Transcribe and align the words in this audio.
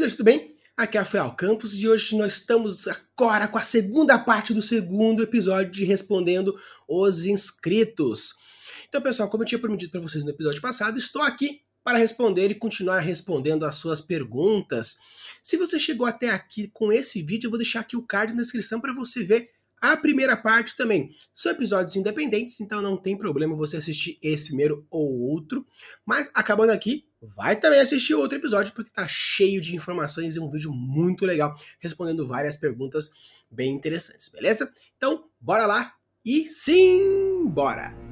bem, 0.00 0.08
tudo 0.08 0.24
bem? 0.24 0.56
Aqui 0.74 0.96
é 0.96 1.00
Rafael 1.00 1.30
Campos 1.32 1.78
e 1.78 1.86
hoje 1.86 2.16
nós 2.16 2.34
estamos 2.34 2.88
agora 2.88 3.46
com 3.46 3.58
a 3.58 3.62
segunda 3.62 4.18
parte 4.18 4.54
do 4.54 4.62
segundo 4.62 5.22
episódio 5.22 5.70
de 5.70 5.84
Respondendo 5.84 6.58
os 6.88 7.26
Inscritos. 7.26 8.34
Então, 8.88 9.02
pessoal, 9.02 9.28
como 9.28 9.42
eu 9.42 9.46
tinha 9.46 9.58
prometido 9.58 9.92
para 9.92 10.00
vocês 10.00 10.24
no 10.24 10.30
episódio 10.30 10.62
passado, 10.62 10.96
estou 10.96 11.20
aqui 11.20 11.60
para 11.84 11.98
responder 11.98 12.50
e 12.50 12.54
continuar 12.54 13.00
respondendo 13.00 13.66
as 13.66 13.74
suas 13.74 14.00
perguntas. 14.00 14.96
Se 15.42 15.58
você 15.58 15.78
chegou 15.78 16.06
até 16.06 16.30
aqui 16.30 16.68
com 16.72 16.90
esse 16.90 17.22
vídeo, 17.22 17.48
eu 17.48 17.50
vou 17.50 17.58
deixar 17.58 17.80
aqui 17.80 17.94
o 17.94 18.06
card 18.06 18.32
na 18.32 18.40
descrição 18.40 18.80
para 18.80 18.94
você 18.94 19.22
ver 19.22 19.50
a 19.82 19.96
primeira 19.96 20.36
parte 20.36 20.76
também. 20.76 21.10
São 21.34 21.50
episódios 21.50 21.96
independentes, 21.96 22.60
então 22.60 22.80
não 22.80 22.96
tem 22.96 23.18
problema 23.18 23.56
você 23.56 23.76
assistir 23.76 24.16
esse 24.22 24.46
primeiro 24.46 24.86
ou 24.88 25.20
outro. 25.22 25.66
Mas 26.06 26.30
acabando 26.32 26.70
aqui, 26.70 27.04
vai 27.20 27.56
também 27.56 27.80
assistir 27.80 28.14
outro 28.14 28.38
episódio, 28.38 28.72
porque 28.72 28.92
tá 28.92 29.08
cheio 29.08 29.60
de 29.60 29.74
informações 29.74 30.36
e 30.36 30.40
um 30.40 30.48
vídeo 30.48 30.72
muito 30.72 31.26
legal, 31.26 31.56
respondendo 31.80 32.24
várias 32.24 32.56
perguntas 32.56 33.10
bem 33.50 33.74
interessantes, 33.74 34.28
beleza? 34.28 34.72
Então, 34.96 35.24
bora 35.40 35.66
lá 35.66 35.92
e 36.24 36.48
sim, 36.48 37.44
bora! 37.48 38.11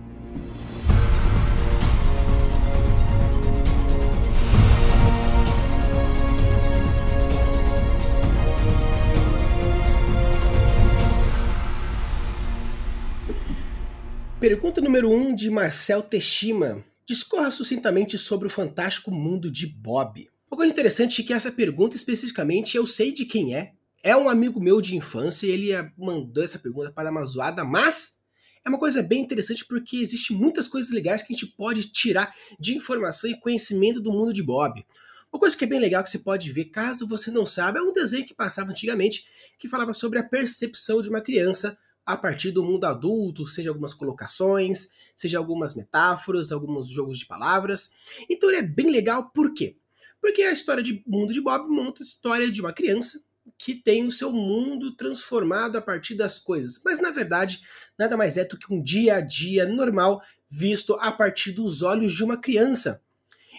Pergunta 14.40 14.80
número 14.80 15.10
1 15.10 15.14
um 15.14 15.34
de 15.34 15.50
Marcel 15.50 16.00
Teshima. 16.00 16.82
Discorra 17.04 17.50
sucintamente 17.50 18.16
sobre 18.16 18.46
o 18.46 18.50
fantástico 18.50 19.10
mundo 19.10 19.50
de 19.50 19.66
Bob. 19.66 20.30
Uma 20.50 20.56
coisa 20.56 20.72
interessante 20.72 21.20
é 21.20 21.24
que 21.26 21.34
essa 21.34 21.52
pergunta 21.52 21.94
especificamente 21.94 22.74
eu 22.74 22.86
sei 22.86 23.12
de 23.12 23.26
quem 23.26 23.54
é. 23.54 23.74
É 24.02 24.16
um 24.16 24.30
amigo 24.30 24.58
meu 24.58 24.80
de 24.80 24.96
infância 24.96 25.46
e 25.46 25.50
ele 25.50 25.72
mandou 25.94 26.42
essa 26.42 26.58
pergunta 26.58 26.90
para 26.90 27.10
uma 27.10 27.22
zoada, 27.22 27.66
mas 27.66 28.18
é 28.64 28.70
uma 28.70 28.78
coisa 28.78 29.02
bem 29.02 29.20
interessante 29.20 29.62
porque 29.62 29.98
existe 29.98 30.32
muitas 30.32 30.66
coisas 30.66 30.90
legais 30.90 31.20
que 31.20 31.34
a 31.34 31.36
gente 31.36 31.52
pode 31.54 31.92
tirar 31.92 32.34
de 32.58 32.74
informação 32.74 33.28
e 33.28 33.38
conhecimento 33.38 34.00
do 34.00 34.10
mundo 34.10 34.32
de 34.32 34.42
Bob. 34.42 34.82
Uma 35.30 35.38
coisa 35.38 35.54
que 35.54 35.64
é 35.64 35.68
bem 35.68 35.78
legal 35.78 36.02
que 36.02 36.08
você 36.08 36.18
pode 36.18 36.50
ver, 36.50 36.64
caso 36.70 37.06
você 37.06 37.30
não 37.30 37.44
saiba, 37.44 37.80
é 37.80 37.82
um 37.82 37.92
desenho 37.92 38.24
que 38.24 38.32
passava 38.32 38.70
antigamente 38.70 39.26
que 39.58 39.68
falava 39.68 39.92
sobre 39.92 40.18
a 40.18 40.24
percepção 40.24 41.02
de 41.02 41.10
uma 41.10 41.20
criança 41.20 41.76
a 42.04 42.16
partir 42.16 42.50
do 42.50 42.64
mundo 42.64 42.84
adulto, 42.84 43.46
seja 43.46 43.70
algumas 43.70 43.94
colocações, 43.94 44.90
seja 45.14 45.38
algumas 45.38 45.74
metáforas, 45.74 46.50
alguns 46.50 46.88
jogos 46.88 47.18
de 47.18 47.26
palavras. 47.26 47.92
Então 48.28 48.48
ele 48.48 48.58
é 48.58 48.62
bem 48.62 48.90
legal, 48.90 49.30
por 49.30 49.52
quê? 49.54 49.76
Porque 50.20 50.42
a 50.42 50.52
história 50.52 50.82
de 50.82 51.02
mundo 51.06 51.32
de 51.32 51.40
Bob 51.40 51.68
monta 51.68 52.02
a 52.02 52.06
história 52.06 52.50
de 52.50 52.60
uma 52.60 52.72
criança 52.72 53.22
que 53.56 53.74
tem 53.74 54.06
o 54.06 54.12
seu 54.12 54.30
mundo 54.32 54.94
transformado 54.94 55.76
a 55.76 55.82
partir 55.82 56.14
das 56.14 56.38
coisas. 56.38 56.80
Mas 56.84 57.00
na 57.00 57.10
verdade, 57.10 57.60
nada 57.98 58.16
mais 58.16 58.36
é 58.36 58.44
do 58.44 58.58
que 58.58 58.72
um 58.72 58.82
dia 58.82 59.16
a 59.16 59.20
dia 59.20 59.66
normal 59.66 60.22
visto 60.48 60.94
a 60.94 61.12
partir 61.12 61.52
dos 61.52 61.82
olhos 61.82 62.12
de 62.12 62.24
uma 62.24 62.36
criança. 62.36 63.00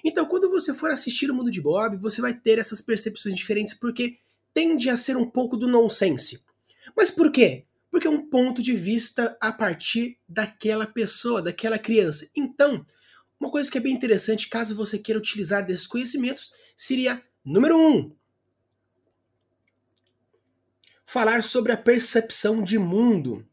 Então, 0.04 0.26
quando 0.26 0.50
você 0.50 0.74
for 0.74 0.92
assistir 0.92 1.30
o 1.30 1.34
mundo 1.34 1.52
de 1.52 1.62
Bob, 1.62 1.96
você 1.98 2.22
vai 2.22 2.34
ter 2.34 2.60
essas 2.60 2.82
percepções 2.82 3.36
diferentes 3.36 3.74
porque 3.74 4.18
tende 4.54 4.90
a 4.90 4.98
ser 4.98 5.16
um 5.16 5.30
pouco 5.30 5.56
do 5.56 5.68
nonsense. 5.68 6.44
Mas 6.96 7.10
por 7.10 7.32
quê? 7.32 7.66
Porque 7.92 8.08
é 8.08 8.10
um 8.10 8.28
ponto 8.30 8.62
de 8.64 8.74
vista 8.74 9.38
a 9.42 9.52
partir 9.52 10.18
daquela 10.28 10.88
pessoa, 10.88 11.42
daquela 11.42 11.78
criança. 11.78 12.28
Então, 12.36 12.86
uma 13.38 13.52
coisa 13.52 13.70
que 13.70 13.78
é 13.78 13.82
bem 13.82 13.94
interessante, 13.94 14.48
caso 14.48 14.76
você 14.76 14.98
queira 14.98 15.20
utilizar 15.20 15.66
desses 15.66 15.86
conhecimentos, 15.86 16.52
seria, 16.78 17.22
número 17.44 17.78
um, 17.78 18.16
falar 21.06 21.44
sobre 21.44 21.74
a 21.74 21.78
percepção 21.78 22.64
de 22.64 22.80
mundo. 22.80 23.46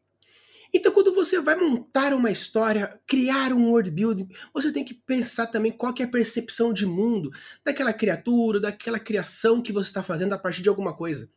Então, 0.72 0.92
quando 0.92 1.14
você 1.14 1.40
vai 1.40 1.56
montar 1.56 2.12
uma 2.12 2.30
história, 2.30 3.00
criar 3.06 3.52
um 3.52 3.70
world 3.70 3.90
building, 3.90 4.28
você 4.52 4.70
tem 4.70 4.84
que 4.84 4.94
pensar 4.94 5.46
também 5.46 5.72
qual 5.72 5.94
é 5.98 6.02
a 6.02 6.08
percepção 6.08 6.72
de 6.72 6.84
mundo 6.86 7.30
daquela 7.64 7.92
criatura, 7.92 8.60
daquela 8.60 9.00
criação 9.00 9.62
que 9.62 9.72
você 9.72 9.88
está 9.88 10.02
fazendo 10.02 10.34
a 10.34 10.38
partir 10.38 10.62
de 10.62 10.68
alguma 10.68 10.94
coisa. 10.94 11.32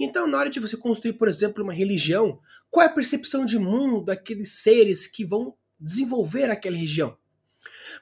Então, 0.00 0.26
na 0.26 0.38
hora 0.38 0.50
de 0.50 0.60
você 0.60 0.76
construir, 0.76 1.14
por 1.14 1.28
exemplo, 1.28 1.62
uma 1.62 1.72
religião, 1.72 2.40
qual 2.70 2.84
é 2.84 2.88
a 2.88 2.92
percepção 2.92 3.44
de 3.44 3.58
mundo 3.58 4.04
daqueles 4.04 4.62
seres 4.62 5.06
que 5.06 5.24
vão 5.24 5.54
desenvolver 5.78 6.50
aquela 6.50 6.76
região? 6.76 7.16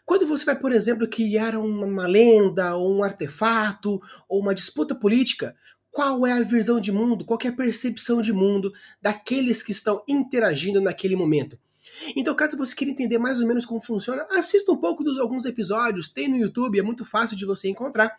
Quando 0.04 0.26
você 0.26 0.44
vai, 0.44 0.59
por 0.59 0.72
exemplo, 0.72 1.09
criar 1.09 1.56
uma, 1.56 1.87
uma 1.87 2.06
lenda, 2.06 2.75
ou 2.76 2.97
um 2.97 3.03
artefato, 3.03 4.00
ou 4.28 4.41
uma 4.41 4.54
disputa 4.54 4.94
política, 4.94 5.54
qual 5.91 6.26
é 6.26 6.32
a 6.32 6.43
visão 6.43 6.81
de 6.81 6.93
mundo, 6.93 7.25
qual 7.25 7.38
é 7.44 7.48
a 7.48 7.53
percepção 7.53 8.22
de 8.22 8.32
mundo 8.32 8.72
daqueles 9.03 9.62
que 9.62 9.72
estão 9.72 10.03
interagindo 10.06 10.81
naquele 10.81 11.16
momento? 11.16 11.59
Então, 12.15 12.34
caso 12.34 12.56
você 12.56 12.75
queira 12.75 12.92
entender 12.92 13.19
mais 13.19 13.41
ou 13.41 13.47
menos 13.47 13.66
como 13.66 13.81
funciona, 13.81 14.27
assista 14.31 14.71
um 14.71 14.77
pouco 14.77 15.03
dos 15.03 15.19
alguns 15.19 15.44
episódios, 15.44 16.09
tem 16.09 16.28
no 16.28 16.37
YouTube, 16.37 16.78
é 16.78 16.82
muito 16.82 17.04
fácil 17.04 17.37
de 17.37 17.44
você 17.44 17.69
encontrar. 17.69 18.19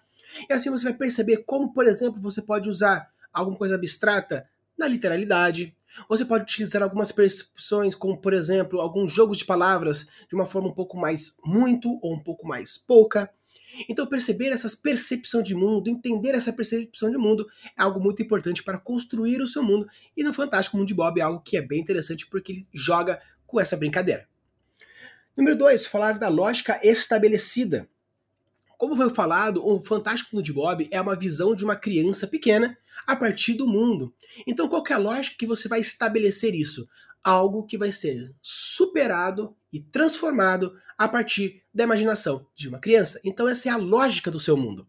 E 0.49 0.53
assim 0.53 0.69
você 0.69 0.83
vai 0.83 0.93
perceber 0.93 1.43
como, 1.45 1.71
por 1.71 1.87
exemplo, 1.87 2.21
você 2.21 2.41
pode 2.41 2.69
usar 2.69 3.09
alguma 3.33 3.57
coisa 3.57 3.75
abstrata 3.75 4.47
na 4.77 4.87
literalidade. 4.87 5.75
Você 6.07 6.23
pode 6.25 6.43
utilizar 6.43 6.81
algumas 6.81 7.11
percepções, 7.11 7.95
como 7.95 8.17
por 8.17 8.33
exemplo, 8.33 8.79
alguns 8.79 9.11
jogos 9.11 9.37
de 9.37 9.45
palavras 9.45 10.07
de 10.27 10.35
uma 10.35 10.45
forma 10.45 10.69
um 10.69 10.73
pouco 10.73 10.97
mais 10.97 11.37
muito 11.43 11.99
ou 12.01 12.13
um 12.13 12.19
pouco 12.19 12.47
mais 12.47 12.77
pouca. 12.77 13.29
Então, 13.87 14.05
perceber 14.05 14.49
essa 14.49 14.69
percepção 14.81 15.41
de 15.41 15.55
mundo, 15.55 15.89
entender 15.89 16.35
essa 16.35 16.51
percepção 16.51 17.09
de 17.09 17.17
mundo, 17.17 17.47
é 17.77 17.81
algo 17.81 17.99
muito 17.99 18.21
importante 18.21 18.63
para 18.63 18.77
construir 18.77 19.41
o 19.41 19.47
seu 19.47 19.63
mundo. 19.63 19.87
E 20.15 20.23
no 20.23 20.33
Fantástico 20.33 20.77
Mundo 20.77 20.87
de 20.87 20.93
Bob 20.93 21.19
é 21.19 21.23
algo 21.23 21.41
que 21.41 21.57
é 21.57 21.61
bem 21.61 21.79
interessante 21.79 22.27
porque 22.27 22.51
ele 22.51 22.67
joga 22.73 23.21
com 23.47 23.59
essa 23.59 23.77
brincadeira. 23.77 24.27
Número 25.35 25.57
2, 25.57 25.85
falar 25.85 26.17
da 26.17 26.27
lógica 26.27 26.79
estabelecida. 26.83 27.87
Como 28.77 28.95
foi 28.95 29.09
falado, 29.09 29.65
o 29.65 29.79
Fantástico 29.79 30.35
Mundo 30.35 30.45
de 30.45 30.53
Bob 30.53 30.87
é 30.91 30.99
uma 30.99 31.15
visão 31.15 31.55
de 31.55 31.63
uma 31.63 31.75
criança 31.75 32.27
pequena 32.27 32.77
a 33.05 33.15
partir 33.15 33.53
do 33.53 33.67
mundo. 33.67 34.13
Então, 34.47 34.67
qual 34.67 34.83
é 34.89 34.93
a 34.93 34.97
lógica 34.97 35.35
que 35.37 35.47
você 35.47 35.67
vai 35.67 35.79
estabelecer 35.79 36.53
isso? 36.55 36.87
Algo 37.23 37.65
que 37.65 37.77
vai 37.77 37.91
ser 37.91 38.33
superado 38.41 39.55
e 39.71 39.79
transformado 39.79 40.73
a 40.97 41.07
partir 41.07 41.63
da 41.73 41.83
imaginação 41.83 42.47
de 42.55 42.67
uma 42.67 42.79
criança. 42.79 43.19
Então, 43.23 43.47
essa 43.47 43.69
é 43.69 43.71
a 43.71 43.77
lógica 43.77 44.31
do 44.31 44.39
seu 44.39 44.57
mundo. 44.57 44.87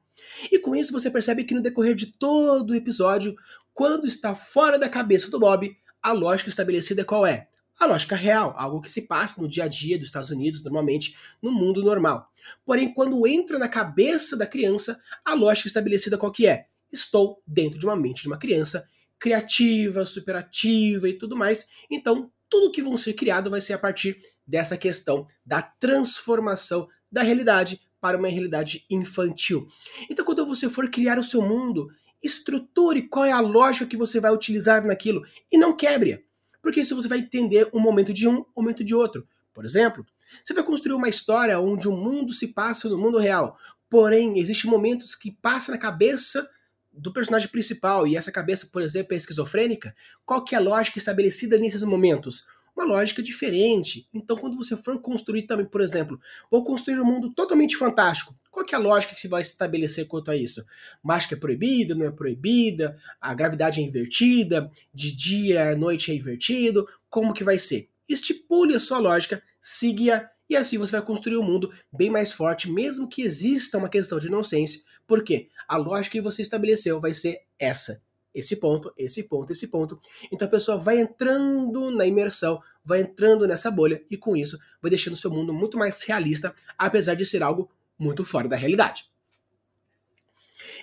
E 0.50 0.58
com 0.58 0.74
isso 0.74 0.92
você 0.92 1.10
percebe 1.10 1.44
que 1.44 1.54
no 1.54 1.62
decorrer 1.62 1.94
de 1.94 2.06
todo 2.06 2.70
o 2.70 2.74
episódio, 2.74 3.34
quando 3.74 4.06
está 4.06 4.34
fora 4.34 4.78
da 4.78 4.88
cabeça 4.88 5.30
do 5.30 5.38
Bob, 5.38 5.74
a 6.02 6.12
lógica 6.12 6.48
estabelecida 6.48 7.02
é 7.02 7.04
qual 7.04 7.26
é? 7.26 7.48
A 7.78 7.86
lógica 7.86 8.14
real, 8.14 8.54
algo 8.56 8.80
que 8.80 8.90
se 8.90 9.02
passa 9.02 9.40
no 9.40 9.48
dia 9.48 9.64
a 9.64 9.68
dia 9.68 9.98
dos 9.98 10.08
Estados 10.08 10.30
Unidos, 10.30 10.62
normalmente 10.62 11.16
no 11.40 11.50
mundo 11.50 11.82
normal. 11.82 12.30
Porém, 12.64 12.92
quando 12.92 13.26
entra 13.26 13.58
na 13.58 13.68
cabeça 13.68 14.36
da 14.36 14.46
criança, 14.46 15.00
a 15.24 15.34
lógica 15.34 15.68
estabelecida 15.68 16.18
qual 16.18 16.32
que 16.32 16.46
é? 16.46 16.66
Estou 16.92 17.42
dentro 17.46 17.78
de 17.78 17.86
uma 17.86 17.96
mente 17.96 18.22
de 18.22 18.28
uma 18.28 18.38
criança 18.38 18.86
criativa, 19.18 20.04
superativa 20.04 21.08
e 21.08 21.14
tudo 21.14 21.36
mais. 21.36 21.68
Então, 21.90 22.30
tudo 22.48 22.72
que 22.72 22.82
vão 22.82 22.98
ser 22.98 23.14
criado 23.14 23.50
vai 23.50 23.60
ser 23.60 23.72
a 23.72 23.78
partir 23.78 24.20
dessa 24.46 24.76
questão 24.76 25.26
da 25.46 25.62
transformação 25.62 26.88
da 27.10 27.22
realidade 27.22 27.80
para 28.00 28.18
uma 28.18 28.28
realidade 28.28 28.84
infantil. 28.90 29.68
Então, 30.10 30.24
quando 30.24 30.44
você 30.44 30.68
for 30.68 30.90
criar 30.90 31.18
o 31.18 31.24
seu 31.24 31.40
mundo, 31.40 31.88
estruture 32.22 33.02
qual 33.02 33.24
é 33.24 33.32
a 33.32 33.40
lógica 33.40 33.86
que 33.86 33.96
você 33.96 34.20
vai 34.20 34.32
utilizar 34.32 34.84
naquilo 34.84 35.22
e 35.50 35.56
não 35.56 35.76
quebre. 35.76 36.24
Porque 36.60 36.80
isso 36.80 36.94
você 36.94 37.08
vai 37.08 37.18
entender 37.18 37.68
um 37.72 37.80
momento 37.80 38.12
de 38.12 38.28
um, 38.28 38.38
um 38.40 38.62
momento 38.62 38.84
de 38.84 38.94
outro. 38.94 39.26
Por 39.54 39.64
exemplo, 39.64 40.04
você 40.44 40.54
vai 40.54 40.64
construir 40.64 40.94
uma 40.94 41.08
história 41.08 41.58
onde 41.60 41.88
o 41.88 41.96
mundo 41.96 42.32
se 42.32 42.48
passa 42.48 42.88
no 42.88 42.98
mundo 42.98 43.18
real. 43.18 43.56
Porém, 43.90 44.38
existem 44.38 44.70
momentos 44.70 45.14
que 45.14 45.30
passa 45.30 45.72
na 45.72 45.78
cabeça 45.78 46.48
do 46.92 47.12
personagem 47.12 47.48
principal 47.48 48.06
e 48.06 48.16
essa 48.16 48.30
cabeça, 48.30 48.68
por 48.70 48.82
exemplo, 48.82 49.14
é 49.14 49.16
esquizofrênica, 49.16 49.94
qual 50.24 50.44
que 50.44 50.54
é 50.54 50.58
a 50.58 50.60
lógica 50.60 50.98
estabelecida 50.98 51.56
nesses 51.58 51.82
momentos? 51.82 52.46
Uma 52.74 52.84
lógica 52.84 53.22
diferente. 53.22 54.08
Então, 54.12 54.36
quando 54.36 54.56
você 54.56 54.76
for 54.76 55.00
construir 55.00 55.42
também, 55.42 55.66
por 55.66 55.80
exemplo, 55.80 56.18
vou 56.50 56.64
construir 56.64 56.98
um 57.00 57.04
mundo 57.04 57.32
totalmente 57.34 57.76
fantástico, 57.76 58.34
qual 58.50 58.64
que 58.64 58.74
é 58.74 58.78
a 58.78 58.80
lógica 58.80 59.14
que 59.14 59.20
você 59.20 59.28
vai 59.28 59.42
estabelecer 59.42 60.06
quanto 60.06 60.30
a 60.30 60.36
isso? 60.36 60.64
Mágica 61.02 61.34
é 61.34 61.38
proibida, 61.38 61.94
não 61.94 62.06
é 62.06 62.10
proibida, 62.10 62.98
a 63.20 63.34
gravidade 63.34 63.80
é 63.80 63.84
invertida, 63.84 64.70
de 64.92 65.14
dia 65.14 65.70
a 65.70 65.76
noite 65.76 66.10
é 66.10 66.14
invertido, 66.14 66.88
como 67.08 67.34
que 67.34 67.44
vai 67.44 67.58
ser? 67.58 67.88
Estipule 68.08 68.74
a 68.74 68.80
sua 68.80 68.98
lógica, 68.98 69.42
siga 69.60 70.30
e 70.48 70.56
assim 70.56 70.76
você 70.76 70.92
vai 70.92 71.02
construir 71.02 71.38
um 71.38 71.42
mundo 71.42 71.72
bem 71.90 72.10
mais 72.10 72.30
forte, 72.30 72.70
mesmo 72.70 73.08
que 73.08 73.22
exista 73.22 73.78
uma 73.78 73.88
questão 73.88 74.18
de 74.18 74.26
inocência, 74.26 74.82
por 75.06 75.24
quê? 75.24 75.48
A 75.68 75.76
lógica 75.76 76.12
que 76.12 76.20
você 76.20 76.42
estabeleceu 76.42 77.00
vai 77.00 77.14
ser 77.14 77.42
essa. 77.58 78.02
Esse 78.34 78.56
ponto, 78.56 78.92
esse 78.96 79.24
ponto, 79.24 79.52
esse 79.52 79.66
ponto. 79.66 80.00
Então 80.30 80.48
a 80.48 80.50
pessoa 80.50 80.78
vai 80.78 80.98
entrando 80.98 81.90
na 81.90 82.06
imersão, 82.06 82.62
vai 82.84 83.02
entrando 83.02 83.46
nessa 83.46 83.70
bolha 83.70 84.02
e 84.10 84.16
com 84.16 84.36
isso 84.36 84.58
vai 84.80 84.90
deixando 84.90 85.14
o 85.14 85.18
seu 85.18 85.30
mundo 85.30 85.52
muito 85.52 85.76
mais 85.76 86.02
realista, 86.02 86.54
apesar 86.78 87.14
de 87.14 87.26
ser 87.26 87.42
algo 87.42 87.70
muito 87.98 88.24
fora 88.24 88.48
da 88.48 88.56
realidade. 88.56 89.04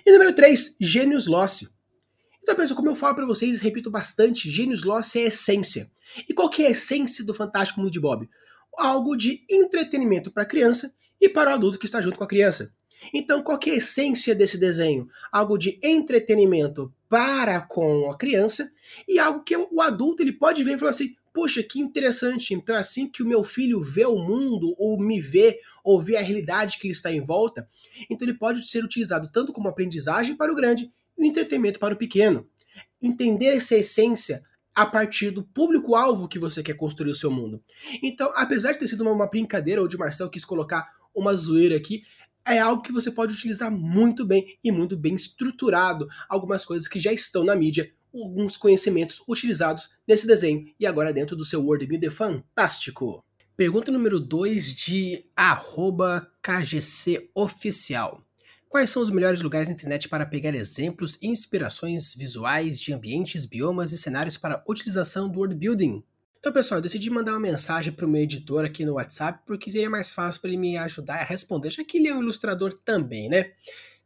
E 0.06 0.12
número 0.12 0.34
3, 0.34 0.76
Gênios 0.80 1.26
Loss. 1.26 1.74
Então, 2.42 2.54
pessoal, 2.54 2.76
como 2.76 2.90
eu 2.90 2.96
falo 2.96 3.16
para 3.16 3.26
vocês, 3.26 3.60
repito 3.60 3.90
bastante, 3.90 4.50
Gênios 4.50 4.84
Loss 4.84 5.16
é 5.16 5.24
a 5.24 5.26
essência. 5.26 5.90
E 6.28 6.32
qual 6.32 6.48
que 6.48 6.62
é 6.62 6.68
a 6.68 6.70
essência 6.70 7.24
do 7.24 7.34
Fantástico 7.34 7.80
Mundo 7.80 7.90
de 7.90 8.00
Bob? 8.00 8.28
Algo 8.78 9.16
de 9.16 9.44
entretenimento 9.48 10.30
para 10.30 10.44
a 10.44 10.46
criança 10.46 10.94
e 11.20 11.28
para 11.28 11.50
o 11.50 11.54
adulto 11.54 11.78
que 11.78 11.84
está 11.84 12.00
junto 12.00 12.16
com 12.16 12.24
a 12.24 12.28
criança. 12.28 12.74
Então, 13.12 13.42
qual 13.42 13.58
é 13.66 13.70
a 13.70 13.74
essência 13.74 14.34
desse 14.34 14.58
desenho? 14.58 15.08
Algo 15.32 15.56
de 15.56 15.78
entretenimento 15.82 16.92
para 17.08 17.60
com 17.60 18.10
a 18.10 18.16
criança 18.16 18.70
e 19.08 19.18
algo 19.18 19.42
que 19.42 19.56
o 19.56 19.80
adulto 19.80 20.22
ele 20.22 20.32
pode 20.32 20.62
ver 20.62 20.76
e 20.76 20.78
falar 20.78 20.90
assim: 20.90 21.14
Poxa, 21.32 21.62
que 21.62 21.80
interessante. 21.80 22.54
Então 22.54 22.76
é 22.76 22.80
assim 22.80 23.08
que 23.08 23.22
o 23.22 23.26
meu 23.26 23.44
filho 23.44 23.80
vê 23.80 24.04
o 24.04 24.16
mundo, 24.16 24.74
ou 24.78 24.98
me 24.98 25.20
vê, 25.20 25.60
ou 25.84 26.00
vê 26.00 26.16
a 26.16 26.22
realidade 26.22 26.78
que 26.78 26.86
ele 26.86 26.92
está 26.92 27.12
em 27.12 27.20
volta. 27.20 27.68
Então 28.08 28.26
ele 28.26 28.36
pode 28.36 28.66
ser 28.66 28.84
utilizado 28.84 29.30
tanto 29.32 29.52
como 29.52 29.68
aprendizagem 29.68 30.36
para 30.36 30.52
o 30.52 30.56
grande 30.56 30.92
e 31.16 31.22
o 31.22 31.24
entretenimento 31.24 31.78
para 31.78 31.94
o 31.94 31.98
pequeno. 31.98 32.48
Entender 33.00 33.56
essa 33.56 33.76
essência 33.76 34.42
a 34.74 34.86
partir 34.86 35.30
do 35.30 35.42
público-alvo 35.42 36.28
que 36.28 36.38
você 36.38 36.62
quer 36.62 36.74
construir 36.74 37.10
o 37.10 37.14
seu 37.14 37.30
mundo. 37.30 37.62
Então, 38.02 38.30
apesar 38.34 38.72
de 38.72 38.78
ter 38.78 38.88
sido 38.88 39.02
uma, 39.02 39.26
brincadeira, 39.26 39.80
ou 39.80 39.88
de 39.88 39.98
Marcel 39.98 40.30
quis 40.30 40.44
colocar 40.44 40.88
uma 41.14 41.34
zoeira 41.34 41.76
aqui, 41.76 42.02
é 42.54 42.58
algo 42.58 42.82
que 42.82 42.92
você 42.92 43.10
pode 43.10 43.34
utilizar 43.34 43.70
muito 43.70 44.24
bem 44.24 44.58
e 44.62 44.70
muito 44.70 44.96
bem 44.96 45.14
estruturado. 45.14 46.08
Algumas 46.28 46.64
coisas 46.64 46.88
que 46.88 46.98
já 46.98 47.12
estão 47.12 47.44
na 47.44 47.54
mídia, 47.56 47.92
alguns 48.14 48.56
conhecimentos 48.56 49.22
utilizados 49.28 49.90
nesse 50.06 50.26
desenho 50.26 50.66
e 50.78 50.86
agora 50.86 51.12
dentro 51.12 51.36
do 51.36 51.44
seu 51.44 51.64
Word 51.64 51.86
Builder 51.86 52.12
fantástico. 52.12 53.24
Pergunta 53.56 53.92
número 53.92 54.18
2 54.18 54.74
de 54.74 55.26
KGCOficial. 56.42 58.24
Quais 58.70 58.88
são 58.88 59.02
os 59.02 59.10
melhores 59.10 59.42
lugares 59.42 59.68
na 59.68 59.74
internet 59.74 60.08
para 60.08 60.24
pegar 60.24 60.54
exemplos 60.54 61.18
e 61.20 61.26
inspirações 61.26 62.14
visuais 62.14 62.80
de 62.80 62.92
ambientes, 62.92 63.44
biomas 63.44 63.92
e 63.92 63.98
cenários 63.98 64.36
para 64.36 64.62
utilização 64.66 65.28
do 65.28 65.40
Word 65.40 65.56
Building? 65.56 66.04
Então, 66.40 66.54
pessoal, 66.54 66.78
eu 66.78 66.82
decidi 66.82 67.10
mandar 67.10 67.32
uma 67.32 67.40
mensagem 67.40 67.92
para 67.92 68.06
o 68.06 68.08
meu 68.08 68.22
editor 68.22 68.64
aqui 68.64 68.82
no 68.82 68.94
WhatsApp 68.94 69.42
porque 69.44 69.70
seria 69.70 69.90
mais 69.90 70.14
fácil 70.14 70.40
para 70.40 70.48
ele 70.48 70.56
me 70.56 70.74
ajudar 70.78 71.16
a 71.16 71.24
responder, 71.24 71.70
já 71.70 71.84
que 71.84 71.98
ele 71.98 72.08
é 72.08 72.14
um 72.14 72.22
ilustrador 72.22 72.72
também, 72.72 73.28
né? 73.28 73.52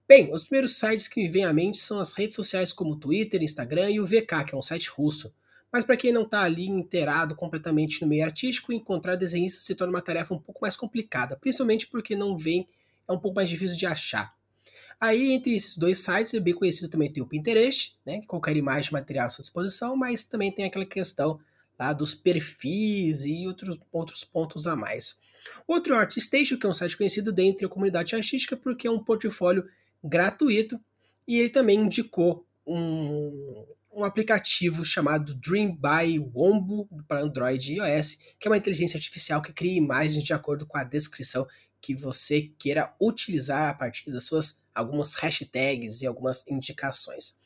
Bem, 0.08 0.34
os 0.34 0.42
primeiros 0.42 0.76
sites 0.76 1.06
que 1.06 1.22
me 1.22 1.28
vêm 1.28 1.44
à 1.44 1.52
mente 1.52 1.78
são 1.78 2.00
as 2.00 2.12
redes 2.12 2.34
sociais 2.34 2.72
como 2.72 2.96
Twitter, 2.96 3.40
Instagram 3.40 3.88
e 3.88 4.00
o 4.00 4.04
VK, 4.04 4.46
que 4.48 4.54
é 4.54 4.58
um 4.58 4.62
site 4.62 4.90
russo. 4.90 5.32
Mas 5.72 5.84
para 5.84 5.96
quem 5.96 6.12
não 6.12 6.22
está 6.22 6.42
ali 6.42 6.66
inteirado 6.66 7.36
completamente 7.36 8.02
no 8.02 8.08
meio 8.08 8.25
artístico, 8.25 8.72
encontrar 8.72 9.14
desenhistas 9.14 9.62
se 9.62 9.76
torna 9.76 9.92
uma 9.92 10.02
tarefa 10.02 10.34
um 10.34 10.38
pouco 10.38 10.60
mais 10.60 10.75
complicada, 10.75 11.36
principalmente 11.36 11.86
porque 11.86 12.16
não 12.16 12.36
vem, 12.36 12.66
é 13.06 13.12
um 13.12 13.19
pouco 13.19 13.36
mais 13.36 13.48
difícil 13.48 13.76
de 13.76 13.86
achar. 13.86 14.34
Aí, 15.00 15.31
entre 15.31 15.54
esses 15.54 15.78
dois 15.78 16.00
sites, 16.00 16.34
é 16.34 16.40
bem 16.40 16.54
conhecido 16.54 16.90
também 16.90 17.12
tem 17.12 17.22
o 17.22 17.26
Pinterest, 17.26 17.96
né, 18.04 18.20
que 18.20 18.26
qualquer 18.26 18.56
imagem 18.56 18.90
material 18.90 19.26
à 19.26 19.31
sua 19.31 19.42
disposição, 19.42 19.96
mas 19.96 20.25
também 20.25 20.50
tem 20.50 20.64
aquela 20.64 20.84
questão 20.84 21.38
lá 21.79 21.93
dos 21.93 22.15
perfis 22.15 23.25
e 23.25 23.47
outros, 23.47 23.79
outros 23.93 24.25
pontos 24.25 24.67
a 24.67 24.76
mais. 24.76 25.19
Outro 25.67 25.94
ArtStation, 25.94 26.59
que 26.59 26.67
é 26.67 26.69
um 26.69 26.75
site 26.75 26.97
conhecido 26.97 27.32
dentro 27.32 27.62
da 27.62 27.73
comunidade 27.73 28.15
artística 28.15 28.56
porque 28.56 28.87
é 28.87 28.91
um 28.91 29.03
portfólio 29.03 29.69
gratuito 30.03 30.81
e 31.26 31.38
ele 31.38 31.49
também 31.49 31.81
indicou 31.81 32.47
um, 32.67 33.67
um 33.93 34.05
aplicativo 34.05 34.85
chamado 34.85 35.35
Dream 35.35 35.76
by 35.76 36.19
Wombo 36.35 36.88
para 37.06 37.23
Android 37.23 37.73
e 37.73 37.77
iOS, 37.77 38.19
que 38.38 38.49
é 38.49 38.50
uma 38.50 38.56
inteligência 38.56 38.97
artificial 38.97 39.41
que 39.41 39.53
cria 39.53 39.77
imagens 39.77 40.25
de 40.25 40.32
acordo 40.32 40.67
com 40.67 40.77
a 40.77 40.85
descrição 40.85 41.47
que 41.81 41.94
você 41.94 42.50
queira 42.59 42.94
utilizar 43.00 43.69
a 43.69 43.75
partir 43.75 44.11
das 44.11 44.25
suas 44.25 44.61
algumas 44.75 45.15
hashtags 45.15 46.00
e 46.00 46.06
algumas 46.06 46.47
indicações. 46.49 47.37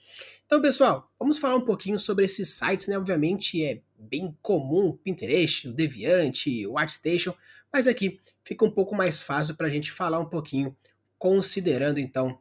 Então, 0.48 0.62
pessoal, 0.62 1.12
vamos 1.18 1.38
falar 1.38 1.56
um 1.56 1.64
pouquinho 1.64 1.98
sobre 1.98 2.24
esses 2.24 2.48
sites, 2.48 2.86
né? 2.86 2.96
Obviamente 2.96 3.62
é 3.62 3.82
bem 3.98 4.34
comum 4.40 4.88
o 4.88 4.96
Pinterest, 4.96 5.68
o 5.68 5.74
Deviante, 5.74 6.66
o 6.66 6.78
ArtStation, 6.78 7.34
mas 7.70 7.86
aqui 7.86 8.18
fica 8.42 8.64
um 8.64 8.70
pouco 8.70 8.94
mais 8.94 9.22
fácil 9.22 9.54
para 9.54 9.66
a 9.66 9.70
gente 9.70 9.92
falar 9.92 10.18
um 10.18 10.24
pouquinho, 10.24 10.74
considerando 11.18 12.00
então 12.00 12.38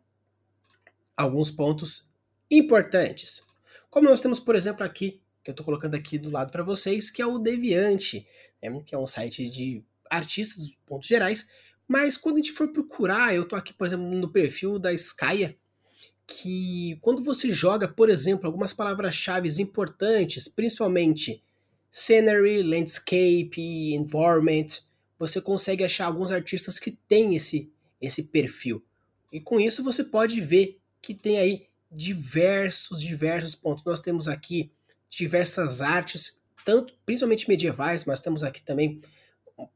alguns 1.18 1.52
pontos 1.52 2.10
importantes. 2.50 3.42
Como 3.90 4.08
nós 4.08 4.22
temos, 4.22 4.40
por 4.40 4.56
exemplo, 4.56 4.86
aqui, 4.86 5.22
que 5.44 5.50
eu 5.50 5.52
estou 5.52 5.66
colocando 5.66 5.96
aqui 5.96 6.18
do 6.18 6.32
lado 6.32 6.50
para 6.50 6.64
vocês, 6.64 7.12
que 7.12 7.22
é 7.22 7.26
o 7.26 7.38
Deviante, 7.38 8.26
né? 8.64 8.70
que 8.86 8.96
é 8.96 8.98
um 8.98 9.06
site 9.06 9.50
de 9.50 9.84
artistas, 10.10 10.74
pontos 10.86 11.10
gerais, 11.10 11.50
mas 11.86 12.16
quando 12.16 12.36
a 12.36 12.38
gente 12.38 12.54
for 12.54 12.72
procurar, 12.72 13.36
eu 13.36 13.44
estou 13.44 13.60
aqui, 13.60 13.74
por 13.74 13.86
exemplo, 13.86 14.10
no 14.10 14.32
perfil 14.32 14.80
da 14.80 14.94
Skya, 14.94 15.58
que 16.28 16.98
quando 17.02 17.24
você 17.24 17.54
joga, 17.54 17.88
por 17.88 18.10
exemplo, 18.10 18.46
algumas 18.46 18.74
palavras-chave 18.74 19.48
importantes, 19.62 20.50
principalmente 20.50 21.42
scenery, 21.90 22.62
landscape, 22.62 23.94
environment, 23.94 24.68
você 25.18 25.40
consegue 25.40 25.86
achar 25.86 26.06
alguns 26.06 26.32
artistas 26.32 26.80
que 26.80 26.92
têm 26.92 27.36
esse, 27.36 27.72
esse 28.02 28.24
perfil. 28.24 28.84
E 29.32 29.40
com 29.40 29.60
isso 29.60 29.84
você 29.84 30.04
pode 30.04 30.40
ver 30.42 30.78
que 31.02 31.14
tem 31.14 31.40
aí 31.40 31.68
diversos, 31.90 33.00
diversos 33.02 33.56
pontos. 33.56 33.84
Nós 33.86 34.02
temos 34.02 34.28
aqui 34.28 34.70
diversas 35.10 35.82
artes, 35.82 36.42
tanto 36.66 36.94
principalmente 37.06 37.48
medievais, 37.48 38.04
mas 38.04 38.20
temos 38.20 38.44
aqui 38.44 38.62
também 38.62 39.02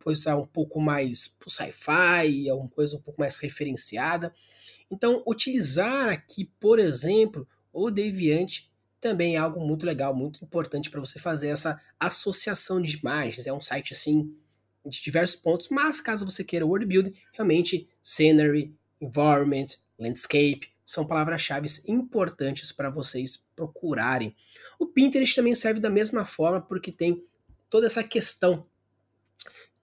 coisa 0.03 0.35
um 0.35 0.45
pouco 0.45 0.79
mais 0.79 1.35
sci-fi, 1.47 2.49
alguma 2.49 2.69
coisa 2.69 2.97
um 2.97 3.01
pouco 3.01 3.19
mais 3.19 3.37
referenciada. 3.37 4.33
Então, 4.91 5.23
utilizar 5.25 6.09
aqui, 6.09 6.51
por 6.59 6.77
exemplo, 6.77 7.47
o 7.71 7.89
Deviant 7.89 8.63
também 8.99 9.35
é 9.35 9.37
algo 9.39 9.65
muito 9.65 9.85
legal, 9.85 10.13
muito 10.13 10.43
importante 10.43 10.91
para 10.91 10.99
você 10.99 11.17
fazer 11.17 11.47
essa 11.47 11.81
associação 11.99 12.81
de 12.81 12.97
imagens. 12.97 13.47
É 13.47 13.53
um 13.53 13.61
site 13.61 13.93
assim 13.93 14.35
de 14.85 15.01
diversos 15.01 15.35
pontos, 15.35 15.69
mas 15.69 16.01
caso 16.01 16.25
você 16.25 16.43
queira 16.43 16.65
word 16.65 16.85
building, 16.85 17.13
realmente 17.31 17.87
scenery, 18.01 18.75
environment, 18.99 19.77
landscape 19.97 20.71
são 20.91 21.07
palavras-chave 21.07 21.69
importantes 21.87 22.71
para 22.71 22.89
vocês 22.89 23.47
procurarem. 23.55 24.35
O 24.77 24.87
Pinterest 24.87 25.35
também 25.35 25.55
serve 25.55 25.79
da 25.79 25.89
mesma 25.89 26.25
forma 26.25 26.59
porque 26.59 26.91
tem 26.91 27.23
toda 27.69 27.87
essa 27.87 28.03
questão 28.03 28.67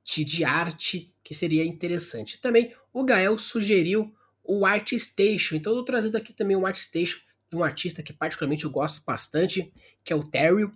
de, 0.05 0.23
de 0.23 0.45
arte 0.45 1.15
que 1.25 1.33
seria 1.33 1.65
interessante. 1.65 2.39
Também 2.41 2.75
o 2.93 3.05
Gael 3.05 3.39
sugeriu 3.39 4.15
o 4.49 4.65
ArtStation. 4.65 5.57
Então 5.57 5.73
eu 5.73 5.81
tô 5.81 5.85
trazendo 5.85 6.17
aqui 6.17 6.33
também 6.33 6.57
o 6.57 6.65
ArtStation 6.65 7.21
de 7.51 7.57
um 7.57 7.63
artista 7.63 8.03
que 8.03 8.15
particularmente 8.15 8.65
eu 8.65 8.71
gosto 8.71 9.05
bastante, 9.05 9.71
que 10.03 10.13
é 10.13 10.17
o 10.17 10.25
Terry. 10.25 10.71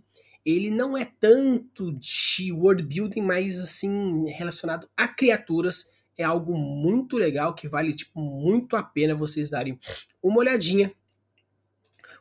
Ele 0.45 0.71
não 0.71 0.97
é 0.97 1.11
tanto 1.19 1.93
de 1.93 2.53
world 2.53 2.83
building, 2.83 3.23
mas 3.23 3.59
assim, 3.61 4.29
relacionado 4.31 4.89
a 4.95 5.09
criaturas. 5.09 5.91
É 6.19 6.25
algo 6.25 6.57
muito 6.57 7.17
legal 7.17 7.55
que 7.55 7.67
vale 7.67 7.95
tipo 7.95 8.21
muito 8.21 8.77
a 8.77 8.83
pena 8.83 9.15
vocês 9.15 9.49
darem 9.49 9.81
uma 10.23 10.39
olhadinha, 10.39 10.93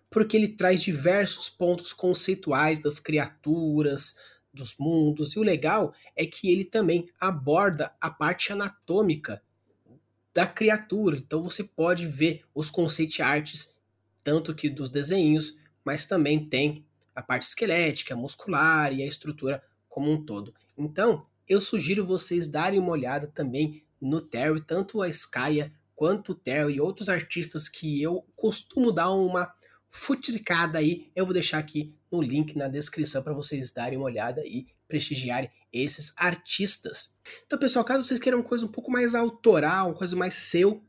porque 0.10 0.38
ele 0.38 0.48
traz 0.48 0.81
diversos 0.81 1.50
pontos 1.50 1.91
conceituais 1.91 2.79
das 2.79 3.01
criaturas, 3.01 4.15
dos 4.53 4.75
mundos, 4.79 5.36
e 5.36 5.39
o 5.39 5.43
legal 5.43 5.93
é 6.15 6.25
que 6.25 6.50
ele 6.50 6.63
também 6.63 7.10
aborda 7.20 7.93
a 8.00 8.10
parte 8.10 8.53
anatômica 8.53 9.41
da 10.33 10.47
criatura. 10.47 11.17
Então 11.17 11.43
você 11.43 11.63
pode 11.63 12.07
ver 12.07 12.43
os 12.53 12.69
conceito 12.69 13.21
arts, 13.21 13.75
tanto 14.23 14.55
que 14.55 14.69
dos 14.69 14.89
desenhos, 14.89 15.57
mas 15.83 16.05
também 16.05 16.47
tem 16.47 16.85
a 17.15 17.21
parte 17.21 17.43
esquelética, 17.43 18.15
muscular 18.15 18.93
e 18.93 19.03
a 19.03 19.07
estrutura 19.07 19.61
como 19.89 20.11
um 20.11 20.23
todo. 20.23 20.53
Então, 20.77 21.25
eu 21.47 21.59
sugiro 21.59 22.05
vocês 22.05 22.47
darem 22.47 22.79
uma 22.79 22.91
olhada 22.91 23.27
também 23.27 23.83
no 24.00 24.21
Terry, 24.21 24.61
tanto 24.61 25.01
a 25.01 25.09
Skya 25.09 25.71
quanto 25.95 26.31
o 26.31 26.35
Terry 26.35 26.75
e 26.75 26.81
outros 26.81 27.09
artistas 27.09 27.67
que 27.67 28.01
eu 28.01 28.25
costumo 28.35 28.91
dar 28.91 29.11
uma 29.11 29.53
futricada 29.89 30.79
aí. 30.79 31.11
Eu 31.15 31.25
vou 31.25 31.33
deixar 31.33 31.59
aqui 31.59 31.93
no 32.09 32.21
link 32.21 32.57
na 32.57 32.67
descrição 32.67 33.21
para 33.21 33.33
vocês 33.33 33.71
darem 33.71 33.97
uma 33.97 34.07
olhada 34.07 34.41
e 34.45 34.65
prestigiarem 34.91 35.50
esses 35.71 36.13
artistas. 36.17 37.15
Então, 37.45 37.57
pessoal, 37.57 37.86
caso 37.86 38.03
vocês 38.03 38.19
queiram 38.19 38.39
uma 38.39 38.48
coisa 38.48 38.65
um 38.65 38.71
pouco 38.71 38.91
mais 38.91 39.15
autoral, 39.15 39.88
uma 39.88 39.98
coisa 39.98 40.15
mais 40.15 40.33
seu, 40.33 40.83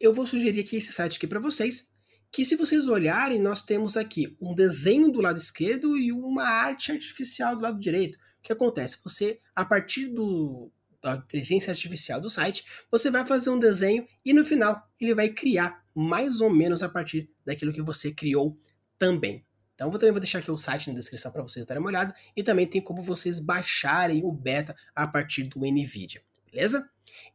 eu 0.00 0.14
vou 0.14 0.24
sugerir 0.24 0.60
aqui 0.60 0.76
esse 0.76 0.92
site 0.92 1.16
aqui 1.16 1.26
para 1.26 1.40
vocês, 1.40 1.90
que 2.30 2.44
se 2.44 2.56
vocês 2.56 2.86
olharem, 2.86 3.38
nós 3.38 3.62
temos 3.62 3.96
aqui 3.96 4.36
um 4.40 4.54
desenho 4.54 5.10
do 5.10 5.20
lado 5.20 5.38
esquerdo 5.38 5.98
e 5.98 6.12
uma 6.12 6.44
arte 6.44 6.92
artificial 6.92 7.56
do 7.56 7.62
lado 7.62 7.78
direito. 7.78 8.16
O 8.16 8.42
que 8.42 8.52
acontece? 8.52 8.98
Você, 9.04 9.40
a 9.54 9.64
partir 9.64 10.06
do, 10.06 10.72
da 11.02 11.16
inteligência 11.16 11.70
artificial 11.70 12.20
do 12.20 12.30
site, 12.30 12.64
você 12.90 13.10
vai 13.10 13.26
fazer 13.26 13.50
um 13.50 13.58
desenho 13.58 14.06
e 14.24 14.32
no 14.32 14.44
final 14.44 14.88
ele 15.00 15.14
vai 15.14 15.28
criar 15.28 15.84
mais 15.94 16.40
ou 16.40 16.48
menos 16.48 16.82
a 16.82 16.88
partir 16.88 17.28
daquilo 17.44 17.72
que 17.72 17.82
você 17.82 18.12
criou 18.12 18.58
também. 18.98 19.44
Então 19.82 19.92
eu 19.92 19.98
também 19.98 20.12
vou 20.12 20.20
deixar 20.20 20.38
aqui 20.38 20.50
o 20.50 20.58
site 20.58 20.88
na 20.88 20.94
descrição 20.94 21.32
para 21.32 21.42
vocês 21.42 21.66
darem 21.66 21.82
uma 21.82 21.88
olhada 21.88 22.14
e 22.36 22.42
também 22.42 22.66
tem 22.66 22.80
como 22.80 23.02
vocês 23.02 23.38
baixarem 23.38 24.22
o 24.24 24.32
beta 24.32 24.76
a 24.94 25.06
partir 25.06 25.44
do 25.44 25.60
NVIDIA, 25.60 26.22
beleza? 26.50 26.88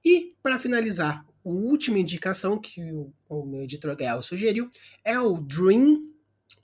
E 0.04 0.36
para 0.42 0.58
finalizar 0.60 1.26
última 1.44 2.00
indicação 2.00 2.58
que 2.58 2.82
o, 2.92 3.14
o 3.30 3.46
meu 3.46 3.64
editor 3.64 3.96
Gael 3.96 4.22
sugeriu 4.22 4.70
é 5.04 5.20
o 5.20 5.38
Dream 5.38 6.12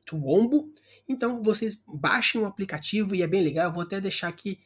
Tuombo. 0.06 0.72
Então 1.08 1.42
vocês 1.42 1.82
baixem 1.88 2.42
o 2.42 2.46
aplicativo 2.46 3.16
e 3.16 3.22
é 3.22 3.28
bem 3.28 3.42
legal. 3.42 3.68
Eu 3.68 3.74
vou 3.74 3.84
até 3.84 4.00
deixar 4.02 4.28
aqui 4.28 4.60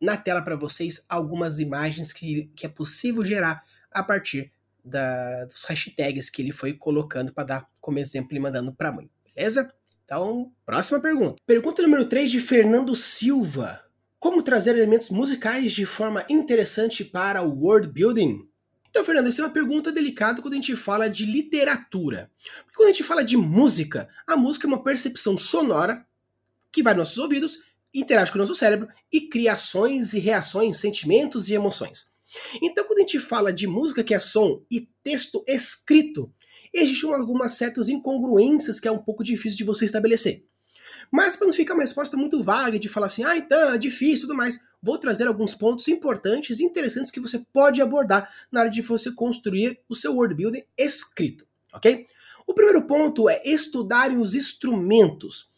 na 0.00 0.16
tela 0.16 0.42
para 0.42 0.56
vocês 0.56 1.04
algumas 1.08 1.58
imagens 1.58 2.12
que, 2.12 2.50
que 2.54 2.66
é 2.66 2.68
possível 2.68 3.24
gerar 3.24 3.64
a 3.90 4.02
partir 4.02 4.52
da, 4.84 5.44
dos 5.44 5.64
hashtags 5.64 6.30
que 6.30 6.40
ele 6.40 6.52
foi 6.52 6.72
colocando 6.72 7.32
para 7.32 7.44
dar 7.44 7.70
como 7.80 7.98
exemplo 7.98 8.36
e 8.36 8.40
mandando 8.40 8.72
para 8.72 8.92
mãe. 8.92 9.10
Beleza? 9.34 9.72
Então, 10.08 10.50
próxima 10.64 10.98
pergunta. 10.98 11.36
Pergunta 11.46 11.82
número 11.82 12.06
3 12.06 12.30
de 12.30 12.40
Fernando 12.40 12.96
Silva. 12.96 13.84
Como 14.18 14.42
trazer 14.42 14.74
elementos 14.74 15.10
musicais 15.10 15.70
de 15.70 15.84
forma 15.84 16.24
interessante 16.30 17.04
para 17.04 17.42
o 17.42 17.50
world 17.50 17.88
building? 17.88 18.48
Então, 18.88 19.04
Fernando, 19.04 19.26
essa 19.26 19.42
é 19.42 19.44
uma 19.44 19.52
pergunta 19.52 19.92
delicada 19.92 20.40
quando 20.40 20.54
a 20.54 20.56
gente 20.56 20.74
fala 20.74 21.10
de 21.10 21.26
literatura. 21.26 22.30
Porque 22.64 22.76
quando 22.76 22.88
a 22.88 22.92
gente 22.92 23.04
fala 23.04 23.22
de 23.22 23.36
música, 23.36 24.08
a 24.26 24.34
música 24.34 24.66
é 24.66 24.68
uma 24.68 24.82
percepção 24.82 25.36
sonora 25.36 26.06
que 26.72 26.82
vai 26.82 26.94
nos 26.94 27.00
nossos 27.00 27.18
ouvidos, 27.18 27.58
interage 27.92 28.32
com 28.32 28.38
o 28.38 28.40
nosso 28.40 28.54
cérebro 28.54 28.88
e 29.12 29.28
cria 29.28 29.52
ações 29.52 30.14
e 30.14 30.18
reações, 30.18 30.78
sentimentos 30.78 31.50
e 31.50 31.54
emoções. 31.54 32.10
Então, 32.62 32.86
quando 32.86 33.00
a 33.00 33.02
gente 33.02 33.18
fala 33.18 33.52
de 33.52 33.66
música 33.66 34.02
que 34.02 34.14
é 34.14 34.18
som 34.18 34.62
e 34.70 34.88
texto 35.02 35.44
escrito, 35.46 36.32
existem 36.72 37.12
algumas 37.12 37.54
certas 37.54 37.88
incongruências 37.88 38.80
que 38.80 38.88
é 38.88 38.92
um 38.92 38.98
pouco 38.98 39.24
difícil 39.24 39.58
de 39.58 39.64
você 39.64 39.84
estabelecer. 39.84 40.44
Mas 41.10 41.36
para 41.36 41.46
não 41.46 41.54
ficar 41.54 41.74
uma 41.74 41.82
resposta 41.82 42.16
muito 42.16 42.42
vaga 42.42 42.78
de 42.78 42.88
falar 42.88 43.06
assim, 43.06 43.24
ah, 43.24 43.36
então 43.36 43.72
é 43.72 43.78
difícil 43.78 44.16
e 44.16 44.20
tudo 44.22 44.36
mais, 44.36 44.60
vou 44.82 44.98
trazer 44.98 45.26
alguns 45.26 45.54
pontos 45.54 45.88
importantes 45.88 46.60
e 46.60 46.64
interessantes 46.64 47.10
que 47.10 47.20
você 47.20 47.38
pode 47.52 47.80
abordar 47.80 48.32
na 48.52 48.60
hora 48.60 48.70
de 48.70 48.82
você 48.82 49.10
construir 49.10 49.80
o 49.88 49.94
seu 49.94 50.14
word 50.14 50.34
building 50.34 50.64
escrito, 50.76 51.46
ok? 51.72 52.06
O 52.46 52.54
primeiro 52.54 52.86
ponto 52.86 53.28
é 53.28 53.42
estudar 53.44 54.10
os 54.10 54.34
instrumentos. 54.34 55.50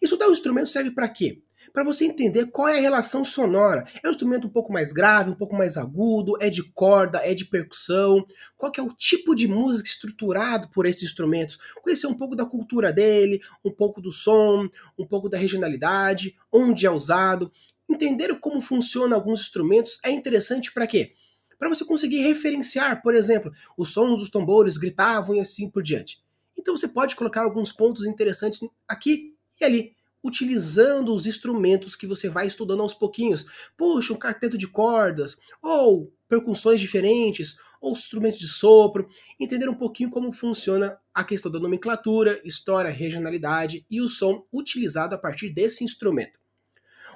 Estudar 0.00 0.26
os 0.26 0.38
instrumentos 0.38 0.72
serve 0.72 0.90
para 0.90 1.08
quê? 1.08 1.42
Para 1.76 1.84
você 1.84 2.06
entender 2.06 2.46
qual 2.46 2.68
é 2.68 2.78
a 2.78 2.80
relação 2.80 3.22
sonora. 3.22 3.86
É 4.02 4.08
um 4.08 4.10
instrumento 4.10 4.46
um 4.46 4.50
pouco 4.50 4.72
mais 4.72 4.94
grave, 4.94 5.28
um 5.28 5.34
pouco 5.34 5.54
mais 5.54 5.76
agudo, 5.76 6.32
é 6.40 6.48
de 6.48 6.62
corda, 6.72 7.18
é 7.18 7.34
de 7.34 7.44
percussão, 7.44 8.24
qual 8.56 8.72
é 8.78 8.80
o 8.80 8.94
tipo 8.94 9.34
de 9.34 9.46
música 9.46 9.86
estruturado 9.86 10.70
por 10.70 10.86
esses 10.86 11.02
instrumentos. 11.02 11.58
Conhecer 11.82 12.06
um 12.06 12.16
pouco 12.16 12.34
da 12.34 12.46
cultura 12.46 12.94
dele, 12.94 13.42
um 13.62 13.70
pouco 13.70 14.00
do 14.00 14.10
som, 14.10 14.66
um 14.98 15.06
pouco 15.06 15.28
da 15.28 15.36
regionalidade, 15.36 16.34
onde 16.50 16.86
é 16.86 16.90
usado. 16.90 17.52
Entender 17.86 18.34
como 18.40 18.62
funcionam 18.62 19.14
alguns 19.14 19.40
instrumentos 19.40 19.98
é 20.02 20.10
interessante 20.10 20.72
para 20.72 20.86
quê? 20.86 21.12
Para 21.58 21.68
você 21.68 21.84
conseguir 21.84 22.22
referenciar, 22.22 23.02
por 23.02 23.14
exemplo, 23.14 23.52
os 23.76 23.92
sons 23.92 24.20
dos 24.20 24.30
tambores 24.30 24.78
gritavam 24.78 25.36
e 25.36 25.40
assim 25.40 25.68
por 25.68 25.82
diante. 25.82 26.24
Então 26.58 26.74
você 26.74 26.88
pode 26.88 27.14
colocar 27.14 27.42
alguns 27.42 27.70
pontos 27.70 28.06
interessantes 28.06 28.66
aqui 28.88 29.34
e 29.60 29.64
ali 29.64 29.95
utilizando 30.26 31.14
os 31.14 31.26
instrumentos 31.26 31.94
que 31.94 32.06
você 32.06 32.28
vai 32.28 32.46
estudando 32.46 32.82
aos 32.82 32.94
pouquinhos. 32.94 33.46
Puxa, 33.76 34.12
um 34.12 34.18
quarteto 34.18 34.58
de 34.58 34.66
cordas, 34.66 35.38
ou 35.62 36.12
percussões 36.28 36.80
diferentes, 36.80 37.56
ou 37.80 37.92
instrumentos 37.92 38.38
de 38.40 38.48
sopro, 38.48 39.08
entender 39.38 39.68
um 39.68 39.74
pouquinho 39.74 40.10
como 40.10 40.32
funciona 40.32 40.98
a 41.14 41.22
questão 41.22 41.50
da 41.50 41.60
nomenclatura, 41.60 42.40
história, 42.44 42.90
regionalidade 42.90 43.86
e 43.90 44.00
o 44.00 44.08
som 44.08 44.44
utilizado 44.52 45.14
a 45.14 45.18
partir 45.18 45.50
desse 45.50 45.84
instrumento. 45.84 46.38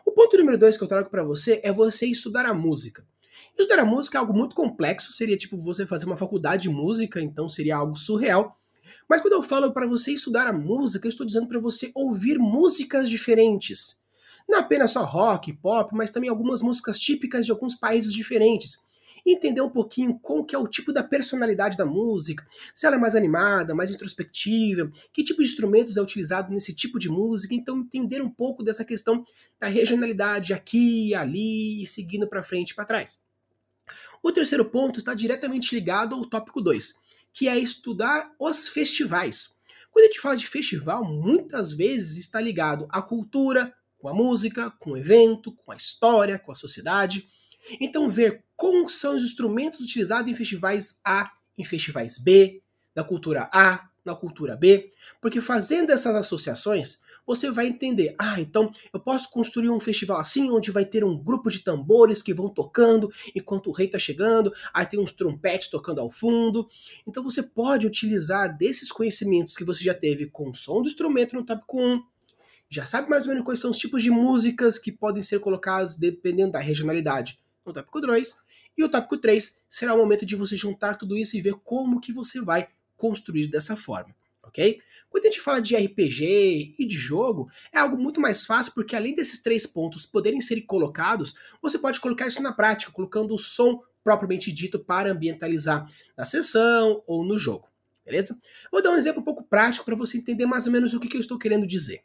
O 0.07 0.13
ponto 0.13 0.37
número 0.37 0.59
dois 0.59 0.77
que 0.77 0.85
eu 0.85 0.89
trago 0.89 1.11
para 1.11 1.23
você 1.23 1.61
é 1.65 1.73
você 1.73 2.07
estudar 2.07 2.47
a 2.47 2.55
música. 2.55 3.07
Estudar 3.59 3.81
a 3.81 3.85
música 3.85 4.19
é 4.19 4.21
algo 4.21 4.33
muito 4.33 4.55
complexo, 4.55 5.13
seria 5.13 5.37
tipo 5.37 5.59
você 5.59 5.87
fazer 5.87 6.07
uma 6.07 6.17
faculdade 6.17 6.65
de 6.65 6.69
música, 6.69 7.21
então 7.21 7.49
seria 7.49 7.77
algo 7.77 7.97
surreal. 7.97 8.60
Mas 9.09 9.21
quando 9.21 9.35
eu 9.35 9.43
falo 9.43 9.73
para 9.73 9.87
você 9.87 10.13
estudar 10.13 10.47
a 10.47 10.53
música, 10.53 11.07
eu 11.07 11.11
estou 11.11 11.27
dizendo 11.27 11.47
para 11.47 11.59
você 11.59 11.91
ouvir 11.95 12.39
músicas 12.39 13.09
diferentes. 13.09 14.01
Não 14.49 14.59
apenas 14.59 14.93
só 14.93 15.05
rock, 15.05 15.53
pop, 15.53 15.95
mas 15.95 16.11
também 16.11 16.29
algumas 16.29 16.63
músicas 16.63 16.99
típicas 16.99 17.47
de 17.47 17.53
alguns 17.53 17.75
países 17.75 18.13
diferentes. 18.13 18.81
Entender 19.25 19.61
um 19.61 19.69
pouquinho 19.69 20.19
qual 20.19 20.45
que 20.45 20.55
é 20.55 20.59
o 20.59 20.67
tipo 20.67 20.93
da 20.93 21.03
personalidade 21.03 21.77
da 21.77 21.85
música, 21.85 22.47
se 22.75 22.87
ela 22.87 22.97
é 22.97 22.99
mais 22.99 23.15
animada, 23.15 23.75
mais 23.75 23.91
introspectiva, 23.91 24.91
que 25.13 25.23
tipo 25.23 25.43
de 25.43 25.49
instrumentos 25.49 25.97
é 25.97 26.03
utilizado 26.03 26.51
nesse 26.51 26.75
tipo 26.75 26.99
de 26.99 27.09
música, 27.09 27.55
então 27.55 27.79
entender 27.79 28.23
um 28.23 28.31
pouco 28.31 28.63
dessa 28.63 28.85
questão 28.85 29.25
da 29.61 29.69
regionalidade 29.69 30.53
aqui, 30.53 31.15
ali 31.15 31.83
e 31.83 31.87
seguindo 31.87 32.27
para 32.27 32.43
frente 32.43 32.71
e 32.71 32.75
para 32.75 32.87
trás. 32.87 33.21
O 34.23 34.33
terceiro 34.33 34.65
ponto 34.65 34.99
está 34.99 35.15
diretamente 35.15 35.75
ligado 35.75 36.15
ao 36.15 36.27
tópico 36.27 36.61
2, 36.61 36.95
que 37.33 37.49
é 37.49 37.59
estudar 37.59 38.33
os 38.39 38.69
festivais. 38.69 39.59
Quando 39.91 40.05
a 40.05 40.09
gente 40.09 40.21
fala 40.21 40.37
de 40.37 40.47
festival, 40.47 41.05
muitas 41.05 41.73
vezes 41.73 42.17
está 42.17 42.41
ligado 42.41 42.87
à 42.91 43.03
cultura, 43.03 43.75
com 43.99 44.09
a 44.09 44.15
música, 44.15 44.71
com 44.79 44.93
o 44.93 44.97
evento, 44.97 45.53
com 45.53 45.73
a 45.73 45.77
história, 45.77 46.39
com 46.39 46.53
a 46.53 46.55
sociedade. 46.55 47.29
Então, 47.81 48.09
ver 48.09 48.45
como 48.57 48.89
são 48.89 49.17
os 49.17 49.23
instrumentos 49.23 49.81
utilizados 49.81 50.31
em 50.31 50.35
festivais 50.35 50.99
A, 51.05 51.31
em 51.57 51.65
festivais 51.65 52.19
B, 52.19 52.63
na 52.95 53.05
cultura 53.05 53.49
A, 53.53 53.89
na 54.05 54.15
cultura 54.15 54.57
B, 54.57 54.91
porque 55.21 55.41
fazendo 55.41 55.91
essas 55.91 56.15
associações, 56.15 57.01
você 57.27 57.51
vai 57.51 57.67
entender. 57.67 58.15
Ah, 58.19 58.41
então 58.41 58.73
eu 58.93 59.01
posso 59.01 59.31
construir 59.31 59.71
um 59.71 59.81
festival 59.81 60.19
assim, 60.19 60.51
onde 60.51 60.71
vai 60.71 60.85
ter 60.85 61.05
um 61.05 61.17
grupo 61.17 61.51
de 61.51 61.61
tambores 61.61 62.23
que 62.23 62.35
vão 62.35 62.49
tocando 62.49 63.13
enquanto 63.35 63.69
o 63.69 63.73
rei 63.73 63.87
está 63.87 63.99
chegando, 63.99 64.53
aí 64.73 64.87
tem 64.87 65.01
uns 65.01 65.13
trompetes 65.13 65.69
tocando 65.69 66.01
ao 66.01 66.11
fundo. 66.11 66.69
Então 67.07 67.23
você 67.23 67.43
pode 67.43 67.87
utilizar 67.87 68.57
desses 68.57 68.91
conhecimentos 68.91 69.57
que 69.57 69.65
você 69.65 69.85
já 69.85 69.95
teve 69.95 70.27
com 70.27 70.51
o 70.51 70.55
som 70.55 70.83
do 70.83 70.89
instrumento 70.89 71.35
no 71.35 71.45
tópico 71.45 71.81
1, 71.81 72.03
já 72.69 72.87
sabe 72.87 73.11
mais 73.11 73.25
ou 73.25 73.31
menos 73.31 73.45
quais 73.45 73.59
são 73.59 73.71
os 73.71 73.77
tipos 73.77 74.01
de 74.01 74.11
músicas 74.11 74.79
que 74.79 74.93
podem 74.93 75.23
ser 75.23 75.41
colocados 75.41 75.97
dependendo 75.97 76.53
da 76.53 76.61
regionalidade 76.61 77.37
no 77.67 77.73
tópico 77.73 78.01
2. 78.01 78.37
E 78.79 78.85
o 78.85 78.89
tópico 78.89 79.19
3 79.19 79.59
será 79.69 79.93
o 79.93 79.99
momento 79.99 80.25
de 80.25 80.37
você 80.37 80.57
juntar 80.57 80.95
tudo 80.95 81.17
isso 81.17 81.37
e 81.37 81.41
ver 81.41 81.55
como 81.65 82.01
que 82.01 82.13
você 82.13 82.41
vai 82.41 82.69
construir 82.97 83.49
dessa 83.49 83.77
forma, 83.77 84.15
ok? 84.43 84.81
Quando 85.09 85.25
a 85.25 85.29
gente 85.29 85.41
fala 85.41 85.61
de 85.61 85.77
RPG 85.77 86.77
e 86.79 86.87
de 86.87 86.97
jogo, 86.97 87.51
é 87.73 87.79
algo 87.79 87.97
muito 87.97 88.21
mais 88.21 88.47
fácil 88.47 88.73
porque 88.75 88.95
além 88.95 89.15
desses 89.15 89.43
três 89.43 89.67
pontos 89.67 90.07
poderem 90.07 90.41
ser 90.41 90.61
colocados, 90.63 91.35
você 91.61 91.79
pode 91.79 91.99
colocar 91.99 92.29
isso 92.29 92.43
na 92.43 92.53
prática, 92.53 92.93
colocando 92.93 93.35
o 93.35 93.39
som 93.39 93.83
propriamente 94.05 94.53
dito 94.53 94.79
para 94.79 95.11
ambientalizar 95.11 95.91
na 96.17 96.25
sessão 96.25 97.03
ou 97.07 97.25
no 97.25 97.37
jogo. 97.37 97.69
Beleza? 98.05 98.39
Vou 98.73 98.83
dar 98.83 98.91
um 98.91 98.97
exemplo 98.97 99.21
um 99.21 99.25
pouco 99.25 99.43
prático 99.45 99.85
para 99.85 99.97
você 99.97 100.19
entender 100.19 100.47
mais 100.47 100.67
ou 100.67 100.73
menos 100.73 100.95
o 100.95 101.01
que, 101.01 101.09
que 101.09 101.17
eu 101.17 101.21
estou 101.21 101.39
querendo 101.39 101.67
dizer. 101.67 102.03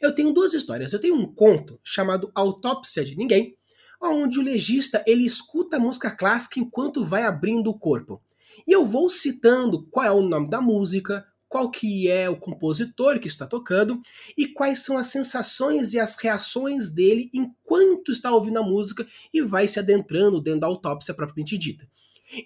Eu 0.00 0.14
tenho 0.14 0.32
duas 0.32 0.54
histórias. 0.54 0.92
Eu 0.92 1.00
tenho 1.00 1.14
um 1.14 1.26
conto 1.32 1.80
chamado 1.82 2.30
Autópsia 2.34 3.04
de 3.04 3.16
Ninguém, 3.16 3.56
onde 4.00 4.38
o 4.38 4.42
legista 4.42 5.02
ele 5.06 5.24
escuta 5.24 5.76
a 5.76 5.80
música 5.80 6.10
clássica 6.10 6.60
enquanto 6.60 7.04
vai 7.04 7.22
abrindo 7.22 7.70
o 7.70 7.78
corpo. 7.78 8.22
E 8.68 8.72
eu 8.72 8.84
vou 8.84 9.08
citando 9.08 9.86
qual 9.90 10.04
é 10.04 10.10
o 10.10 10.20
nome 10.20 10.50
da 10.50 10.60
música, 10.60 11.26
qual 11.48 11.70
que 11.70 12.06
é 12.06 12.28
o 12.28 12.36
compositor 12.36 13.18
que 13.18 13.26
está 13.26 13.46
tocando 13.46 13.98
e 14.36 14.46
quais 14.46 14.80
são 14.80 14.98
as 14.98 15.06
sensações 15.06 15.94
e 15.94 15.98
as 15.98 16.16
reações 16.16 16.90
dele 16.90 17.30
enquanto 17.32 18.12
está 18.12 18.30
ouvindo 18.30 18.58
a 18.58 18.62
música 18.62 19.06
e 19.32 19.40
vai 19.40 19.66
se 19.66 19.78
adentrando 19.78 20.38
dentro 20.38 20.60
da 20.60 20.66
autópsia 20.66 21.14
propriamente 21.14 21.56
dita. 21.56 21.88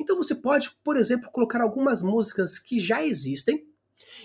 Então 0.01 0.17
você 0.17 0.33
pode, 0.33 0.71
por 0.85 0.97
exemplo, 0.97 1.29
colocar 1.33 1.61
algumas 1.61 2.05
músicas 2.05 2.57
que 2.57 2.79
já 2.79 3.05
existem 3.05 3.67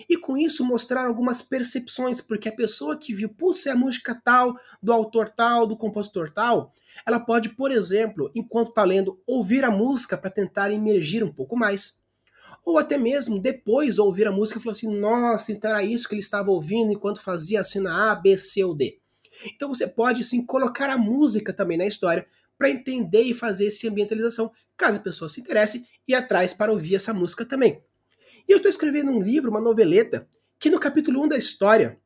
e 0.08 0.16
com 0.18 0.38
isso 0.38 0.64
mostrar 0.64 1.08
algumas 1.08 1.42
percepções, 1.42 2.22
porque 2.22 2.48
a 2.48 2.56
pessoa 2.56 2.96
que 2.96 3.12
viu, 3.12 3.30
putz, 3.30 3.66
é 3.66 3.72
a 3.72 3.76
música 3.76 4.14
tal, 4.24 4.56
do 4.84 4.94
autor 4.94 5.30
tal, 5.30 5.66
do 5.66 5.76
compositor 5.76 6.32
tal, 6.32 6.72
ela 7.06 7.20
pode, 7.20 7.50
por 7.50 7.72
exemplo, 7.72 8.32
enquanto 8.34 8.70
está 8.70 8.84
lendo, 8.84 9.20
ouvir 9.26 9.64
a 9.64 9.72
música 9.72 10.18
para 10.18 10.30
tentar 10.30 10.72
emergir 10.72 11.24
um 11.24 11.32
pouco 11.32 11.56
mais 11.56 11.98
ou 12.68 12.78
até 12.78 12.98
mesmo 12.98 13.40
depois 13.40 13.98
ouvir 13.98 14.28
a 14.28 14.32
música 14.32 14.60
e 14.60 14.62
falar 14.62 14.74
assim: 14.74 14.94
nossa, 14.94 15.54
então 15.54 15.70
era 15.70 15.84
isso 15.84 16.06
que 16.08 16.14
ele 16.14 16.22
estava 16.22 16.52
ouvindo 16.52 16.92
enquanto 16.92 17.22
fazia 17.22 17.62
a 17.62 17.64
cena 17.64 18.12
A, 18.12 18.16
B, 18.16 18.38
C 18.38 18.62
ou 18.62 18.76
D. 18.76 19.00
Então 19.46 19.70
você 19.70 19.88
pode 19.88 20.22
sim 20.22 20.46
colocar 20.46 20.90
a 20.90 20.98
música 20.98 21.54
também 21.54 21.78
na 21.78 21.86
história 21.86 22.28
para 22.58 22.70
entender 22.70 23.22
e 23.22 23.34
fazer 23.34 23.68
essa 23.68 23.88
ambientalização, 23.88 24.52
caso 24.76 24.98
a 24.98 25.02
pessoa 25.02 25.30
se 25.30 25.40
interesse 25.40 25.88
e 26.06 26.14
atrás 26.14 26.54
para 26.54 26.72
ouvir 26.72 26.96
essa 26.96 27.14
música 27.14 27.46
também. 27.46 27.82
E 28.46 28.52
eu 28.52 28.58
estou 28.58 28.70
escrevendo 28.70 29.12
um 29.12 29.22
livro, 29.22 29.50
uma 29.50 29.62
noveleta, 29.62 30.28
que 30.60 30.70
no 30.70 30.80
capítulo 30.80 31.24
1 31.24 31.28
da 31.30 31.38
história 31.38 31.98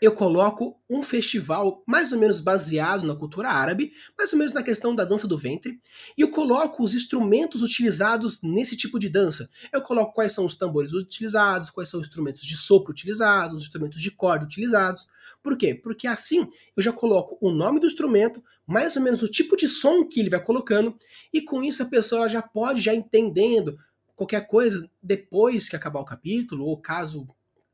eu 0.00 0.12
coloco 0.12 0.80
um 0.88 1.02
festival 1.02 1.82
mais 1.86 2.12
ou 2.12 2.18
menos 2.18 2.40
baseado 2.40 3.06
na 3.06 3.14
cultura 3.14 3.48
árabe, 3.48 3.92
mais 4.16 4.32
ou 4.32 4.38
menos 4.38 4.52
na 4.52 4.62
questão 4.62 4.94
da 4.94 5.04
dança 5.04 5.26
do 5.26 5.36
ventre, 5.36 5.80
e 6.16 6.22
eu 6.22 6.30
coloco 6.30 6.82
os 6.82 6.94
instrumentos 6.94 7.62
utilizados 7.62 8.42
nesse 8.42 8.76
tipo 8.76 8.98
de 8.98 9.08
dança. 9.08 9.48
Eu 9.72 9.82
coloco 9.82 10.14
quais 10.14 10.32
são 10.32 10.44
os 10.44 10.56
tambores 10.56 10.92
utilizados, 10.92 11.70
quais 11.70 11.88
são 11.88 12.00
os 12.00 12.06
instrumentos 12.06 12.44
de 12.44 12.56
sopro 12.56 12.92
utilizados, 12.92 13.58
os 13.58 13.62
instrumentos 13.64 14.00
de 14.00 14.10
corda 14.10 14.44
utilizados. 14.44 15.06
Por 15.42 15.56
quê? 15.56 15.74
Porque 15.74 16.06
assim 16.06 16.48
eu 16.76 16.82
já 16.82 16.92
coloco 16.92 17.36
o 17.40 17.50
nome 17.50 17.80
do 17.80 17.86
instrumento, 17.86 18.42
mais 18.66 18.96
ou 18.96 19.02
menos 19.02 19.22
o 19.22 19.28
tipo 19.28 19.56
de 19.56 19.66
som 19.66 20.04
que 20.04 20.20
ele 20.20 20.30
vai 20.30 20.42
colocando, 20.42 20.96
e 21.32 21.40
com 21.40 21.62
isso 21.62 21.82
a 21.82 21.86
pessoa 21.86 22.28
já 22.28 22.42
pode 22.42 22.80
já 22.80 22.94
entendendo 22.94 23.78
qualquer 24.14 24.46
coisa 24.46 24.90
depois 25.00 25.68
que 25.68 25.76
acabar 25.76 26.00
o 26.00 26.04
capítulo, 26.04 26.64
ou 26.64 26.80
caso 26.80 27.26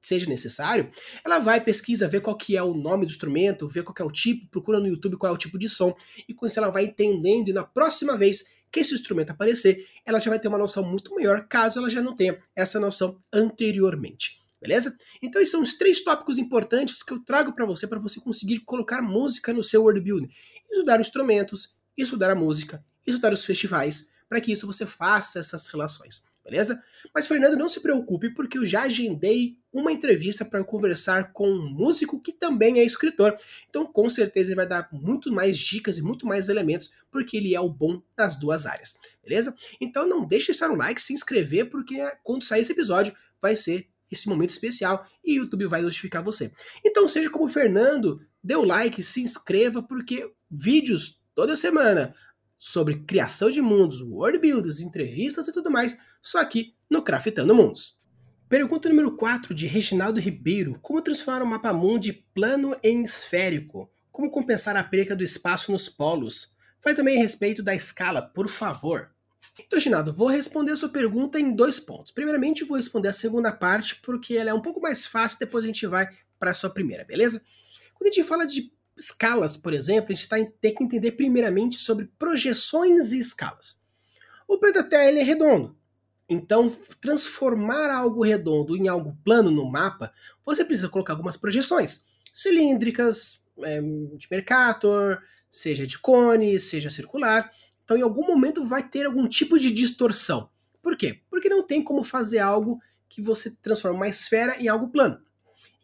seja 0.06 0.28
necessário, 0.28 0.90
ela 1.25 1.38
vai, 1.38 1.61
pesquisa, 1.61 2.08
vê 2.08 2.20
qual 2.20 2.37
que 2.37 2.56
é 2.56 2.62
o 2.62 2.75
nome 2.75 3.06
do 3.06 3.11
instrumento, 3.11 3.68
vê 3.68 3.82
qual 3.82 3.94
que 3.94 4.02
é 4.02 4.04
o 4.04 4.11
tipo, 4.11 4.49
procura 4.49 4.78
no 4.78 4.87
YouTube 4.87 5.16
qual 5.16 5.32
é 5.32 5.34
o 5.34 5.38
tipo 5.38 5.58
de 5.58 5.68
som, 5.68 5.96
e 6.28 6.34
com 6.34 6.46
isso 6.46 6.58
ela 6.58 6.70
vai 6.70 6.84
entendendo, 6.84 7.49
e 7.49 7.52
na 7.52 7.64
próxima 7.64 8.16
vez 8.16 8.44
que 8.70 8.80
esse 8.80 8.94
instrumento 8.94 9.30
aparecer, 9.30 9.87
ela 10.04 10.18
já 10.18 10.30
vai 10.30 10.38
ter 10.38 10.49
uma 10.49 10.58
noção 10.58 10.82
muito 10.82 11.14
maior, 11.14 11.46
caso 11.49 11.78
ela 11.78 11.88
já 11.88 12.02
não 12.02 12.14
tenha 12.14 12.38
essa 12.56 12.80
noção 12.80 13.20
anteriormente. 13.32 14.40
Beleza? 14.61 14.96
Então 15.23 15.42
esses 15.42 15.52
são 15.52 15.62
os 15.62 15.75
três 15.75 16.02
tópicos 16.02 16.38
importantes 16.38 17.02
que 17.02 17.12
eu 17.12 17.20
trago 17.23 17.52
para 17.52 17.66
você, 17.66 17.87
para 17.87 17.99
você 17.99 18.18
conseguir 18.18 18.61
colocar 18.61 19.02
música 19.02 19.52
no 19.52 19.62
seu 19.62 19.82
word 19.82 20.00
building. 20.00 20.30
Estudar 20.70 21.00
instrumentos, 21.00 21.75
estudar 21.96 22.30
a 22.30 22.34
música, 22.34 22.82
estudar 23.06 23.32
os 23.32 23.44
festivais, 23.44 24.08
para 24.26 24.40
que 24.40 24.50
isso 24.50 24.66
você 24.66 24.87
faça 24.87 25.38
essas 25.38 25.66
relações 25.66 26.25
beleza? 26.44 26.82
Mas 27.14 27.26
Fernando, 27.26 27.56
não 27.56 27.68
se 27.68 27.80
preocupe, 27.80 28.30
porque 28.30 28.58
eu 28.58 28.66
já 28.66 28.82
agendei 28.82 29.56
uma 29.72 29.90
entrevista 29.90 30.44
para 30.44 30.62
conversar 30.62 31.32
com 31.32 31.48
um 31.48 31.68
músico 31.70 32.20
que 32.20 32.32
também 32.32 32.78
é 32.78 32.84
escritor. 32.84 33.36
Então, 33.68 33.86
com 33.86 34.08
certeza, 34.10 34.50
ele 34.50 34.56
vai 34.56 34.68
dar 34.68 34.88
muito 34.92 35.32
mais 35.32 35.58
dicas 35.58 35.98
e 35.98 36.02
muito 36.02 36.26
mais 36.26 36.48
elementos, 36.48 36.92
porque 37.10 37.36
ele 37.36 37.54
é 37.54 37.60
o 37.60 37.68
bom 37.68 38.02
das 38.16 38.38
duas 38.38 38.66
áreas, 38.66 38.98
beleza? 39.22 39.54
Então, 39.80 40.06
não 40.06 40.26
deixe 40.26 40.46
de 40.46 40.52
deixar 40.52 40.70
um 40.70 40.76
like, 40.76 41.00
se 41.00 41.12
inscrever, 41.12 41.70
porque 41.70 41.96
quando 42.22 42.44
sair 42.44 42.60
esse 42.60 42.72
episódio, 42.72 43.14
vai 43.40 43.56
ser 43.56 43.88
esse 44.10 44.28
momento 44.28 44.50
especial 44.50 45.06
e 45.24 45.38
o 45.38 45.42
YouTube 45.42 45.66
vai 45.66 45.82
notificar 45.82 46.22
você. 46.22 46.52
Então, 46.84 47.08
seja 47.08 47.30
como 47.30 47.46
o 47.46 47.48
Fernando, 47.48 48.20
dê 48.42 48.54
o 48.54 48.64
like, 48.64 49.02
se 49.02 49.22
inscreva, 49.22 49.82
porque 49.82 50.30
vídeos 50.50 51.20
toda 51.34 51.56
semana 51.56 52.14
sobre 52.58 53.00
criação 53.04 53.50
de 53.50 53.61
mundos, 53.61 54.00
world 54.00 54.38
builders, 54.38 54.80
entrevistas 54.80 55.49
e 55.49 55.52
tudo 55.52 55.70
mais, 55.70 55.99
só 56.23 56.40
aqui 56.40 56.75
no 56.88 57.02
Craftando 57.02 57.54
Mundos. 57.54 57.99
Pergunta 58.49 58.88
número 58.88 59.16
4 59.16 59.54
de 59.54 59.66
Reginaldo 59.66 60.20
Ribeiro: 60.20 60.78
Como 60.80 61.02
transformar 61.02 61.42
o 61.42 61.46
mapa 61.46 61.73
mundi 61.73 62.12
plano 62.12 62.76
em 62.82 63.02
esférico? 63.02 63.90
Como 64.12 64.30
compensar 64.30 64.76
a 64.76 64.84
perca 64.84 65.16
do 65.16 65.25
espaço 65.25 65.73
nos 65.73 65.88
polos? 65.88 66.54
Fale 66.80 66.94
também 66.94 67.16
a 67.16 67.20
respeito 67.20 67.62
da 67.62 67.75
escala, 67.75 68.23
por 68.23 68.49
favor. 68.49 69.11
Então, 69.58 69.78
Reginaldo, 69.78 70.12
vou 70.12 70.28
responder 70.28 70.73
a 70.73 70.76
sua 70.76 70.88
pergunta 70.88 71.40
em 71.40 71.54
dois 71.54 71.80
pontos. 71.80 72.12
Primeiramente, 72.12 72.64
vou 72.64 72.76
responder 72.76 73.08
a 73.08 73.12
segunda 73.12 73.50
parte, 73.50 73.96
porque 73.96 74.37
ela 74.37 74.50
é 74.50 74.54
um 74.54 74.62
pouco 74.62 74.80
mais 74.80 75.06
fácil, 75.06 75.38
depois 75.38 75.64
a 75.64 75.66
gente 75.66 75.87
vai 75.87 76.08
para 76.38 76.50
a 76.50 76.54
sua 76.54 76.70
primeira, 76.70 77.04
beleza? 77.04 77.42
Quando 77.94 78.08
a 78.08 78.12
gente 78.12 78.26
fala 78.26 78.46
de 78.46 78.73
escalas, 78.96 79.56
por 79.56 79.72
exemplo, 79.72 80.12
a 80.12 80.14
gente 80.14 80.28
tá, 80.28 80.36
tem 80.60 80.74
que 80.74 80.84
entender 80.84 81.12
primeiramente 81.12 81.80
sobre 81.80 82.10
projeções 82.18 83.12
e 83.12 83.18
escalas. 83.18 83.78
O 84.46 84.58
planeta 84.58 84.84
Terra 84.84 85.06
ele 85.06 85.20
é 85.20 85.24
redondo. 85.24 85.76
Então, 86.28 86.74
transformar 87.00 87.90
algo 87.90 88.22
redondo 88.22 88.76
em 88.76 88.88
algo 88.88 89.16
plano 89.24 89.50
no 89.50 89.70
mapa, 89.70 90.12
você 90.44 90.64
precisa 90.64 90.88
colocar 90.88 91.12
algumas 91.12 91.36
projeções 91.36 92.06
cilíndricas, 92.32 93.44
é, 93.62 93.80
de 93.80 94.26
Mercator, 94.30 95.22
seja 95.48 95.86
de 95.86 95.98
cone, 95.98 96.58
seja 96.58 96.90
circular. 96.90 97.52
Então, 97.84 97.96
em 97.96 98.02
algum 98.02 98.26
momento 98.26 98.64
vai 98.64 98.86
ter 98.88 99.06
algum 99.06 99.28
tipo 99.28 99.58
de 99.58 99.70
distorção. 99.70 100.50
Por 100.82 100.96
quê? 100.96 101.20
Porque 101.30 101.48
não 101.48 101.62
tem 101.62 101.82
como 101.82 102.02
fazer 102.02 102.40
algo 102.40 102.80
que 103.08 103.22
você 103.22 103.50
transforma 103.62 103.98
uma 103.98 104.08
esfera 104.08 104.60
em 104.60 104.66
algo 104.66 104.88
plano. 104.88 105.22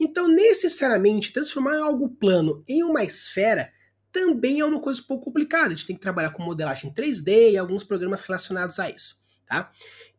Então, 0.00 0.26
necessariamente, 0.26 1.30
transformar 1.30 1.78
algo 1.78 2.09
plano 2.09 2.64
em 2.66 2.83
uma 2.83 3.04
esfera 3.04 3.71
também 4.11 4.61
é 4.61 4.64
uma 4.64 4.80
coisa 4.80 5.00
um 5.00 5.04
pouco 5.04 5.26
complicada. 5.26 5.66
A 5.66 5.71
gente 5.71 5.87
tem 5.87 5.95
que 5.95 6.02
trabalhar 6.02 6.30
com 6.30 6.42
modelagem 6.42 6.92
3D 6.92 7.52
e 7.52 7.59
alguns 7.59 7.85
programas 7.85 8.23
relacionados 8.23 8.78
a 8.80 8.88
isso. 8.88 9.23
Tá? 9.47 9.71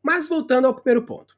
Mas 0.04 0.28
voltando 0.28 0.68
ao 0.68 0.76
primeiro 0.76 1.04
ponto. 1.04 1.36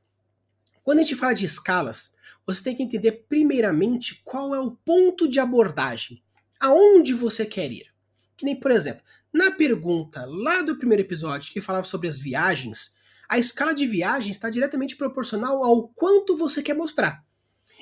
Quando 0.84 1.00
a 1.00 1.04
gente 1.04 1.16
fala 1.16 1.34
de 1.34 1.46
escalas, 1.46 2.14
você 2.46 2.62
tem 2.62 2.76
que 2.76 2.84
entender 2.84 3.26
primeiramente 3.30 4.22
qual 4.26 4.54
é 4.54 4.60
o 4.60 4.72
ponto 4.72 5.28
de 5.28 5.40
abordagem. 5.40 6.22
Aonde 6.60 7.14
você 7.14 7.46
quer 7.46 7.72
ir. 7.72 7.94
Que 8.36 8.44
nem, 8.44 8.60
por 8.60 8.72
exemplo, 8.72 9.04
na 9.32 9.52
pergunta 9.52 10.26
lá 10.26 10.62
do 10.62 10.78
primeiro 10.78 11.02
episódio 11.02 11.52
que 11.52 11.62
falava 11.62 11.86
sobre 11.86 12.10
as 12.10 12.20
viagens, 12.20 12.98
a 13.30 13.40
escala 13.40 13.74
de 13.74 13.88
viagem 13.88 14.32
está 14.32 14.50
diretamente 14.50 14.98
proporcional 14.98 15.64
ao 15.64 15.88
quanto 15.90 16.36
você 16.36 16.62
quer 16.62 16.76
mostrar. 16.76 17.24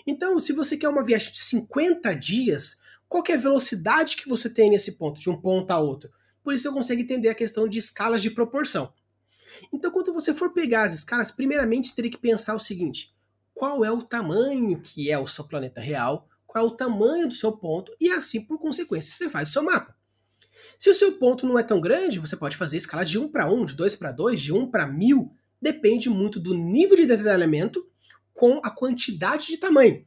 Então, 0.06 0.40
se 0.40 0.54
você 0.54 0.78
quer 0.78 0.90
uma 0.90 1.04
viagem 1.04 1.32
de 1.32 1.44
50 1.44 2.14
dias, 2.16 2.80
qual 3.08 3.24
é 3.28 3.34
a 3.34 3.38
velocidade 3.38 4.16
que 4.16 4.30
você 4.30 4.50
tem 4.50 4.70
nesse 4.70 4.94
ponto, 4.94 5.20
de 5.20 5.30
um 5.30 5.40
ponto 5.40 5.70
a 5.72 5.80
outro? 5.80 6.10
Por 6.44 6.54
isso 6.54 6.68
eu 6.68 6.74
consigo 6.74 7.02
entender 7.02 7.30
a 7.30 7.36
questão 7.36 7.68
de 7.68 7.78
escalas 7.78 8.22
de 8.22 8.32
proporção. 8.32 8.94
Então, 9.72 9.92
quando 9.92 10.14
você 10.14 10.34
for 10.34 10.54
pegar 10.54 10.84
as 10.84 10.94
escalas, 10.94 11.30
primeiramente 11.30 11.88
você 11.88 11.96
teria 11.96 12.12
que 12.12 12.18
pensar 12.18 12.56
o 12.56 12.60
seguinte: 12.60 13.14
qual 13.54 13.84
é 13.86 13.92
o 13.92 14.02
tamanho 14.02 14.82
que 14.82 15.12
é 15.12 15.20
o 15.20 15.28
seu 15.28 15.44
planeta 15.44 15.82
real, 15.82 16.28
qual 16.48 16.66
é 16.66 16.68
o 16.68 16.72
tamanho 16.72 17.28
do 17.28 17.36
seu 17.36 17.52
ponto, 17.52 17.96
e 18.00 18.10
assim, 18.12 18.42
por 18.42 18.60
consequência, 18.60 19.16
você 19.16 19.30
faz 19.30 19.50
o 19.50 19.52
seu 19.54 19.64
mapa. 19.64 19.96
Se 20.80 20.90
o 20.90 20.96
seu 20.96 21.14
ponto 21.18 21.46
não 21.46 21.60
é 21.60 21.64
tão 21.64 21.80
grande, 21.80 22.20
você 22.20 22.36
pode 22.36 22.58
fazer 22.58 22.78
escalas 22.78 23.10
de 23.10 23.20
1 23.20 23.30
para 23.30 23.52
1, 23.52 23.66
de 23.66 23.76
2 23.76 23.96
para 23.96 24.12
2, 24.12 24.40
de 24.40 24.54
1 24.54 24.72
para 24.72 24.88
1000, 24.88 25.32
depende 25.62 26.10
muito 26.10 26.40
do 26.40 26.54
nível 26.54 26.96
de 26.96 27.06
detalhamento 27.06 27.91
com 28.42 28.60
a 28.64 28.72
quantidade 28.72 29.46
de 29.46 29.58
tamanho. 29.58 30.04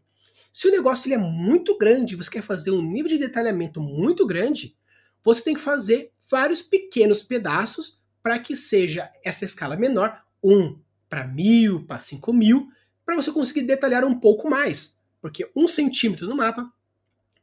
Se 0.53 0.67
o 0.67 0.71
negócio 0.73 1.07
ele 1.07 1.15
é 1.15 1.19
muito 1.19 1.79
grande 1.79 2.17
você 2.17 2.29
quer 2.29 2.43
fazer 2.43 2.73
um 2.73 2.83
nível 2.83 3.09
de 3.09 3.17
detalhamento 3.17 3.81
muito 3.81 4.27
grande, 4.27 4.77
você 5.23 5.41
tem 5.41 5.55
que 5.55 5.61
fazer 5.61 6.11
vários 6.29 6.61
pequenos 6.61 7.23
pedaços 7.23 8.03
para 8.21 8.41
que 8.41 8.57
seja 8.57 9.09
essa 9.25 9.45
escala 9.45 9.77
menor, 9.77 10.21
1 10.43 10.77
para 11.09 11.29
1000, 11.29 11.87
para 11.87 12.01
5000, 12.01 12.69
para 13.07 13.15
você 13.15 13.31
conseguir 13.31 13.63
detalhar 13.63 14.05
um 14.05 14.19
pouco 14.19 14.51
mais. 14.51 15.01
Porque 15.21 15.49
um 15.55 15.69
centímetro 15.69 16.27
no 16.27 16.35
mapa 16.35 16.69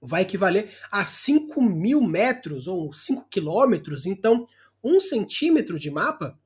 vai 0.01 0.23
equivaler 0.23 0.77
a 0.91 1.05
5 1.05 1.61
mil 1.61 2.01
metros 2.01 2.67
ou 2.67 2.91
5 2.91 3.29
quilômetros. 3.29 4.05
Então, 4.05 4.45
um 4.83 4.99
centímetro 4.99 5.79
de 5.79 5.89
mapa 5.89 6.37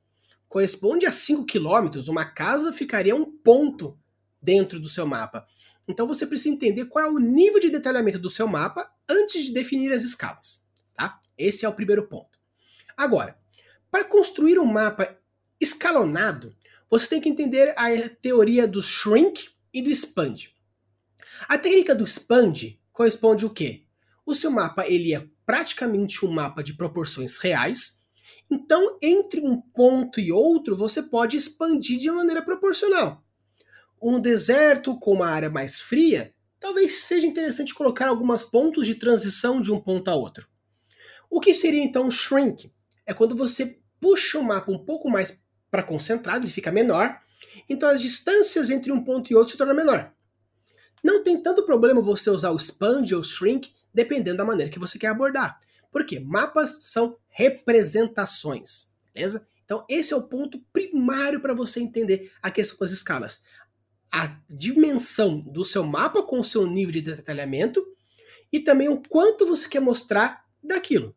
corresponde 0.48 1.08
a 1.08 1.12
5 1.12 1.46
quilômetros. 1.46 2.08
Uma 2.08 2.26
casa 2.26 2.72
ficaria 2.72 3.16
um 3.16 3.26
ponto 3.26 3.98
dentro 4.46 4.80
do 4.80 4.88
seu 4.88 5.08
mapa. 5.08 5.46
Então 5.88 6.08
você 6.08 6.26
precisa 6.26 6.56
entender 6.56 6.86
qual 6.86 7.06
é 7.06 7.10
o 7.10 7.20
nível 7.20 7.60
de 7.60 7.70
detalhamento 7.70 8.20
do 8.20 8.30
seu 8.30 8.48
mapa 8.48 8.90
antes 9.10 9.46
de 9.46 9.54
definir 9.54 9.92
as 9.92 10.04
escalas. 10.04 10.66
Tá? 10.96 11.20
Esse 11.38 11.66
é 11.66 11.70
o 11.70 11.74
primeiro 11.74 12.08
ponto. 12.08 12.40
Agora, 12.96 13.38
para 13.92 14.04
construir 14.04 14.60
um 14.60 14.66
mapa 14.66 15.18
escalonado, 15.60 16.56
você 16.90 17.08
tem 17.08 17.22
que 17.22 17.30
entender 17.30 17.74
a 17.78 17.88
teoria 18.22 18.68
do 18.68 18.82
shrink 18.82 19.50
e 19.74 19.82
do 19.82 19.90
expand. 19.90 20.50
A 21.48 21.58
técnica 21.58 21.94
do 21.94 22.04
expand 22.04 22.78
corresponde 22.94 23.46
o 23.46 23.50
quê? 23.50 23.84
O 24.26 24.34
seu 24.34 24.50
mapa 24.50 24.88
ele 24.88 25.14
é 25.14 25.28
praticamente 25.46 26.26
um 26.26 26.32
mapa 26.32 26.64
de 26.64 26.74
proporções 26.74 27.38
reais. 27.38 28.02
Então, 28.50 28.98
entre 29.02 29.42
um 29.42 29.60
ponto 29.60 30.20
e 30.20 30.32
outro, 30.32 30.76
você 30.76 31.02
pode 31.02 31.36
expandir 31.36 32.00
de 32.00 32.10
maneira 32.10 32.42
proporcional 32.42 33.25
um 34.02 34.20
deserto 34.20 34.98
com 35.00 35.14
uma 35.14 35.28
área 35.28 35.50
mais 35.50 35.80
fria, 35.80 36.34
talvez 36.60 37.00
seja 37.00 37.26
interessante 37.28 37.74
colocar 37.74 38.08
alguns 38.08 38.46
pontos 38.46 38.86
de 38.88 38.96
transição 38.96 39.62
de 39.62 39.72
um 39.72 39.80
ponto 39.80 40.10
a 40.10 40.16
outro. 40.16 40.48
O 41.30 41.40
que 41.40 41.54
seria 41.54 41.84
então 41.84 42.10
shrink? 42.10 42.72
É 43.06 43.14
quando 43.14 43.36
você 43.36 43.80
puxa 44.00 44.40
o 44.40 44.44
mapa 44.44 44.72
um 44.72 44.80
pouco 44.80 45.10
mais 45.10 45.40
para 45.70 45.84
concentrado, 45.84 46.46
ele 46.46 46.52
fica 46.52 46.72
menor, 46.72 47.20
então 47.68 47.90
as 47.90 48.02
distâncias 48.02 48.70
entre 48.70 48.92
um 48.92 49.04
ponto 49.04 49.32
e 49.32 49.36
outro 49.36 49.52
se 49.52 49.58
tornam 49.58 49.76
menor. 49.76 50.12
Não 51.04 51.24
tem 51.24 51.40
tanto 51.42 51.66
problema 51.66 52.02
você 52.02 52.30
usar 52.30 52.52
o 52.52 52.56
expand 52.56 53.12
ou 53.14 53.24
shrink, 53.24 53.74
dependendo 53.94 54.38
da 54.38 54.46
maneira 54.46 54.72
que 54.72 54.80
você 54.80 54.98
quer 54.98 55.08
abordar. 55.08 55.60
Porque 55.92 56.20
mapas 56.20 56.80
são 56.82 57.18
representações, 57.28 58.92
beleza? 59.14 59.48
Então 59.64 59.86
esse 59.90 60.14
é 60.14 60.18
o 60.18 60.28
ponto 60.28 60.60
primário 60.74 61.40
para 61.40 61.54
você 61.54 61.80
entender 61.80 62.32
a 62.42 62.52
questão 62.52 62.80
das 62.80 62.92
escalas 62.92 63.44
a 64.16 64.40
dimensão 64.48 65.42
do 65.42 65.66
seu 65.66 65.84
mapa 65.86 66.24
com 66.24 66.40
o 66.40 66.46
seu 66.46 66.66
nível 66.66 66.94
de 66.94 67.02
detalhamento 67.02 67.86
e 68.50 68.62
também 68.62 68.88
o 68.88 69.02
quanto 69.10 69.46
você 69.46 69.68
quer 69.68 69.82
mostrar 69.82 70.46
daquilo. 70.64 71.14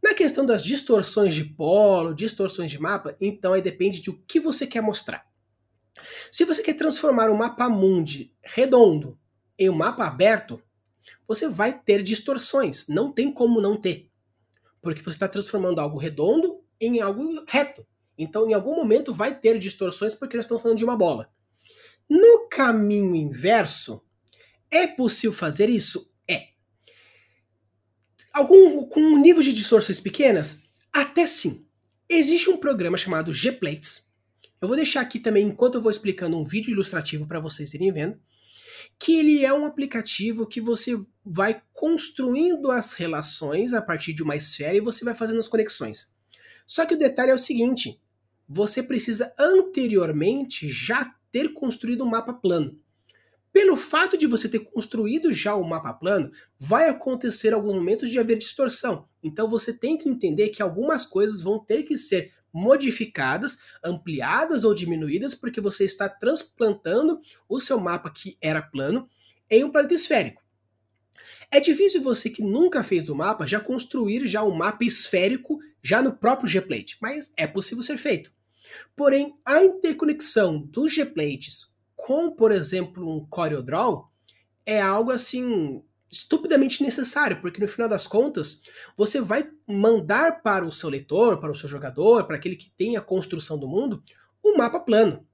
Na 0.00 0.14
questão 0.14 0.46
das 0.46 0.62
distorções 0.62 1.34
de 1.34 1.42
polo, 1.42 2.14
distorções 2.14 2.70
de 2.70 2.78
mapa, 2.78 3.16
então 3.20 3.54
aí 3.54 3.60
depende 3.60 4.00
de 4.00 4.08
o 4.08 4.22
que 4.22 4.38
você 4.38 4.68
quer 4.68 4.80
mostrar. 4.80 5.26
Se 6.30 6.44
você 6.44 6.62
quer 6.62 6.74
transformar 6.74 7.28
um 7.28 7.36
mapa 7.36 7.68
mundi 7.68 8.32
redondo 8.40 9.18
em 9.58 9.68
um 9.68 9.74
mapa 9.74 10.06
aberto, 10.06 10.62
você 11.26 11.48
vai 11.48 11.76
ter 11.76 12.04
distorções, 12.04 12.86
não 12.86 13.12
tem 13.12 13.32
como 13.32 13.60
não 13.60 13.76
ter. 13.76 14.08
Porque 14.80 15.02
você 15.02 15.16
está 15.16 15.26
transformando 15.26 15.80
algo 15.80 15.98
redondo 15.98 16.62
em 16.80 17.00
algo 17.00 17.44
reto. 17.48 17.84
Então, 18.16 18.48
em 18.48 18.54
algum 18.54 18.76
momento, 18.76 19.12
vai 19.12 19.36
ter 19.36 19.58
distorções 19.58 20.14
porque 20.14 20.36
nós 20.36 20.44
estamos 20.44 20.62
falando 20.62 20.78
de 20.78 20.84
uma 20.84 20.96
bola. 20.96 21.28
No 22.14 22.46
caminho 22.46 23.14
inverso, 23.14 24.04
é 24.70 24.86
possível 24.86 25.32
fazer 25.32 25.70
isso? 25.70 26.14
É. 26.28 26.48
Algum 28.34 28.86
com 28.86 29.16
nível 29.16 29.42
de 29.42 29.50
distorções 29.50 29.98
pequenas? 29.98 30.64
Até 30.92 31.26
sim. 31.26 31.66
Existe 32.06 32.50
um 32.50 32.58
programa 32.58 32.98
chamado 32.98 33.32
Gplates. 33.32 34.12
Eu 34.60 34.68
vou 34.68 34.76
deixar 34.76 35.00
aqui 35.00 35.18
também, 35.18 35.46
enquanto 35.46 35.76
eu 35.76 35.80
vou 35.80 35.90
explicando, 35.90 36.36
um 36.36 36.44
vídeo 36.44 36.70
ilustrativo 36.70 37.26
para 37.26 37.40
vocês 37.40 37.72
irem 37.72 37.90
vendo, 37.90 38.20
que 38.98 39.14
ele 39.14 39.42
é 39.42 39.52
um 39.54 39.64
aplicativo 39.64 40.46
que 40.46 40.60
você 40.60 41.02
vai 41.24 41.62
construindo 41.72 42.70
as 42.70 42.92
relações 42.92 43.72
a 43.72 43.80
partir 43.80 44.12
de 44.12 44.22
uma 44.22 44.36
esfera 44.36 44.76
e 44.76 44.82
você 44.82 45.02
vai 45.02 45.14
fazendo 45.14 45.40
as 45.40 45.48
conexões. 45.48 46.12
Só 46.66 46.84
que 46.84 46.92
o 46.92 46.98
detalhe 46.98 47.30
é 47.30 47.34
o 47.34 47.38
seguinte: 47.38 47.98
você 48.46 48.82
precisa 48.82 49.34
anteriormente 49.38 50.70
já 50.70 51.10
ter 51.32 51.54
construído 51.54 52.04
um 52.04 52.08
mapa 52.08 52.32
plano. 52.32 52.78
Pelo 53.52 53.76
fato 53.76 54.16
de 54.16 54.26
você 54.26 54.48
ter 54.48 54.60
construído 54.60 55.32
já 55.32 55.54
o 55.54 55.64
mapa 55.64 55.92
plano, 55.92 56.30
vai 56.58 56.88
acontecer 56.88 57.52
alguns 57.52 57.74
momentos 57.74 58.08
de 58.08 58.18
haver 58.18 58.38
distorção. 58.38 59.06
Então 59.22 59.48
você 59.48 59.72
tem 59.72 59.98
que 59.98 60.08
entender 60.08 60.48
que 60.50 60.62
algumas 60.62 61.04
coisas 61.04 61.42
vão 61.42 61.58
ter 61.58 61.82
que 61.82 61.96
ser 61.96 62.32
modificadas, 62.52 63.58
ampliadas 63.82 64.64
ou 64.64 64.74
diminuídas, 64.74 65.34
porque 65.34 65.60
você 65.60 65.84
está 65.84 66.08
transplantando 66.08 67.20
o 67.48 67.58
seu 67.60 67.80
mapa 67.80 68.10
que 68.10 68.36
era 68.40 68.62
plano 68.62 69.08
em 69.50 69.64
um 69.64 69.70
planeta 69.70 69.94
esférico. 69.94 70.42
É 71.50 71.60
difícil 71.60 72.02
você 72.02 72.30
que 72.30 72.42
nunca 72.42 72.82
fez 72.82 73.04
do 73.04 73.14
mapa 73.14 73.46
já 73.46 73.60
construir 73.60 74.26
já 74.26 74.42
um 74.42 74.54
mapa 74.54 74.84
esférico 74.84 75.58
já 75.82 76.00
no 76.00 76.12
próprio 76.14 76.50
Gplate, 76.50 76.96
mas 77.00 77.32
é 77.36 77.46
possível 77.46 77.82
ser 77.82 77.98
feito. 77.98 78.32
Porém, 78.96 79.34
a 79.44 79.62
interconexão 79.62 80.60
dos 80.60 80.94
Gplates 80.96 81.72
com, 81.96 82.30
por 82.30 82.50
exemplo, 82.50 83.08
um 83.08 83.24
CorelDRAW 83.26 84.10
é 84.66 84.80
algo 84.80 85.12
assim 85.12 85.82
estupidamente 86.10 86.82
necessário, 86.82 87.40
porque 87.40 87.60
no 87.60 87.66
final 87.66 87.88
das 87.88 88.06
contas, 88.06 88.62
você 88.96 89.20
vai 89.20 89.48
mandar 89.66 90.42
para 90.42 90.66
o 90.66 90.72
seu 90.72 90.90
leitor, 90.90 91.40
para 91.40 91.50
o 91.50 91.54
seu 91.54 91.68
jogador, 91.68 92.24
para 92.26 92.36
aquele 92.36 92.56
que 92.56 92.70
tem 92.70 92.96
a 92.96 93.00
construção 93.00 93.58
do 93.58 93.66
mundo, 93.66 94.02
o 94.42 94.58
mapa 94.58 94.78
plano. 94.78 95.26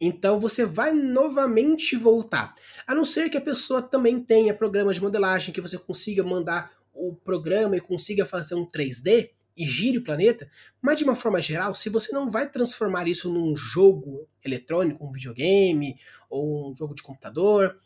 Então 0.00 0.38
você 0.38 0.64
vai 0.64 0.92
novamente 0.92 1.96
voltar. 1.96 2.54
A 2.86 2.94
não 2.94 3.04
ser 3.04 3.28
que 3.28 3.38
a 3.38 3.40
pessoa 3.40 3.82
também 3.82 4.20
tenha 4.20 4.54
programas 4.54 4.96
de 4.96 5.02
modelagem 5.02 5.52
que 5.52 5.60
você 5.60 5.78
consiga 5.78 6.22
mandar 6.22 6.70
o 6.92 7.14
programa 7.14 7.76
e 7.76 7.80
consiga 7.80 8.24
fazer 8.24 8.54
um 8.54 8.66
3D 8.66 9.30
e 9.56 9.64
gire 9.64 9.98
o 9.98 10.04
planeta, 10.04 10.50
mas 10.82 10.98
de 10.98 11.04
uma 11.04 11.14
forma 11.14 11.40
geral, 11.40 11.74
se 11.74 11.88
você 11.88 12.12
não 12.12 12.28
vai 12.28 12.48
transformar 12.48 13.06
isso 13.06 13.32
num 13.32 13.54
jogo 13.54 14.28
eletrônico, 14.44 15.04
um 15.04 15.12
videogame 15.12 15.96
ou 16.28 16.70
um 16.70 16.76
jogo 16.76 16.94
de 16.94 17.02
computador, 17.02 17.78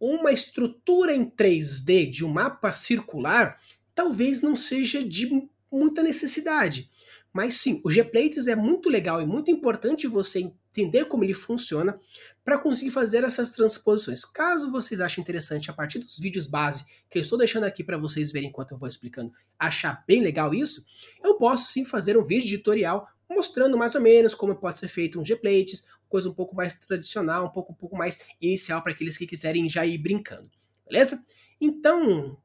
uma 0.00 0.32
estrutura 0.32 1.14
em 1.14 1.28
3D 1.28 2.10
de 2.10 2.24
um 2.24 2.28
mapa 2.28 2.72
circular 2.72 3.60
talvez 3.94 4.40
não 4.40 4.56
seja 4.56 5.04
de 5.04 5.48
muita 5.70 6.02
necessidade. 6.02 6.90
Mas 7.32 7.56
sim, 7.56 7.80
o 7.84 7.88
Gplates 7.88 8.46
é 8.46 8.54
muito 8.54 8.88
legal 8.88 9.20
e 9.20 9.26
muito 9.26 9.50
importante 9.50 10.06
você 10.06 10.52
entender 10.72 11.04
como 11.04 11.22
ele 11.22 11.34
funciona 11.34 12.00
para 12.44 12.58
conseguir 12.58 12.90
fazer 12.90 13.22
essas 13.22 13.52
transposições. 13.52 14.24
Caso 14.24 14.70
vocês 14.70 15.00
achem 15.00 15.22
interessante 15.22 15.70
a 15.70 15.74
partir 15.74 15.98
dos 15.98 16.18
vídeos 16.18 16.46
base 16.46 16.84
que 17.08 17.18
eu 17.18 17.20
estou 17.20 17.38
deixando 17.38 17.64
aqui 17.64 17.84
para 17.84 17.98
vocês 17.98 18.32
verem 18.32 18.48
enquanto 18.48 18.72
eu 18.72 18.78
vou 18.78 18.88
explicando, 18.88 19.32
achar 19.58 20.02
bem 20.06 20.22
legal 20.22 20.52
isso, 20.54 20.84
eu 21.22 21.36
posso 21.36 21.70
sim 21.70 21.84
fazer 21.84 22.16
um 22.16 22.24
vídeo 22.24 22.58
tutorial 22.58 23.06
mostrando 23.28 23.78
mais 23.78 23.94
ou 23.94 24.00
menos 24.00 24.34
como 24.34 24.54
pode 24.54 24.78
ser 24.78 24.88
feito 24.88 25.20
um 25.20 25.22
Gplates, 25.22 25.86
coisa 26.08 26.28
um 26.28 26.34
pouco 26.34 26.54
mais 26.54 26.74
tradicional, 26.74 27.46
um 27.46 27.50
pouco, 27.50 27.72
um 27.72 27.76
pouco 27.76 27.96
mais 27.96 28.20
inicial 28.40 28.82
para 28.82 28.92
aqueles 28.92 29.16
que 29.16 29.26
quiserem 29.26 29.68
já 29.68 29.86
ir 29.86 29.98
brincando. 29.98 30.50
Beleza? 30.86 31.24
Então, 31.60 32.36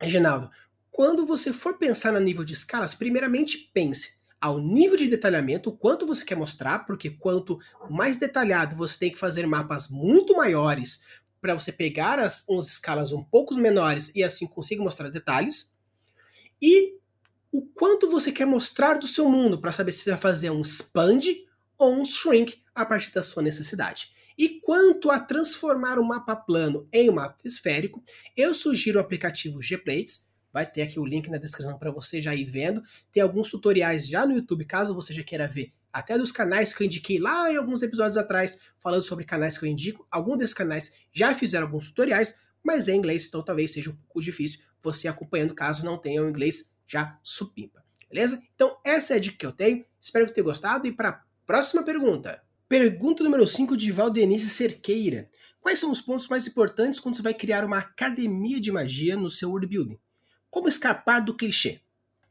Reginaldo, 0.00 0.50
quando 0.90 1.26
você 1.26 1.52
for 1.52 1.78
pensar 1.78 2.12
no 2.12 2.20
nível 2.20 2.44
de 2.44 2.54
escalas, 2.54 2.94
primeiramente 2.94 3.70
pense 3.72 4.17
ao 4.40 4.58
nível 4.58 4.96
de 4.96 5.08
detalhamento, 5.08 5.70
o 5.70 5.76
quanto 5.76 6.06
você 6.06 6.24
quer 6.24 6.36
mostrar, 6.36 6.80
porque 6.80 7.10
quanto 7.10 7.58
mais 7.90 8.18
detalhado 8.18 8.76
você 8.76 8.98
tem 8.98 9.12
que 9.12 9.18
fazer 9.18 9.46
mapas 9.46 9.88
muito 9.88 10.36
maiores 10.36 11.02
para 11.40 11.54
você 11.54 11.72
pegar 11.72 12.18
as, 12.18 12.44
umas 12.48 12.68
escalas 12.68 13.12
um 13.12 13.22
pouco 13.22 13.54
menores 13.54 14.10
e 14.14 14.22
assim 14.22 14.46
conseguir 14.46 14.80
mostrar 14.80 15.10
detalhes. 15.10 15.74
E 16.60 16.96
o 17.50 17.62
quanto 17.62 18.10
você 18.10 18.30
quer 18.30 18.46
mostrar 18.46 18.98
do 18.98 19.06
seu 19.06 19.28
mundo 19.28 19.60
para 19.60 19.72
saber 19.72 19.92
se 19.92 20.10
vai 20.10 20.18
fazer 20.18 20.50
um 20.50 20.60
expand 20.60 21.20
ou 21.76 21.94
um 21.94 22.04
shrink 22.04 22.62
a 22.74 22.84
partir 22.84 23.12
da 23.12 23.22
sua 23.22 23.42
necessidade. 23.42 24.12
E 24.36 24.60
quanto 24.60 25.10
a 25.10 25.18
transformar 25.18 25.98
o 25.98 26.06
mapa 26.06 26.36
plano 26.36 26.86
em 26.92 27.10
um 27.10 27.14
mapa 27.14 27.36
esférico, 27.44 28.02
eu 28.36 28.54
sugiro 28.54 28.98
o 28.98 29.02
aplicativo 29.02 29.58
Gplates. 29.58 30.27
Vai 30.52 30.70
ter 30.70 30.82
aqui 30.82 30.98
o 30.98 31.04
link 31.04 31.28
na 31.28 31.38
descrição 31.38 31.78
para 31.78 31.90
você 31.90 32.20
já 32.20 32.34
ir 32.34 32.44
vendo. 32.44 32.82
Tem 33.12 33.22
alguns 33.22 33.50
tutoriais 33.50 34.06
já 34.06 34.26
no 34.26 34.34
YouTube, 34.34 34.64
caso 34.64 34.94
você 34.94 35.12
já 35.12 35.22
queira 35.22 35.46
ver. 35.46 35.72
Até 35.92 36.16
dos 36.16 36.32
canais 36.32 36.74
que 36.74 36.82
eu 36.82 36.86
indiquei 36.86 37.18
lá 37.18 37.50
em 37.52 37.56
alguns 37.56 37.82
episódios 37.82 38.16
atrás, 38.16 38.58
falando 38.78 39.02
sobre 39.02 39.24
canais 39.24 39.58
que 39.58 39.64
eu 39.64 39.68
indico. 39.68 40.06
Alguns 40.10 40.38
desses 40.38 40.54
canais 40.54 40.92
já 41.12 41.34
fizeram 41.34 41.66
alguns 41.66 41.88
tutoriais, 41.88 42.38
mas 42.62 42.88
é 42.88 42.92
em 42.92 42.98
inglês, 42.98 43.26
então 43.26 43.42
talvez 43.42 43.72
seja 43.72 43.90
um 43.90 43.94
pouco 43.94 44.20
difícil 44.20 44.60
você 44.82 45.08
acompanhando 45.08 45.54
caso 45.54 45.84
não 45.84 45.98
tenha 45.98 46.22
o 46.22 46.28
inglês 46.28 46.72
já 46.86 47.18
supimpa. 47.22 47.84
Beleza? 48.08 48.42
Então, 48.54 48.78
essa 48.84 49.14
é 49.14 49.16
a 49.16 49.20
dica 49.20 49.36
que 49.36 49.46
eu 49.46 49.52
tenho. 49.52 49.84
Espero 50.00 50.26
que 50.26 50.32
tenha 50.32 50.44
gostado. 50.44 50.86
E 50.86 50.92
para 50.92 51.08
a 51.10 51.22
próxima 51.46 51.82
pergunta. 51.82 52.42
Pergunta 52.68 53.22
número 53.22 53.46
5 53.46 53.76
de 53.76 53.92
Valdenice 53.92 54.48
Cerqueira. 54.48 55.30
Quais 55.60 55.78
são 55.78 55.90
os 55.90 56.00
pontos 56.00 56.28
mais 56.28 56.46
importantes 56.46 57.00
quando 57.00 57.16
você 57.16 57.22
vai 57.22 57.34
criar 57.34 57.64
uma 57.64 57.78
academia 57.78 58.60
de 58.60 58.72
magia 58.72 59.16
no 59.16 59.30
seu 59.30 59.50
world 59.50 59.66
building? 59.66 59.98
Como 60.50 60.68
escapar 60.68 61.20
do 61.20 61.36
clichê? 61.36 61.80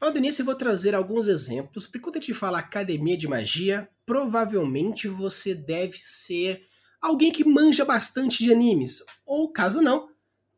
Valdenice, 0.00 0.40
eu 0.40 0.46
vou 0.46 0.54
trazer 0.54 0.94
alguns 0.94 1.26
exemplos, 1.28 1.86
porque 1.86 1.98
quando 1.98 2.16
a 2.16 2.20
gente 2.20 2.34
fala 2.34 2.58
academia 2.58 3.16
de 3.16 3.26
magia, 3.26 3.88
provavelmente 4.06 5.08
você 5.08 5.54
deve 5.54 5.98
ser 5.98 6.62
alguém 7.00 7.32
que 7.32 7.44
manja 7.44 7.84
bastante 7.84 8.44
de 8.44 8.52
animes, 8.52 9.02
ou 9.26 9.52
caso 9.52 9.80
não, 9.80 10.08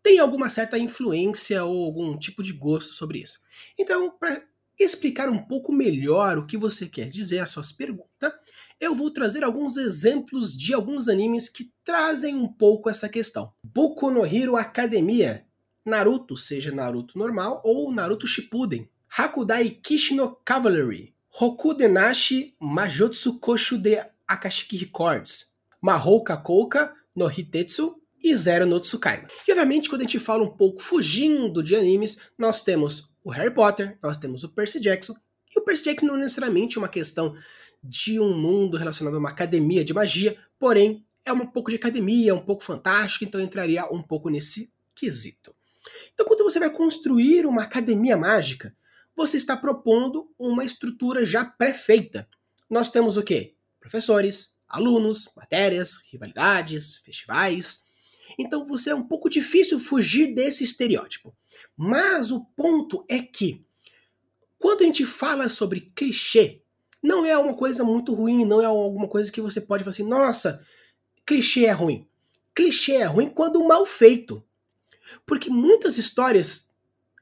tem 0.02 0.18
alguma 0.18 0.48
certa 0.48 0.78
influência 0.78 1.64
ou 1.64 1.84
algum 1.84 2.18
tipo 2.18 2.42
de 2.42 2.52
gosto 2.52 2.94
sobre 2.94 3.18
isso. 3.18 3.38
Então, 3.78 4.10
para 4.10 4.42
explicar 4.78 5.28
um 5.28 5.44
pouco 5.46 5.72
melhor 5.72 6.38
o 6.38 6.46
que 6.46 6.56
você 6.56 6.86
quer 6.88 7.08
dizer, 7.08 7.40
as 7.40 7.50
suas 7.50 7.70
perguntas, 7.70 8.32
eu 8.80 8.94
vou 8.94 9.10
trazer 9.10 9.44
alguns 9.44 9.76
exemplos 9.76 10.56
de 10.56 10.72
alguns 10.72 11.08
animes 11.08 11.50
que 11.50 11.70
trazem 11.84 12.34
um 12.34 12.48
pouco 12.48 12.88
essa 12.88 13.08
questão. 13.08 13.52
Boku 13.62 14.10
no 14.10 14.24
Hero 14.24 14.56
Academia, 14.56 15.46
Naruto, 15.84 16.36
seja 16.36 16.72
Naruto 16.72 17.18
normal 17.18 17.62
ou 17.64 17.92
Naruto 17.92 18.26
Shippuden, 18.26 18.88
Hakudai 19.08 19.70
Kishino 19.70 20.36
Cavalry, 20.44 21.14
Rokudenashi 21.30 22.54
Majutsu 22.60 23.38
Koshu 23.38 23.78
de 23.78 23.98
Akashiki 24.26 24.76
Records, 24.76 25.52
Mahou 25.80 26.22
Kakouka 26.22 26.94
no 27.14 27.28
Hitetsu 27.28 27.96
e 28.22 28.36
Zero 28.36 28.66
no 28.66 28.78
Tsukaima. 28.80 29.28
E 29.48 29.52
obviamente, 29.52 29.88
quando 29.88 30.02
a 30.02 30.04
gente 30.04 30.18
fala 30.18 30.44
um 30.44 30.50
pouco 30.50 30.82
fugindo 30.82 31.62
de 31.62 31.74
animes, 31.74 32.18
nós 32.36 32.62
temos 32.62 33.10
o 33.24 33.30
Harry 33.30 33.52
Potter, 33.52 33.98
nós 34.02 34.16
temos 34.16 34.44
o 34.44 34.48
Percy 34.48 34.80
Jackson, 34.80 35.14
e 35.54 35.58
o 35.58 35.64
Percy 35.64 35.84
Jackson 35.84 36.06
não 36.06 36.16
é 36.16 36.20
necessariamente 36.20 36.78
uma 36.78 36.88
questão 36.88 37.34
de 37.82 38.20
um 38.20 38.36
mundo 38.38 38.76
relacionado 38.76 39.14
a 39.14 39.18
uma 39.18 39.30
academia 39.30 39.84
de 39.84 39.94
magia, 39.94 40.36
porém 40.58 41.04
é 41.24 41.32
um 41.32 41.46
pouco 41.46 41.70
de 41.70 41.76
academia, 41.76 42.34
um 42.34 42.44
pouco 42.44 42.62
fantástico, 42.62 43.24
então 43.24 43.40
entraria 43.40 43.84
um 43.86 44.02
pouco 44.02 44.28
nesse 44.28 44.72
quesito. 44.94 45.54
Então, 46.12 46.26
quando 46.26 46.44
você 46.44 46.58
vai 46.58 46.70
construir 46.70 47.46
uma 47.46 47.62
academia 47.62 48.16
mágica, 48.16 48.74
você 49.14 49.36
está 49.36 49.56
propondo 49.56 50.30
uma 50.38 50.64
estrutura 50.64 51.26
já 51.26 51.44
pré-feita. 51.44 52.28
Nós 52.68 52.90
temos 52.90 53.16
o 53.16 53.22
quê? 53.22 53.54
Professores, 53.78 54.56
alunos, 54.68 55.30
matérias, 55.36 55.96
rivalidades, 56.10 56.96
festivais, 56.96 57.84
então 58.38 58.64
você 58.64 58.90
é 58.90 58.94
um 58.94 59.06
pouco 59.06 59.28
difícil 59.28 59.78
fugir 59.78 60.34
desse 60.34 60.64
estereótipo. 60.64 61.34
Mas 61.76 62.30
o 62.30 62.44
ponto 62.56 63.04
é 63.08 63.18
que 63.18 63.64
quando 64.58 64.82
a 64.82 64.84
gente 64.84 65.04
fala 65.06 65.48
sobre 65.48 65.92
clichê, 65.94 66.62
não 67.02 67.24
é 67.24 67.36
uma 67.36 67.54
coisa 67.54 67.82
muito 67.82 68.14
ruim, 68.14 68.44
não 68.44 68.60
é 68.60 68.66
alguma 68.66 69.08
coisa 69.08 69.32
que 69.32 69.40
você 69.40 69.60
pode 69.60 69.82
falar 69.82 69.92
assim, 69.92 70.06
nossa, 70.06 70.64
clichê 71.24 71.64
é 71.64 71.72
ruim. 71.72 72.06
Clichê 72.54 72.92
é 72.92 73.04
ruim 73.04 73.28
quando 73.30 73.66
mal 73.66 73.86
feito. 73.86 74.44
Porque 75.26 75.50
muitas 75.50 75.98
histórias 75.98 76.70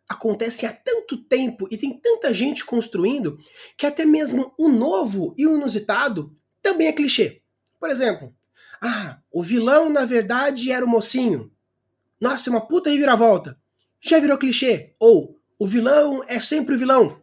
acontecem 0.08 0.68
há 0.68 0.72
tanto 0.72 1.16
tempo 1.16 1.68
e 1.70 1.76
tem 1.76 1.92
tanta 1.92 2.32
gente 2.32 2.64
construindo 2.64 3.38
que 3.76 3.84
até 3.86 4.06
mesmo 4.06 4.52
o 4.58 4.68
novo 4.68 5.34
e 5.36 5.46
o 5.46 5.56
inusitado 5.56 6.34
também 6.62 6.88
é 6.88 6.92
clichê. 6.92 7.42
Por 7.78 7.90
exemplo, 7.90 8.34
ah, 8.80 9.18
o 9.30 9.42
vilão 9.42 9.90
na 9.90 10.04
verdade 10.04 10.72
era 10.72 10.84
o 10.84 10.88
mocinho. 10.88 11.52
Nossa, 12.20 12.48
é 12.48 12.52
uma 12.52 12.66
puta 12.66 12.90
reviravolta. 12.90 13.58
Já 14.00 14.18
virou 14.18 14.38
clichê. 14.38 14.94
Ou 14.98 15.38
o 15.58 15.66
vilão 15.66 16.22
é 16.26 16.40
sempre 16.40 16.74
o 16.74 16.78
vilão. 16.78 17.22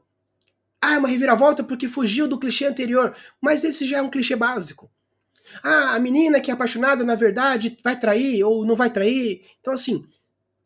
Ah, 0.82 0.94
é 0.94 0.98
uma 0.98 1.08
reviravolta 1.08 1.64
porque 1.64 1.88
fugiu 1.88 2.28
do 2.28 2.40
clichê 2.40 2.66
anterior, 2.66 3.16
mas 3.42 3.64
esse 3.64 3.86
já 3.86 3.98
é 3.98 4.02
um 4.02 4.10
clichê 4.10 4.36
básico. 4.36 4.92
Ah, 5.64 5.96
a 5.96 6.00
menina 6.00 6.40
que 6.40 6.52
é 6.52 6.54
apaixonada 6.54 7.04
na 7.04 7.16
verdade 7.16 7.78
vai 7.84 8.00
trair 8.00 8.44
ou 8.44 8.66
não 8.66 8.76
vai 8.76 8.90
trair. 8.90 9.46
Então 9.60 9.74
assim, 9.74 10.06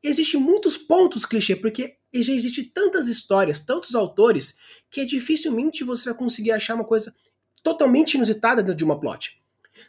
existem 0.03 0.39
muitos 0.39 0.77
pontos 0.77 1.25
clichê 1.25 1.55
porque 1.55 1.97
já 2.13 2.33
existe 2.33 2.63
tantas 2.63 3.07
histórias, 3.07 3.59
tantos 3.59 3.95
autores 3.95 4.57
que 4.89 5.05
dificilmente 5.05 5.83
você 5.83 6.05
vai 6.09 6.17
conseguir 6.17 6.51
achar 6.51 6.75
uma 6.75 6.85
coisa 6.85 7.13
totalmente 7.63 8.15
inusitada 8.15 8.63
dentro 8.63 8.77
de 8.77 8.83
uma 8.83 8.99
plot. 8.99 9.39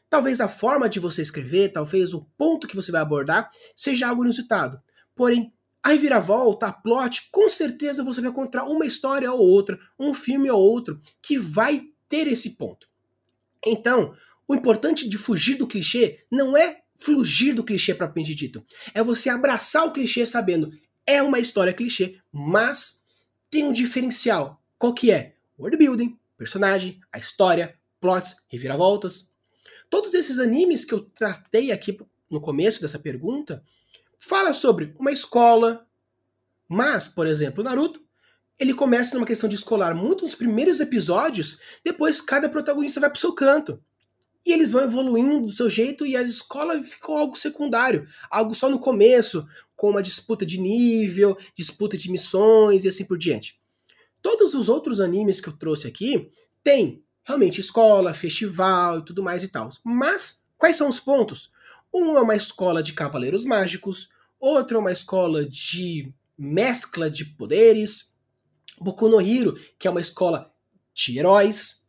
Talvez 0.08 0.40
a 0.40 0.48
forma 0.48 0.88
de 0.88 1.00
você 1.00 1.22
escrever, 1.22 1.72
talvez 1.72 2.12
o 2.12 2.26
ponto 2.36 2.66
que 2.66 2.76
você 2.76 2.92
vai 2.92 3.00
abordar 3.00 3.50
seja 3.74 4.08
algo 4.08 4.24
inusitado. 4.24 4.80
Porém, 5.14 5.52
a 5.82 5.90
reviravolta, 5.90 6.66
a 6.66 6.72
plot, 6.72 7.28
com 7.30 7.48
certeza 7.48 8.04
você 8.04 8.20
vai 8.20 8.30
encontrar 8.30 8.64
uma 8.64 8.84
história 8.84 9.32
ou 9.32 9.40
outra, 9.40 9.78
um 9.98 10.12
filme 10.12 10.50
ou 10.50 10.60
outro 10.60 11.00
que 11.22 11.38
vai 11.38 11.86
ter 12.08 12.26
esse 12.26 12.50
ponto. 12.50 12.88
Então, 13.64 14.14
o 14.46 14.54
importante 14.54 15.08
de 15.08 15.16
fugir 15.16 15.56
do 15.56 15.66
clichê 15.66 16.24
não 16.30 16.56
é 16.56 16.79
fugir 17.00 17.54
do 17.54 17.64
clichê 17.64 17.94
propriamente 17.94 18.34
dito. 18.34 18.64
É 18.94 19.02
você 19.02 19.28
abraçar 19.28 19.86
o 19.86 19.92
clichê 19.92 20.24
sabendo 20.26 20.72
é 21.06 21.22
uma 21.22 21.38
história 21.38 21.72
clichê, 21.72 22.18
mas 22.30 23.02
tem 23.50 23.64
um 23.64 23.72
diferencial. 23.72 24.62
Qual 24.78 24.94
que 24.94 25.10
é? 25.10 25.34
World 25.58 25.76
building, 25.76 26.18
personagem, 26.36 27.00
a 27.12 27.18
história, 27.18 27.74
plots, 28.00 28.36
reviravoltas. 28.48 29.32
Todos 29.88 30.14
esses 30.14 30.38
animes 30.38 30.84
que 30.84 30.94
eu 30.94 31.00
tratei 31.00 31.72
aqui 31.72 31.98
no 32.30 32.40
começo 32.40 32.80
dessa 32.80 32.98
pergunta 32.98 33.64
fala 34.18 34.54
sobre 34.54 34.94
uma 34.98 35.10
escola, 35.10 35.86
mas, 36.68 37.08
por 37.08 37.26
exemplo, 37.26 37.64
Naruto, 37.64 38.00
ele 38.58 38.72
começa 38.72 39.14
numa 39.14 39.26
questão 39.26 39.48
de 39.48 39.56
escolar 39.56 39.94
muito 39.94 40.22
nos 40.22 40.34
primeiros 40.34 40.80
episódios, 40.80 41.58
depois 41.84 42.20
cada 42.20 42.48
protagonista 42.48 43.00
vai 43.00 43.10
pro 43.10 43.18
seu 43.18 43.32
canto. 43.32 43.82
E 44.44 44.52
eles 44.52 44.72
vão 44.72 44.82
evoluindo 44.82 45.46
do 45.46 45.52
seu 45.52 45.68
jeito 45.68 46.06
e 46.06 46.16
a 46.16 46.22
escola 46.22 46.82
ficou 46.82 47.16
algo 47.16 47.36
secundário, 47.36 48.08
algo 48.30 48.54
só 48.54 48.68
no 48.68 48.78
começo, 48.78 49.46
com 49.76 49.90
uma 49.90 50.02
disputa 50.02 50.44
de 50.44 50.58
nível, 50.58 51.36
disputa 51.54 51.96
de 51.96 52.10
missões 52.10 52.84
e 52.84 52.88
assim 52.88 53.04
por 53.04 53.18
diante. 53.18 53.58
Todos 54.22 54.54
os 54.54 54.68
outros 54.68 55.00
animes 55.00 55.40
que 55.40 55.48
eu 55.48 55.56
trouxe 55.56 55.86
aqui 55.86 56.30
têm 56.62 57.02
realmente 57.24 57.60
escola, 57.60 58.14
festival 58.14 58.98
e 58.98 59.04
tudo 59.04 59.22
mais 59.22 59.42
e 59.42 59.48
tal. 59.48 59.68
Mas 59.84 60.44
quais 60.58 60.76
são 60.76 60.88
os 60.88 61.00
pontos? 61.00 61.50
Um 61.92 62.16
é 62.16 62.20
uma 62.20 62.36
escola 62.36 62.82
de 62.82 62.92
cavaleiros 62.92 63.44
mágicos, 63.44 64.08
outro 64.38 64.76
é 64.76 64.80
uma 64.80 64.92
escola 64.92 65.44
de 65.44 66.12
mescla 66.36 67.10
de 67.10 67.24
poderes, 67.24 68.14
Boku 68.80 69.08
no 69.08 69.20
Hero, 69.20 69.60
que 69.78 69.86
é 69.86 69.90
uma 69.90 70.00
escola 70.00 70.50
de 70.94 71.18
heróis. 71.18 71.79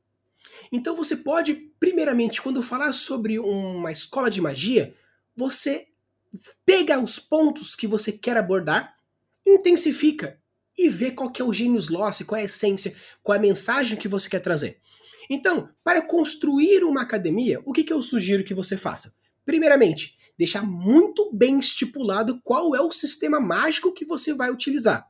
Então 0.72 0.96
você 0.96 1.18
pode, 1.18 1.54
primeiramente, 1.80 2.42
quando 2.42 2.64
falar 2.64 2.94
sobre 2.94 3.38
uma 3.38 3.92
escola 3.92 4.30
de 4.30 4.40
magia, 4.40 4.96
você 5.36 5.88
pega 6.66 7.00
os 7.00 7.20
pontos 7.20 7.76
que 7.76 7.86
você 7.86 8.12
quer 8.12 8.38
abordar, 8.38 8.96
intensifica 9.46 10.40
e 10.78 10.88
vê 10.88 11.12
qual 11.12 11.30
que 11.30 11.42
é 11.42 11.46
o 11.46 11.52
genius 11.52 11.90
loss, 11.90 12.24
qual 12.24 12.40
é 12.40 12.44
a 12.44 12.46
essência, 12.46 12.96
qual 13.22 13.36
é 13.36 13.40
a 13.40 13.42
mensagem 13.42 13.98
que 13.98 14.08
você 14.08 14.30
quer 14.30 14.40
trazer. 14.40 14.80
Então, 15.30 15.70
para 15.84 16.02
construir 16.02 16.84
uma 16.84 17.02
academia, 17.02 17.62
o 17.66 17.74
que, 17.74 17.84
que 17.84 17.94
eu 17.94 18.02
sugiro 18.02 18.44
que 18.44 18.54
você 18.54 18.78
faça? 18.78 19.14
Primeiramente, 19.46 20.18
deixar 20.38 20.64
muito 20.64 21.32
bem 21.34 21.60
estipulado 21.60 22.42
qual 22.44 22.76
é 22.76 22.82
o 22.82 22.92
sistema 22.92 23.40
mágico 23.40 23.94
que 23.94 24.06
você 24.06 24.34
vai 24.34 24.50
utilizar. 24.52 25.08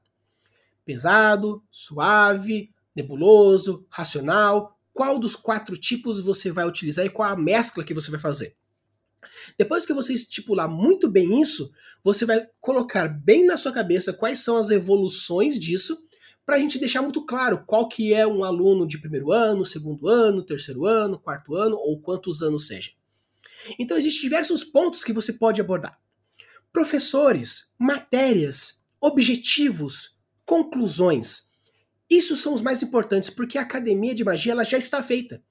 Pesado, 0.84 1.63
suave, 1.69 2.71
nebuloso, 2.95 3.86
racional, 3.89 4.78
qual 4.94 5.20
dos 5.20 5.36
quatro 5.36 5.78
tipos 5.78 6.20
você 6.20 6.52
vai 6.52 6.68
utilizar 6.68 7.06
e 7.06 7.10
qual 7.10 7.30
a 7.30 7.36
mescla 7.36 7.84
que 7.84 7.94
você 7.94 8.12
vai 8.12 8.20
fazer. 8.20 8.56
Depois 9.58 9.86
que 9.86 9.94
você 9.94 10.14
estipular 10.14 10.68
muito 10.68 11.10
bem 11.10 11.42
isso, 11.42 11.72
você 12.04 12.26
vai 12.26 12.48
colocar 12.60 13.08
bem 13.08 13.46
na 13.46 13.58
sua 13.58 13.72
cabeça 13.72 14.14
quais 14.14 14.40
são 14.40 14.58
as 14.58 14.70
evoluções 14.70 15.60
disso, 15.60 15.98
para 16.46 16.56
a 16.56 16.60
gente 16.60 16.80
deixar 16.80 17.02
muito 17.02 17.24
claro 17.26 17.64
qual 17.66 17.88
que 17.88 18.14
é 18.14 18.26
um 18.26 18.44
aluno 18.44 18.88
de 18.88 18.98
primeiro 18.98 19.32
ano, 19.32 19.64
segundo 19.64 20.08
ano, 20.08 20.44
terceiro 20.44 20.86
ano, 20.86 21.20
quarto 21.20 21.56
ano 21.56 21.76
ou 21.78 22.02
quantos 22.02 22.42
anos 22.42 22.68
seja. 22.68 22.92
Então 23.78 23.98
existem 23.98 24.24
diversos 24.24 24.64
pontos 24.64 25.04
que 25.04 25.14
você 25.14 25.34
pode 25.34 25.62
abordar. 25.62 26.00
Professores, 26.74 27.72
matérias, 27.78 28.82
objetivos, 29.00 30.18
conclusões. 30.46 31.51
Isso 32.12 32.36
são 32.36 32.54
os 32.54 32.62
mais 32.62 32.84
importantes 32.84 33.30
porque 33.30 33.58
a 33.58 33.62
academia 33.62 34.13
de 34.13 34.21
magia 34.21 34.52
ela 34.52 34.65
já 34.65 34.78
está 34.78 35.02
feita. 35.02 35.41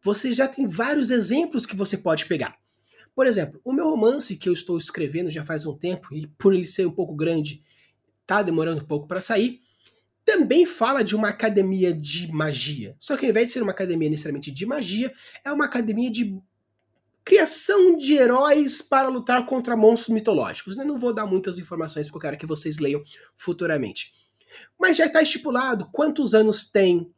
Você 0.00 0.32
já 0.32 0.48
tem 0.48 0.66
vários 0.66 1.10
exemplos 1.10 1.66
que 1.66 1.76
você 1.76 1.98
pode 1.98 2.24
pegar. 2.24 2.56
Por 3.14 3.26
exemplo, 3.26 3.60
o 3.62 3.74
meu 3.74 3.90
romance 3.90 4.38
que 4.38 4.48
eu 4.48 4.54
estou 4.54 4.78
escrevendo 4.78 5.30
já 5.30 5.44
faz 5.44 5.66
um 5.66 5.76
tempo 5.76 6.14
e 6.14 6.26
por 6.26 6.54
ele 6.54 6.64
ser 6.64 6.86
um 6.86 6.90
pouco 6.90 7.14
grande, 7.14 7.62
tá 8.26 8.40
demorando 8.40 8.80
um 8.80 8.86
pouco 8.86 9.06
para 9.06 9.20
sair, 9.20 9.60
também 10.24 10.64
fala 10.64 11.04
de 11.04 11.14
uma 11.14 11.28
academia 11.28 11.92
de 11.92 12.32
magia. 12.32 12.96
Só 12.98 13.14
que 13.14 13.26
ao 13.26 13.30
invés 13.30 13.48
de 13.48 13.52
ser 13.52 13.62
uma 13.62 13.72
academia 13.72 14.08
necessariamente 14.08 14.50
de 14.50 14.64
magia, 14.64 15.12
é 15.44 15.52
uma 15.52 15.66
academia 15.66 16.10
de 16.10 16.40
criação 17.22 17.98
de 17.98 18.14
heróis 18.14 18.80
para 18.80 19.10
lutar 19.10 19.44
contra 19.44 19.76
monstros 19.76 20.14
mitológicos. 20.14 20.74
Eu 20.74 20.86
não 20.86 20.98
vou 20.98 21.12
dar 21.12 21.26
muitas 21.26 21.58
informações 21.58 22.06
porque 22.06 22.16
eu 22.16 22.30
quero 22.30 22.38
que 22.38 22.46
vocês 22.46 22.78
leiam 22.78 23.04
futuramente. 23.36 24.21
Mas 24.78 24.96
já 24.96 25.06
está 25.06 25.22
estipulado 25.22 25.88
quantos 25.92 26.34
anos 26.34 26.64
tem, 26.64 27.12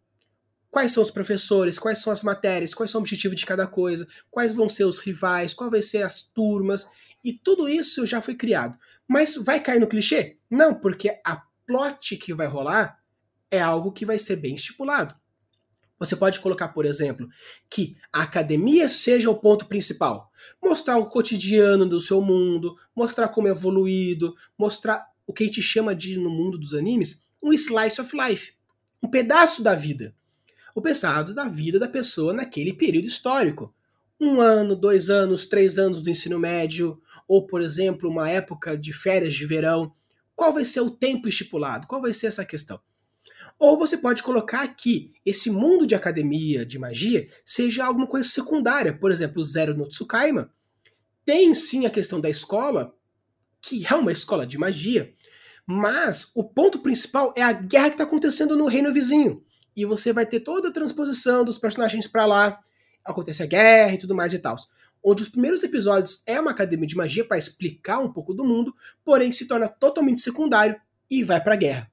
quais 0.71 0.93
são 0.93 1.03
os 1.03 1.11
professores, 1.11 1.79
quais 1.79 1.99
são 1.99 2.13
as 2.13 2.23
matérias, 2.23 2.75
quais 2.75 2.91
são 2.91 3.01
o 3.01 3.03
objetivo 3.03 3.35
de 3.35 3.47
cada 3.47 3.67
coisa, 3.67 4.07
quais 4.31 4.53
vão 4.53 4.69
ser 4.69 4.85
os 4.85 4.99
rivais, 4.99 5.55
qual 5.55 5.71
vai 5.71 5.83
ser 5.83 6.03
as 6.03 6.23
turmas, 6.23 6.89
e 7.23 7.33
tudo 7.33 7.69
isso 7.69 8.05
já 8.05 8.21
foi 8.21 8.35
criado. 8.35 8.79
Mas 9.07 9.37
vai 9.37 9.61
cair 9.61 9.81
no 9.81 9.87
clichê? 9.87 10.37
Não, 10.51 10.75
porque 10.75 11.21
a 11.25 11.43
plot 11.67 12.17
que 12.17 12.35
vai 12.35 12.47
rolar 12.47 12.99
é 13.51 13.61
algo 13.61 13.93
que 13.93 14.05
vai 14.05 14.19
ser 14.19 14.37
bem 14.37 14.55
estipulado. 14.55 15.15
Você 15.99 16.17
pode 16.17 16.41
colocar, 16.41 16.69
por 16.69 16.85
exemplo, 16.85 17.29
que 17.71 17.97
a 18.13 18.23
academia 18.23 18.89
seja 18.89 19.31
o 19.31 19.39
ponto 19.39 19.67
principal. 19.67 20.31
Mostrar 20.63 20.99
o 20.99 21.09
cotidiano 21.09 21.89
do 21.89 22.01
seu 22.01 22.21
mundo, 22.21 22.77
mostrar 22.95 23.29
como 23.29 23.49
é 23.49 23.53
evoluído, 23.53 24.35
mostrar 24.59 25.07
o 25.27 25.33
que 25.33 25.45
a 25.45 25.47
gente 25.47 25.63
chama 25.63 25.95
de, 25.95 26.19
no 26.19 26.31
mundo 26.31 26.59
dos 26.59 26.75
animes, 26.75 27.24
um 27.45 27.53
slice 27.53 28.01
of 28.01 28.17
life. 28.17 28.55
Um 29.01 29.09
pedaço 29.09 29.63
da 29.63 29.77
vida 29.77 30.13
o 30.75 30.83
pesado 30.83 31.33
da 31.33 31.45
vida 31.45 31.79
da 31.79 31.87
pessoa 31.87 32.33
naquele 32.33 32.73
período 32.73 33.07
histórico. 33.07 33.73
Um 34.21 34.41
ano, 34.41 34.75
dois 34.75 35.09
anos, 35.09 35.47
três 35.47 35.79
anos 35.79 36.03
do 36.03 36.11
ensino 36.11 36.39
médio, 36.39 37.01
ou, 37.29 37.47
por 37.47 37.63
exemplo, 37.63 38.11
uma 38.11 38.29
época 38.29 38.77
de 38.77 38.93
férias 38.93 39.35
de 39.35 39.47
verão. 39.47 39.93
Qual 40.35 40.53
vai 40.53 40.65
ser 40.65 40.81
o 40.81 40.91
tempo 40.91 41.29
estipulado? 41.29 41.87
Qual 41.87 42.03
vai 42.03 42.13
ser 42.13 42.27
essa 42.27 42.45
questão? 42.45 42.81
Ou 43.57 43.79
você 43.79 43.97
pode 43.97 44.23
colocar 44.23 44.67
que 44.75 45.13
esse 45.25 45.49
mundo 45.49 45.87
de 45.87 45.95
academia, 45.95 46.67
de 46.67 46.77
magia, 46.77 47.29
seja 47.45 47.85
alguma 47.85 48.07
coisa 48.07 48.29
secundária. 48.29 48.93
Por 48.93 49.13
exemplo, 49.13 49.41
o 49.41 49.45
Zero 49.45 49.77
no 49.77 49.89
Tsukaima 49.89 50.53
tem 51.25 51.55
sim 51.55 51.87
a 51.87 51.91
questão 51.91 52.21
da 52.21 52.29
escola, 52.29 52.95
que 53.63 53.87
é 53.87 53.95
uma 53.95 54.11
escola 54.11 54.45
de 54.45 54.59
magia, 54.59 55.15
mas 55.67 56.31
o 56.35 56.45
ponto 56.45 56.79
principal 56.81 57.33
é 57.37 57.43
a 57.43 57.53
guerra 57.53 57.89
que 57.89 57.95
está 57.95 58.05
acontecendo 58.05 58.57
no 58.57 58.67
reino 58.67 58.93
vizinho 58.93 59.43
e 59.77 59.85
você 59.85 60.13
vai 60.13 60.27
ter 60.27 60.41
toda 60.41 60.69
a 60.69 60.73
transposição 60.73 61.45
dos 61.45 61.59
personagens 61.59 62.07
para 62.07 62.27
lá, 62.27 62.61
acontece 63.05 63.43
a 63.43 63.47
guerra 63.47 63.95
e 63.95 63.99
tudo 63.99 64.15
mais 64.15 64.33
e 64.33 64.39
tal. 64.39 64.57
Onde 65.03 65.23
os 65.23 65.29
primeiros 65.29 65.63
episódios 65.63 66.23
é 66.27 66.41
uma 66.41 66.53
academia 66.53 66.87
de 66.87 66.97
magia 66.97 67.25
para 67.25 67.37
explicar 67.37 67.99
um 67.99 68.13
pouco 68.13 68.33
do 68.33 68.45
mundo, 68.45 68.75
porém 69.05 69.33
se 69.33 69.47
torna 69.47 69.69
totalmente 69.69 70.21
secundário 70.21 70.81
e 71.11 71.23
vai 71.23 71.43
para 71.43 71.55
a 71.55 71.59
guerra. 71.59 71.91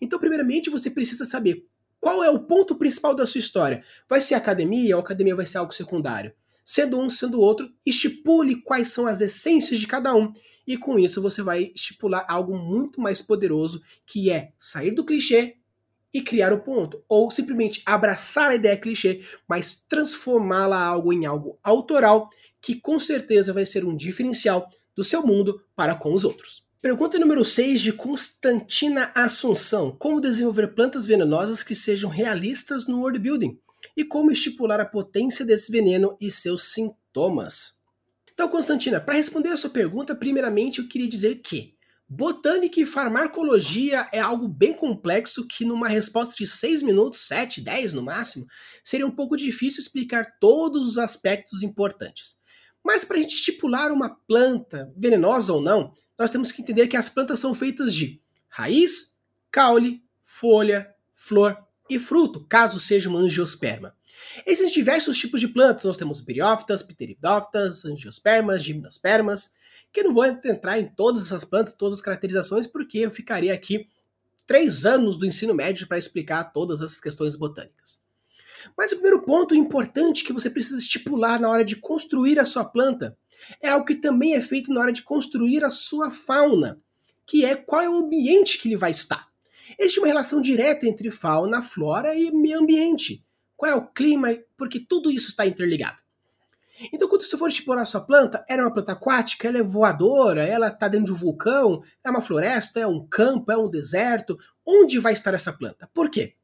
Então, 0.00 0.18
primeiramente, 0.18 0.70
você 0.70 0.90
precisa 0.90 1.24
saber 1.24 1.66
qual 1.98 2.22
é 2.22 2.30
o 2.30 2.40
ponto 2.40 2.76
principal 2.76 3.14
da 3.14 3.26
sua 3.26 3.38
história. 3.38 3.82
Vai 4.08 4.20
ser 4.20 4.34
academia 4.34 4.94
ou 4.94 5.00
a 5.00 5.04
academia 5.04 5.34
vai 5.34 5.46
ser 5.46 5.58
algo 5.58 5.74
secundário? 5.74 6.32
Sendo 6.64 7.00
um, 7.00 7.08
sendo 7.08 7.40
outro, 7.40 7.68
estipule 7.84 8.62
quais 8.62 8.90
são 8.90 9.06
as 9.06 9.20
essências 9.20 9.80
de 9.80 9.86
cada 9.86 10.14
um. 10.14 10.32
E 10.66 10.76
com 10.76 10.98
isso 10.98 11.22
você 11.22 11.42
vai 11.42 11.70
estipular 11.74 12.26
algo 12.28 12.58
muito 12.58 13.00
mais 13.00 13.22
poderoso, 13.22 13.82
que 14.04 14.30
é 14.30 14.52
sair 14.58 14.90
do 14.90 15.04
clichê 15.04 15.56
e 16.12 16.20
criar 16.20 16.52
o 16.52 16.60
ponto. 16.60 17.02
Ou 17.08 17.30
simplesmente 17.30 17.82
abraçar 17.86 18.50
a 18.50 18.54
ideia 18.54 18.76
clichê, 18.76 19.22
mas 19.46 19.84
transformá-la 19.88 20.82
algo 20.82 21.12
em 21.12 21.26
algo 21.26 21.58
autoral, 21.62 22.30
que 22.60 22.74
com 22.74 22.98
certeza 22.98 23.52
vai 23.52 23.66
ser 23.66 23.84
um 23.84 23.96
diferencial 23.96 24.68
do 24.94 25.04
seu 25.04 25.24
mundo 25.24 25.62
para 25.76 25.94
com 25.94 26.12
os 26.12 26.24
outros. 26.24 26.66
Pergunta 26.80 27.18
número 27.18 27.44
6 27.44 27.80
de 27.80 27.92
Constantina 27.92 29.10
Assunção: 29.14 29.94
Como 29.98 30.20
desenvolver 30.20 30.68
plantas 30.68 31.06
venenosas 31.06 31.62
que 31.62 31.74
sejam 31.74 32.10
realistas 32.10 32.86
no 32.86 33.00
world 33.00 33.18
building? 33.18 33.58
E 33.96 34.04
como 34.04 34.30
estipular 34.30 34.80
a 34.80 34.86
potência 34.86 35.44
desse 35.44 35.70
veneno 35.70 36.16
e 36.20 36.30
seus 36.30 36.72
sintomas? 36.72 37.75
Então, 38.36 38.50
Constantina, 38.50 39.00
para 39.00 39.14
responder 39.14 39.48
a 39.48 39.56
sua 39.56 39.70
pergunta, 39.70 40.14
primeiramente 40.14 40.78
eu 40.78 40.86
queria 40.86 41.08
dizer 41.08 41.36
que 41.36 41.74
Botânica 42.06 42.78
e 42.78 42.84
farmacologia 42.84 44.06
é 44.12 44.20
algo 44.20 44.46
bem 44.46 44.74
complexo 44.74 45.48
que, 45.48 45.64
numa 45.64 45.88
resposta 45.88 46.34
de 46.36 46.46
6 46.46 46.82
minutos, 46.82 47.20
7, 47.20 47.62
10 47.62 47.94
no 47.94 48.02
máximo, 48.02 48.46
seria 48.84 49.06
um 49.06 49.10
pouco 49.10 49.38
difícil 49.38 49.80
explicar 49.80 50.36
todos 50.38 50.86
os 50.86 50.98
aspectos 50.98 51.62
importantes. 51.62 52.38
Mas 52.84 53.06
para 53.06 53.16
a 53.16 53.20
gente 53.22 53.36
estipular 53.36 53.90
uma 53.90 54.10
planta, 54.10 54.92
venenosa 54.94 55.54
ou 55.54 55.62
não, 55.62 55.94
nós 56.18 56.30
temos 56.30 56.52
que 56.52 56.60
entender 56.60 56.88
que 56.88 56.96
as 56.98 57.08
plantas 57.08 57.38
são 57.38 57.54
feitas 57.54 57.94
de 57.94 58.20
raiz, 58.50 59.16
caule, 59.50 60.04
folha, 60.22 60.94
flor 61.14 61.56
e 61.88 61.98
fruto, 61.98 62.46
caso 62.46 62.78
seja 62.78 63.08
uma 63.08 63.18
angiosperma. 63.18 63.95
Existem 64.46 64.72
diversos 64.72 65.16
tipos 65.18 65.40
de 65.40 65.48
plantas. 65.48 65.84
Nós 65.84 65.96
temos 65.96 66.20
briófitas, 66.20 66.82
pteridófitas, 66.82 67.84
angiospermas, 67.84 68.62
gimnospermas, 68.62 69.54
que 69.92 70.00
eu 70.00 70.04
não 70.04 70.14
vou 70.14 70.24
entrar 70.24 70.78
em 70.78 70.86
todas 70.86 71.26
essas 71.26 71.44
plantas, 71.44 71.74
todas 71.74 71.98
as 71.98 72.04
caracterizações, 72.04 72.66
porque 72.66 72.98
eu 72.98 73.10
ficaria 73.10 73.52
aqui 73.52 73.88
três 74.46 74.86
anos 74.86 75.18
do 75.18 75.26
ensino 75.26 75.54
médio 75.54 75.86
para 75.86 75.98
explicar 75.98 76.44
todas 76.52 76.80
essas 76.80 77.00
questões 77.00 77.34
botânicas. 77.34 78.00
Mas 78.76 78.92
o 78.92 78.96
primeiro 78.96 79.22
ponto 79.22 79.54
importante 79.54 80.24
que 80.24 80.32
você 80.32 80.48
precisa 80.48 80.78
estipular 80.78 81.40
na 81.40 81.48
hora 81.48 81.64
de 81.64 81.76
construir 81.76 82.38
a 82.38 82.46
sua 82.46 82.64
planta 82.64 83.16
é 83.60 83.68
algo 83.68 83.86
que 83.86 83.96
também 83.96 84.34
é 84.34 84.40
feito 84.40 84.72
na 84.72 84.80
hora 84.80 84.92
de 84.92 85.02
construir 85.02 85.64
a 85.64 85.70
sua 85.70 86.10
fauna, 86.10 86.80
que 87.26 87.44
é 87.44 87.54
qual 87.54 87.82
é 87.82 87.88
o 87.88 87.96
ambiente 87.96 88.58
que 88.58 88.68
ele 88.68 88.76
vai 88.76 88.90
estar. 88.90 89.28
Existe 89.78 89.98
uma 89.98 90.06
relação 90.06 90.40
direta 90.40 90.86
entre 90.86 91.10
fauna, 91.10 91.60
flora 91.60 92.14
e 92.14 92.30
meio 92.30 92.60
ambiente. 92.60 93.24
Qual 93.56 93.70
é 93.70 93.74
o 93.74 93.86
clima? 93.86 94.36
Porque 94.56 94.80
tudo 94.80 95.10
isso 95.10 95.28
está 95.28 95.46
interligado. 95.46 96.02
Então, 96.92 97.08
quando 97.08 97.22
você 97.22 97.38
for 97.38 97.48
estipular 97.48 97.80
a 97.80 97.86
sua 97.86 98.02
planta, 98.02 98.44
ela 98.48 98.60
é 98.60 98.64
uma 98.64 98.74
planta 98.74 98.92
aquática, 98.92 99.48
ela 99.48 99.58
é 99.58 99.62
voadora, 99.62 100.44
ela 100.44 100.68
está 100.68 100.88
dentro 100.88 101.06
de 101.06 101.12
um 101.12 101.16
vulcão, 101.16 101.82
é 102.04 102.10
uma 102.10 102.20
floresta, 102.20 102.80
é 102.80 102.86
um 102.86 103.06
campo, 103.06 103.50
é 103.50 103.56
um 103.56 103.70
deserto. 103.70 104.38
Onde 104.64 104.98
vai 104.98 105.14
estar 105.14 105.32
essa 105.32 105.52
planta? 105.52 105.88
Por 105.94 106.10
quê? 106.10 106.34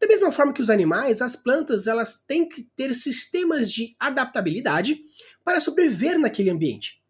Da 0.00 0.06
mesma 0.06 0.30
forma 0.30 0.52
que 0.52 0.62
os 0.62 0.70
animais, 0.70 1.20
as 1.20 1.34
plantas 1.34 1.86
elas 1.86 2.22
têm 2.26 2.48
que 2.48 2.62
ter 2.76 2.94
sistemas 2.94 3.70
de 3.70 3.96
adaptabilidade 3.98 5.00
para 5.44 5.60
sobreviver 5.60 6.18
naquele 6.18 6.50
ambiente. 6.50 7.02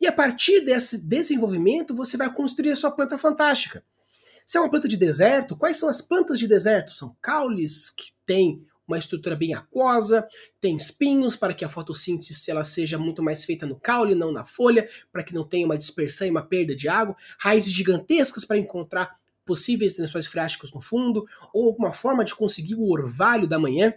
E 0.00 0.06
a 0.06 0.12
partir 0.12 0.60
desse 0.64 1.06
desenvolvimento, 1.06 1.94
você 1.94 2.16
vai 2.16 2.32
construir 2.32 2.72
a 2.72 2.76
sua 2.76 2.90
planta 2.90 3.18
fantástica. 3.18 3.84
Se 4.46 4.56
é 4.58 4.60
uma 4.60 4.70
planta 4.70 4.88
de 4.88 4.96
deserto, 4.96 5.56
quais 5.56 5.76
são 5.76 5.88
as 5.88 6.00
plantas 6.00 6.38
de 6.38 6.46
deserto? 6.46 6.92
São 6.92 7.16
caules, 7.20 7.90
que 7.90 8.12
têm 8.26 8.64
uma 8.86 8.98
estrutura 8.98 9.34
bem 9.34 9.54
aquosa, 9.54 10.26
tem 10.60 10.76
espinhos 10.76 11.36
para 11.36 11.54
que 11.54 11.64
a 11.64 11.68
fotossíntese 11.68 12.50
ela 12.50 12.64
seja 12.64 12.98
muito 12.98 13.22
mais 13.22 13.44
feita 13.44 13.66
no 13.66 13.76
caule, 13.76 14.14
não 14.14 14.30
na 14.30 14.44
folha, 14.44 14.88
para 15.12 15.22
que 15.22 15.34
não 15.34 15.44
tenha 15.44 15.66
uma 15.66 15.78
dispersão 15.78 16.26
e 16.26 16.30
uma 16.30 16.42
perda 16.42 16.74
de 16.74 16.88
água, 16.88 17.16
raízes 17.38 17.72
gigantescas 17.72 18.44
para 18.44 18.58
encontrar 18.58 19.18
possíveis 19.44 19.98
lençóis 19.98 20.26
freáticos 20.26 20.72
no 20.72 20.80
fundo, 20.80 21.26
ou 21.52 21.66
alguma 21.66 21.92
forma 21.92 22.24
de 22.24 22.34
conseguir 22.34 22.74
o 22.74 22.90
orvalho 22.90 23.46
da 23.46 23.58
manhã. 23.58 23.92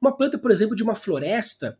Uma 0.00 0.16
planta, 0.16 0.38
por 0.38 0.50
exemplo, 0.50 0.74
de 0.74 0.82
uma 0.82 0.96
floresta, 0.96 1.78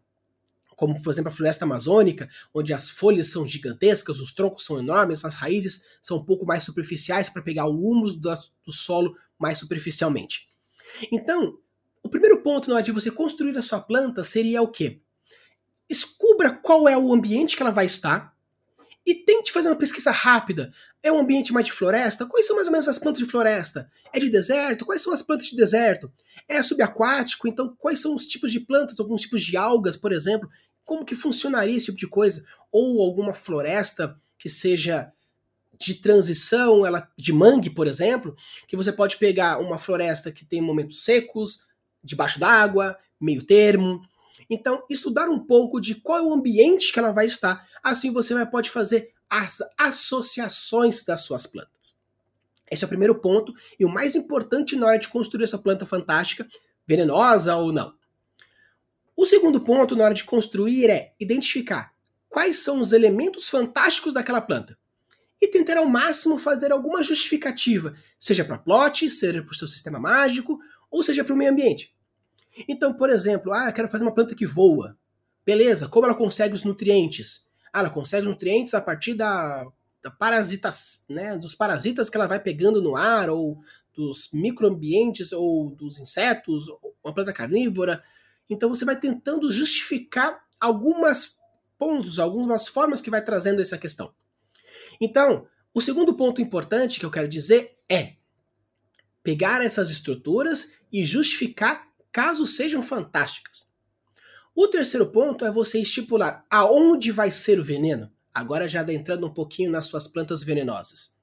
como 0.76 1.00
por 1.00 1.10
exemplo 1.10 1.30
a 1.30 1.34
floresta 1.34 1.64
amazônica, 1.64 2.28
onde 2.52 2.72
as 2.72 2.90
folhas 2.90 3.28
são 3.28 3.46
gigantescas, 3.46 4.20
os 4.20 4.32
troncos 4.32 4.64
são 4.64 4.78
enormes, 4.78 5.24
as 5.24 5.34
raízes 5.34 5.84
são 6.00 6.18
um 6.18 6.24
pouco 6.24 6.44
mais 6.44 6.62
superficiais 6.62 7.28
para 7.28 7.42
pegar 7.42 7.66
o 7.66 7.78
humus 7.78 8.16
do, 8.16 8.32
do 8.64 8.72
solo 8.72 9.16
mais 9.38 9.58
superficialmente. 9.58 10.48
Então, 11.12 11.58
o 12.04 12.08
primeiro 12.08 12.42
ponto 12.42 12.68
na 12.68 12.76
hora 12.76 12.84
de 12.84 12.92
você 12.92 13.10
construir 13.10 13.56
a 13.56 13.62
sua 13.62 13.80
planta 13.80 14.22
seria 14.22 14.60
o 14.60 14.68
quê? 14.68 15.00
Descubra 15.88 16.50
qual 16.50 16.86
é 16.86 16.96
o 16.96 17.12
ambiente 17.12 17.56
que 17.56 17.62
ela 17.62 17.72
vai 17.72 17.86
estar 17.86 18.36
e 19.06 19.14
tente 19.14 19.50
fazer 19.50 19.68
uma 19.68 19.76
pesquisa 19.76 20.10
rápida. 20.10 20.72
É 21.02 21.10
um 21.10 21.18
ambiente 21.18 21.52
mais 21.52 21.66
de 21.66 21.72
floresta? 21.72 22.26
Quais 22.26 22.46
são 22.46 22.56
mais 22.56 22.68
ou 22.68 22.72
menos 22.72 22.88
as 22.88 22.98
plantas 22.98 23.18
de 23.18 23.28
floresta? 23.28 23.90
É 24.12 24.20
de 24.20 24.30
deserto? 24.30 24.84
Quais 24.84 25.02
são 25.02 25.12
as 25.12 25.22
plantas 25.22 25.46
de 25.46 25.56
deserto? 25.56 26.12
É 26.46 26.62
subaquático? 26.62 27.48
Então, 27.48 27.74
quais 27.78 28.00
são 28.00 28.14
os 28.14 28.26
tipos 28.26 28.52
de 28.52 28.60
plantas, 28.60 29.00
alguns 29.00 29.22
tipos 29.22 29.42
de 29.42 29.56
algas, 29.56 29.96
por 29.96 30.12
exemplo? 30.12 30.48
Como 30.84 31.04
que 31.04 31.14
funcionaria 31.14 31.76
esse 31.76 31.86
tipo 31.86 31.98
de 31.98 32.06
coisa? 32.06 32.44
Ou 32.70 33.00
alguma 33.02 33.32
floresta 33.32 34.18
que 34.38 34.48
seja 34.48 35.10
de 35.78 35.94
transição, 35.94 36.86
ela 36.86 37.10
de 37.18 37.32
mangue, 37.32 37.70
por 37.70 37.86
exemplo, 37.86 38.36
que 38.68 38.76
você 38.76 38.92
pode 38.92 39.16
pegar 39.16 39.58
uma 39.58 39.78
floresta 39.78 40.30
que 40.30 40.44
tem 40.44 40.60
momentos 40.60 41.02
secos, 41.02 41.64
debaixo 42.04 42.38
d'água, 42.38 42.96
meio 43.20 43.42
termo. 43.42 44.02
Então, 44.48 44.84
estudar 44.90 45.28
um 45.28 45.38
pouco 45.38 45.80
de 45.80 45.94
qual 45.94 46.18
é 46.18 46.22
o 46.22 46.32
ambiente 46.32 46.92
que 46.92 46.98
ela 46.98 47.12
vai 47.12 47.26
estar, 47.26 47.66
assim 47.82 48.12
você 48.12 48.34
vai, 48.34 48.48
pode 48.48 48.70
fazer 48.70 49.12
as 49.28 49.58
associações 49.78 51.04
das 51.04 51.22
suas 51.22 51.46
plantas. 51.46 51.96
Esse 52.70 52.84
é 52.84 52.86
o 52.86 52.88
primeiro 52.88 53.20
ponto 53.20 53.52
e 53.78 53.84
o 53.84 53.88
mais 53.88 54.14
importante 54.14 54.76
na 54.76 54.86
hora 54.86 54.98
de 54.98 55.08
construir 55.08 55.44
essa 55.44 55.58
planta 55.58 55.86
fantástica, 55.86 56.46
venenosa 56.86 57.56
ou 57.56 57.72
não. 57.72 57.94
O 59.16 59.26
segundo 59.26 59.60
ponto 59.60 59.94
na 59.94 60.04
hora 60.04 60.14
de 60.14 60.24
construir 60.24 60.90
é 60.90 61.14
identificar 61.20 61.94
quais 62.28 62.58
são 62.58 62.80
os 62.80 62.92
elementos 62.92 63.48
fantásticos 63.48 64.14
daquela 64.14 64.40
planta 64.40 64.76
e 65.40 65.46
tentar 65.48 65.76
ao 65.76 65.86
máximo 65.86 66.38
fazer 66.38 66.72
alguma 66.72 67.02
justificativa, 67.02 67.94
seja 68.18 68.44
para 68.44 68.58
plot, 68.58 69.08
seja 69.10 69.42
para 69.42 69.52
o 69.52 69.54
seu 69.54 69.68
sistema 69.68 70.00
mágico 70.00 70.58
ou 70.94 71.02
seja 71.02 71.24
para 71.24 71.34
o 71.34 71.36
meio 71.36 71.50
ambiente. 71.50 71.92
Então, 72.68 72.94
por 72.94 73.10
exemplo, 73.10 73.52
ah, 73.52 73.72
quero 73.72 73.88
fazer 73.88 74.04
uma 74.04 74.14
planta 74.14 74.32
que 74.32 74.46
voa. 74.46 74.96
Beleza, 75.44 75.88
como 75.88 76.06
ela 76.06 76.14
consegue 76.14 76.54
os 76.54 76.62
nutrientes? 76.62 77.50
Ah, 77.72 77.80
ela 77.80 77.90
consegue 77.90 78.24
nutrientes 78.28 78.74
a 78.74 78.80
partir 78.80 79.14
da, 79.14 79.66
da 80.00 80.08
parasitas, 80.12 81.02
né, 81.08 81.36
dos 81.36 81.52
parasitas 81.52 82.08
que 82.08 82.16
ela 82.16 82.28
vai 82.28 82.38
pegando 82.38 82.80
no 82.80 82.94
ar, 82.94 83.28
ou 83.28 83.58
dos 83.92 84.30
microambientes, 84.32 85.32
ou 85.32 85.70
dos 85.70 85.98
insetos, 85.98 86.66
uma 87.02 87.12
planta 87.12 87.32
carnívora. 87.32 88.00
Então 88.48 88.68
você 88.68 88.84
vai 88.84 88.98
tentando 88.98 89.50
justificar 89.50 90.44
algumas 90.60 91.40
pontos, 91.76 92.20
algumas 92.20 92.68
formas 92.68 93.00
que 93.00 93.10
vai 93.10 93.20
trazendo 93.20 93.60
essa 93.60 93.76
questão. 93.76 94.14
Então, 95.00 95.48
o 95.74 95.80
segundo 95.80 96.14
ponto 96.14 96.40
importante 96.40 97.00
que 97.00 97.06
eu 97.06 97.10
quero 97.10 97.26
dizer 97.26 97.76
é 97.90 98.14
pegar 99.24 99.64
essas 99.64 99.90
estruturas 99.90 100.74
e 100.92 101.04
justificar 101.04 101.88
caso 102.12 102.46
sejam 102.46 102.82
fantásticas. 102.82 103.72
O 104.54 104.68
terceiro 104.68 105.10
ponto 105.10 105.44
é 105.44 105.50
você 105.50 105.80
estipular 105.80 106.46
aonde 106.48 107.10
vai 107.10 107.32
ser 107.32 107.58
o 107.58 107.64
veneno, 107.64 108.12
agora 108.32 108.68
já 108.68 108.80
adentrando 108.80 109.26
um 109.26 109.32
pouquinho 109.34 109.70
nas 109.70 109.86
suas 109.86 110.06
plantas 110.06 110.44
venenosas. 110.44 111.18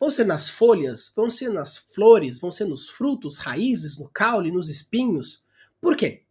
Vão 0.00 0.10
ser 0.10 0.24
nas 0.24 0.48
folhas, 0.48 1.12
vão 1.14 1.28
ser 1.28 1.50
nas 1.50 1.76
flores, 1.76 2.40
vão 2.40 2.50
ser 2.50 2.64
nos 2.64 2.88
frutos, 2.88 3.36
raízes, 3.36 3.98
no 3.98 4.08
caule, 4.08 4.50
nos 4.50 4.68
espinhos. 4.68 5.44
Por 5.80 5.96
quê? 5.96 6.22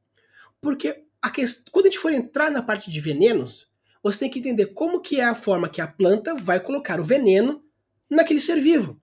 Porque 0.60 1.04
a 1.22 1.30
quest... 1.30 1.70
quando 1.70 1.86
a 1.86 1.89
gente 1.89 2.00
for 2.00 2.12
entrar 2.12 2.50
na 2.50 2.63
parte 2.63 2.89
de 2.89 3.00
venenos, 3.00 3.70
você 4.02 4.20
tem 4.20 4.30
que 4.30 4.39
entender 4.39 4.68
como 4.68 5.02
que 5.02 5.20
é 5.20 5.26
a 5.26 5.36
forma 5.36 5.70
que 5.70 5.82
a 5.82 5.88
planta 5.88 6.34
vai 6.36 6.60
colocar 6.60 7.00
o 7.00 7.06
veneno 7.06 7.63
naquele 8.10 8.39
ser 8.39 8.60
vivo. 8.60 9.00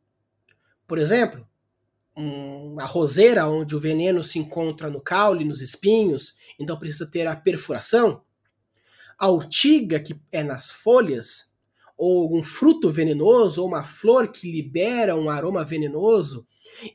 Por 0.87 0.99
exemplo, 0.99 1.49
uma 2.17 2.85
roseira 2.85 3.47
onde 3.47 3.75
o 3.75 3.81
veneno 3.81 4.23
se 4.23 4.39
encontra 4.39 4.91
no 4.91 5.01
caule, 5.01 5.45
nos 5.45 5.63
espinhos, 5.63 6.35
então 6.59 6.79
precisa 6.79 7.07
ter 7.07 7.27
a 7.27 7.37
perfuração. 7.37 8.23
A 9.19 9.31
urtiga, 9.31 10.01
que 10.01 10.19
é 10.33 10.43
nas 10.43 10.71
folhas, 10.71 11.53
ou 11.97 12.37
um 12.37 12.43
fruto 12.43 12.89
venenoso, 12.89 13.61
ou 13.61 13.69
uma 13.69 13.85
flor 13.85 14.33
que 14.33 14.51
libera 14.51 15.15
um 15.15 15.29
aroma 15.29 15.65
venenoso. 15.65 16.47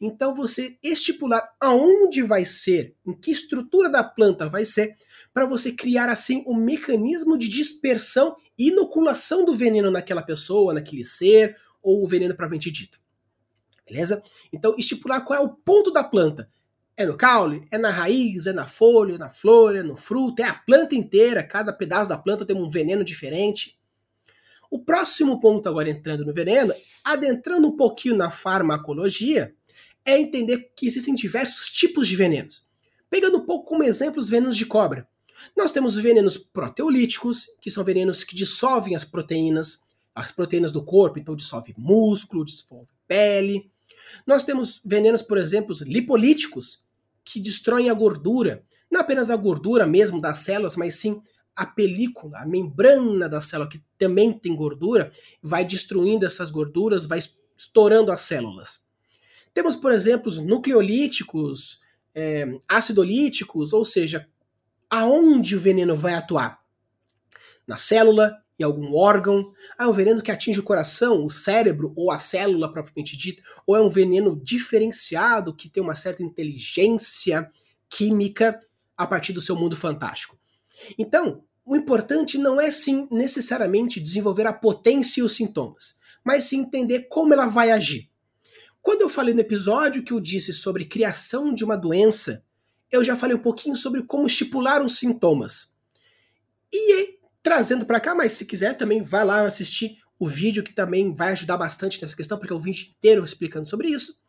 Então 0.02 0.34
você 0.34 0.78
estipular 0.82 1.48
aonde 1.62 2.24
vai 2.24 2.46
ser, 2.46 2.96
em 3.06 3.14
que 3.14 3.32
estrutura 3.32 3.90
da 3.90 4.04
planta 4.04 4.50
vai 4.50 4.66
ser, 4.66 4.98
para 5.34 5.46
você 5.46 5.72
criar 5.72 6.10
assim 6.10 6.44
um 6.48 6.56
mecanismo 6.56 7.38
de 7.38 7.48
dispersão 7.50 8.36
e 8.58 8.70
inoculação 8.70 9.46
do 9.46 9.54
veneno 9.54 9.92
naquela 9.92 10.24
pessoa, 10.24 10.74
naquele 10.74 11.04
ser, 11.04 11.56
ou 11.84 12.04
o 12.04 12.08
veneno 12.08 12.34
propriamente 12.34 12.72
dito. 12.72 13.05
Beleza? 13.88 14.24
Então, 14.52 14.76
estipular 14.78 15.24
qual 15.24 15.40
é 15.40 15.44
o 15.44 15.50
ponto 15.50 15.92
da 15.92 16.04
planta. 16.04 16.50
É 16.98 17.06
no 17.06 17.18
caule? 17.18 17.68
É 17.70 17.78
na 17.78 17.90
raiz? 17.90 18.48
É 18.48 18.54
na 18.54 18.66
folha? 18.66 19.16
É 19.16 19.18
na 19.18 19.30
flor? 19.30 19.76
É 19.76 19.84
no 19.84 19.98
fruto? 19.98 20.42
É 20.42 20.46
a 20.46 20.54
planta 20.54 20.96
inteira? 20.96 21.44
Cada 21.44 21.74
pedaço 21.74 22.10
da 22.10 22.18
planta 22.18 22.46
tem 22.46 22.56
um 22.56 22.70
veneno 22.70 23.04
diferente. 23.04 23.78
O 24.72 24.80
próximo 24.80 25.40
ponto, 25.40 25.70
agora 25.70 25.90
entrando 25.90 26.26
no 26.26 26.34
veneno, 26.34 26.74
adentrando 27.04 27.68
um 27.68 27.76
pouquinho 27.76 28.16
na 28.16 28.32
farmacologia, 28.32 29.54
é 30.04 30.18
entender 30.18 30.72
que 30.76 30.88
existem 30.88 31.14
diversos 31.14 31.70
tipos 31.70 32.08
de 32.08 32.16
venenos. 32.16 32.68
Pegando 33.10 33.38
um 33.38 33.46
pouco 33.46 33.70
como 33.70 33.84
exemplo 33.84 34.20
os 34.20 34.30
venenos 34.30 34.58
de 34.58 34.66
cobra. 34.66 35.08
Nós 35.56 35.72
temos 35.72 35.96
venenos 35.96 36.38
proteolíticos, 36.38 37.48
que 37.62 37.70
são 37.70 37.84
venenos 37.84 38.24
que 38.24 38.36
dissolvem 38.36 38.96
as 38.96 39.04
proteínas, 39.04 39.84
as 40.14 40.32
proteínas 40.32 40.72
do 40.72 40.84
corpo, 40.84 41.20
então 41.20 41.36
dissolve 41.36 41.74
músculo, 41.78 42.46
dissolve 42.46 42.88
pele. 43.08 43.70
Nós 44.26 44.44
temos 44.44 44.82
venenos, 44.84 45.22
por 45.22 45.38
exemplo, 45.38 45.76
lipolíticos, 45.82 46.84
que 47.24 47.40
destroem 47.40 47.90
a 47.90 47.94
gordura. 47.94 48.64
Não 48.92 49.02
apenas 49.02 49.30
a 49.30 49.36
gordura 49.36 49.86
mesmo 49.86 50.22
das 50.22 50.40
células, 50.40 50.76
mas 50.76 50.96
sim 50.96 51.22
a 51.56 51.66
película, 51.66 52.40
a 52.40 52.46
membrana 52.46 53.30
da 53.30 53.40
célula, 53.40 53.70
que 53.70 53.82
também 53.98 54.38
tem 54.38 54.56
gordura, 54.56 55.12
vai 55.42 55.64
destruindo 55.64 56.26
essas 56.26 56.52
gorduras, 56.52 57.06
vai 57.06 57.20
estourando 57.58 58.12
as 58.12 58.22
células. 58.22 58.84
Temos, 59.54 59.78
por 59.78 59.94
exemplo, 59.94 60.32
nucleolíticos, 60.42 61.80
é, 62.14 62.60
acidolíticos, 62.68 63.72
ou 63.72 63.86
seja, 63.86 64.28
aonde 64.90 65.56
o 65.56 65.60
veneno 65.60 65.96
vai 65.96 66.14
atuar? 66.14 66.60
Na 67.66 67.78
célula, 67.78 68.36
em 68.60 68.64
algum 68.64 68.96
órgão. 68.96 69.52
Ah, 69.78 69.86
é 69.86 69.88
um 69.88 69.94
veneno 69.94 70.22
que 70.22 70.32
atinge 70.32 70.60
o 70.60 70.64
coração, 70.64 71.26
o 71.26 71.30
cérebro 71.30 71.94
ou 71.96 72.12
a 72.12 72.20
célula 72.20 72.72
propriamente 72.72 73.18
dita, 73.18 73.44
ou 73.66 73.76
é 73.76 73.82
um 73.82 73.90
veneno 73.90 74.40
diferenciado 74.42 75.54
que 75.54 75.70
tem 75.70 75.82
uma 75.84 75.96
certa 75.96 76.24
inteligência 76.24 77.50
química. 77.90 78.60
a 78.98 79.06
partir 79.06 79.34
do 79.34 79.42
seu 79.42 79.58
mundo 79.58 79.76
fantástico. 79.76 80.38
Então, 80.98 81.44
o 81.66 81.76
importante 81.76 82.38
não 82.38 82.62
é 82.62 82.72
sim 82.72 83.10
necessariamente 83.12 84.00
desenvolver 84.00 84.48
a 84.48 84.54
potência 84.54 85.20
e 85.20 85.24
os 85.24 85.36
sintomas, 85.36 86.00
mas 86.24 86.46
sim 86.46 86.60
entender 86.60 87.08
como 87.10 87.34
ela 87.34 87.46
vai 87.46 87.72
agir. 87.72 88.10
Quando 88.82 89.02
eu 89.02 89.10
falei 89.10 89.34
no 89.34 89.42
episódio 89.42 90.04
que 90.04 90.14
eu 90.14 90.20
disse 90.20 90.54
sobre 90.54 90.86
criação 90.86 91.54
de 91.54 91.66
uma 91.66 91.76
doença, 91.76 92.46
eu 92.92 93.04
já 93.04 93.16
falei 93.16 93.36
um 93.36 93.42
pouquinho 93.42 93.76
sobre 93.76 94.04
como 94.04 94.28
estipular 94.28 94.82
os 94.82 94.98
sintomas. 94.98 95.76
E 96.72 97.15
trazendo 97.46 97.86
para 97.86 98.00
cá, 98.00 98.16
mas 98.16 98.34
se 98.34 98.44
quiser 98.44 98.76
também 98.76 99.04
vai 99.04 99.24
lá 99.24 99.42
assistir 99.44 100.00
o 100.18 100.28
vídeo 100.28 100.64
que 100.64 100.74
também 100.74 101.14
vai 101.14 101.34
ajudar 101.34 101.58
bastante 101.58 102.02
nessa 102.02 102.16
questão, 102.16 102.40
porque 102.40 102.52
é 102.52 102.56
o 102.56 102.60
vídeo 102.60 102.88
inteiro 102.98 103.24
explicando 103.24 103.70
sobre 103.70 103.88
isso. 103.88 104.20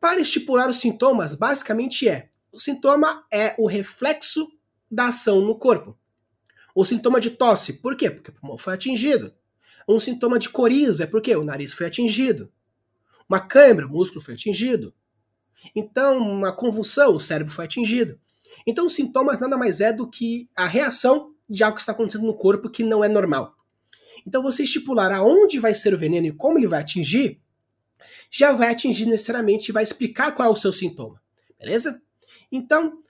Para 0.00 0.20
estipular 0.20 0.68
os 0.68 0.80
sintomas, 0.80 1.36
basicamente 1.36 2.08
é: 2.08 2.28
o 2.50 2.58
sintoma 2.58 3.24
é 3.32 3.54
o 3.56 3.68
reflexo 3.68 4.48
da 4.90 5.06
ação 5.06 5.40
no 5.40 5.56
corpo. 5.56 5.96
O 6.74 6.84
sintoma 6.84 7.20
de 7.20 7.30
tosse, 7.30 7.74
por 7.74 7.96
quê? 7.96 8.10
Porque 8.10 8.32
o 8.32 8.34
pulmão 8.34 8.58
foi 8.58 8.74
atingido. 8.74 9.32
Um 9.88 10.00
sintoma 10.00 10.36
de 10.36 10.48
coriza 10.48 11.04
é 11.04 11.06
porque 11.06 11.34
o 11.36 11.44
nariz 11.44 11.72
foi 11.72 11.86
atingido. 11.86 12.52
Uma 13.28 13.38
câimbra, 13.38 13.86
o 13.86 13.90
músculo 13.90 14.20
foi 14.20 14.34
atingido. 14.34 14.92
Então, 15.76 16.18
uma 16.18 16.52
convulsão, 16.52 17.14
o 17.14 17.20
cérebro 17.20 17.54
foi 17.54 17.66
atingido. 17.66 18.18
Então, 18.66 18.86
os 18.86 18.94
sintomas 18.96 19.38
nada 19.38 19.56
mais 19.56 19.80
é 19.80 19.92
do 19.92 20.10
que 20.10 20.50
a 20.56 20.66
reação 20.66 21.35
de 21.48 21.62
algo 21.62 21.76
que 21.76 21.82
está 21.82 21.92
acontecendo 21.92 22.26
no 22.26 22.34
corpo 22.34 22.70
que 22.70 22.82
não 22.82 23.04
é 23.04 23.08
normal. 23.08 23.54
Então, 24.26 24.42
você 24.42 24.64
estipular 24.64 25.12
aonde 25.12 25.58
vai 25.58 25.74
ser 25.74 25.94
o 25.94 25.98
veneno 25.98 26.26
e 26.26 26.32
como 26.32 26.58
ele 26.58 26.66
vai 26.66 26.80
atingir, 26.80 27.40
já 28.30 28.52
vai 28.52 28.70
atingir 28.70 29.06
necessariamente 29.06 29.70
e 29.70 29.72
vai 29.72 29.82
explicar 29.82 30.32
qual 30.32 30.48
é 30.48 30.52
o 30.52 30.56
seu 30.56 30.72
sintoma. 30.72 31.22
Beleza? 31.58 32.00
Então, 32.50 33.02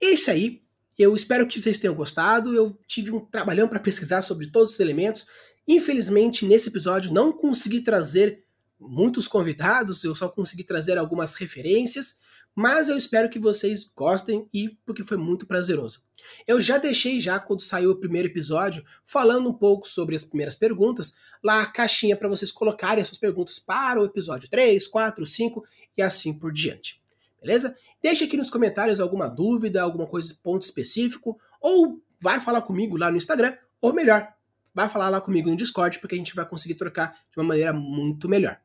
esse 0.00 0.30
aí, 0.30 0.62
eu 0.98 1.14
espero 1.14 1.46
que 1.46 1.60
vocês 1.60 1.78
tenham 1.78 1.94
gostado. 1.94 2.54
Eu 2.54 2.76
tive 2.86 3.12
um 3.12 3.20
trabalhão 3.20 3.68
para 3.68 3.78
pesquisar 3.78 4.22
sobre 4.22 4.50
todos 4.50 4.72
os 4.72 4.80
elementos. 4.80 5.26
Infelizmente, 5.66 6.44
nesse 6.44 6.68
episódio, 6.68 7.12
não 7.12 7.32
consegui 7.32 7.82
trazer 7.82 8.44
muitos 8.80 9.26
convidados, 9.26 10.04
eu 10.04 10.14
só 10.14 10.28
consegui 10.28 10.62
trazer 10.62 10.98
algumas 10.98 11.34
referências, 11.34 12.20
mas 12.58 12.88
eu 12.88 12.96
espero 12.96 13.30
que 13.30 13.38
vocês 13.38 13.84
gostem 13.84 14.48
e 14.52 14.70
porque 14.84 15.04
foi 15.04 15.16
muito 15.16 15.46
prazeroso. 15.46 16.02
Eu 16.44 16.60
já 16.60 16.76
deixei 16.76 17.20
já 17.20 17.38
quando 17.38 17.62
saiu 17.62 17.92
o 17.92 17.96
primeiro 18.00 18.26
episódio 18.26 18.84
falando 19.06 19.48
um 19.48 19.52
pouco 19.52 19.86
sobre 19.86 20.16
as 20.16 20.24
primeiras 20.24 20.56
perguntas, 20.56 21.14
lá 21.40 21.62
a 21.62 21.66
caixinha 21.66 22.16
para 22.16 22.28
vocês 22.28 22.50
colocarem 22.50 23.00
as 23.00 23.06
suas 23.06 23.18
perguntas 23.20 23.60
para 23.60 24.00
o 24.00 24.04
episódio 24.04 24.48
3, 24.50 24.88
4, 24.88 25.24
5 25.24 25.64
e 25.96 26.02
assim 26.02 26.36
por 26.36 26.52
diante. 26.52 27.00
Beleza? 27.40 27.76
Deixe 28.02 28.24
aqui 28.24 28.36
nos 28.36 28.50
comentários 28.50 28.98
alguma 28.98 29.28
dúvida, 29.28 29.80
alguma 29.80 30.08
coisa, 30.08 30.36
ponto 30.42 30.62
específico, 30.62 31.38
ou 31.60 32.02
vai 32.20 32.40
falar 32.40 32.62
comigo 32.62 32.96
lá 32.96 33.08
no 33.08 33.18
Instagram, 33.18 33.56
ou 33.80 33.92
melhor, 33.92 34.34
vai 34.74 34.88
falar 34.88 35.08
lá 35.10 35.20
comigo 35.20 35.48
no 35.48 35.54
Discord, 35.54 36.00
porque 36.00 36.16
a 36.16 36.18
gente 36.18 36.34
vai 36.34 36.44
conseguir 36.44 36.74
trocar 36.74 37.12
de 37.30 37.38
uma 37.38 37.44
maneira 37.44 37.72
muito 37.72 38.28
melhor. 38.28 38.60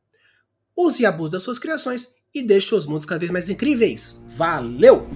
Use 0.76 1.00
e 1.00 1.06
abuse 1.06 1.30
das 1.30 1.44
suas 1.44 1.60
criações 1.60 2.12
e 2.34 2.42
deixe 2.42 2.68
seus 2.68 2.86
mundos 2.86 3.06
cada 3.06 3.20
vez 3.20 3.30
mais 3.30 3.48
incríveis. 3.48 4.20
Valeu! 4.36 5.06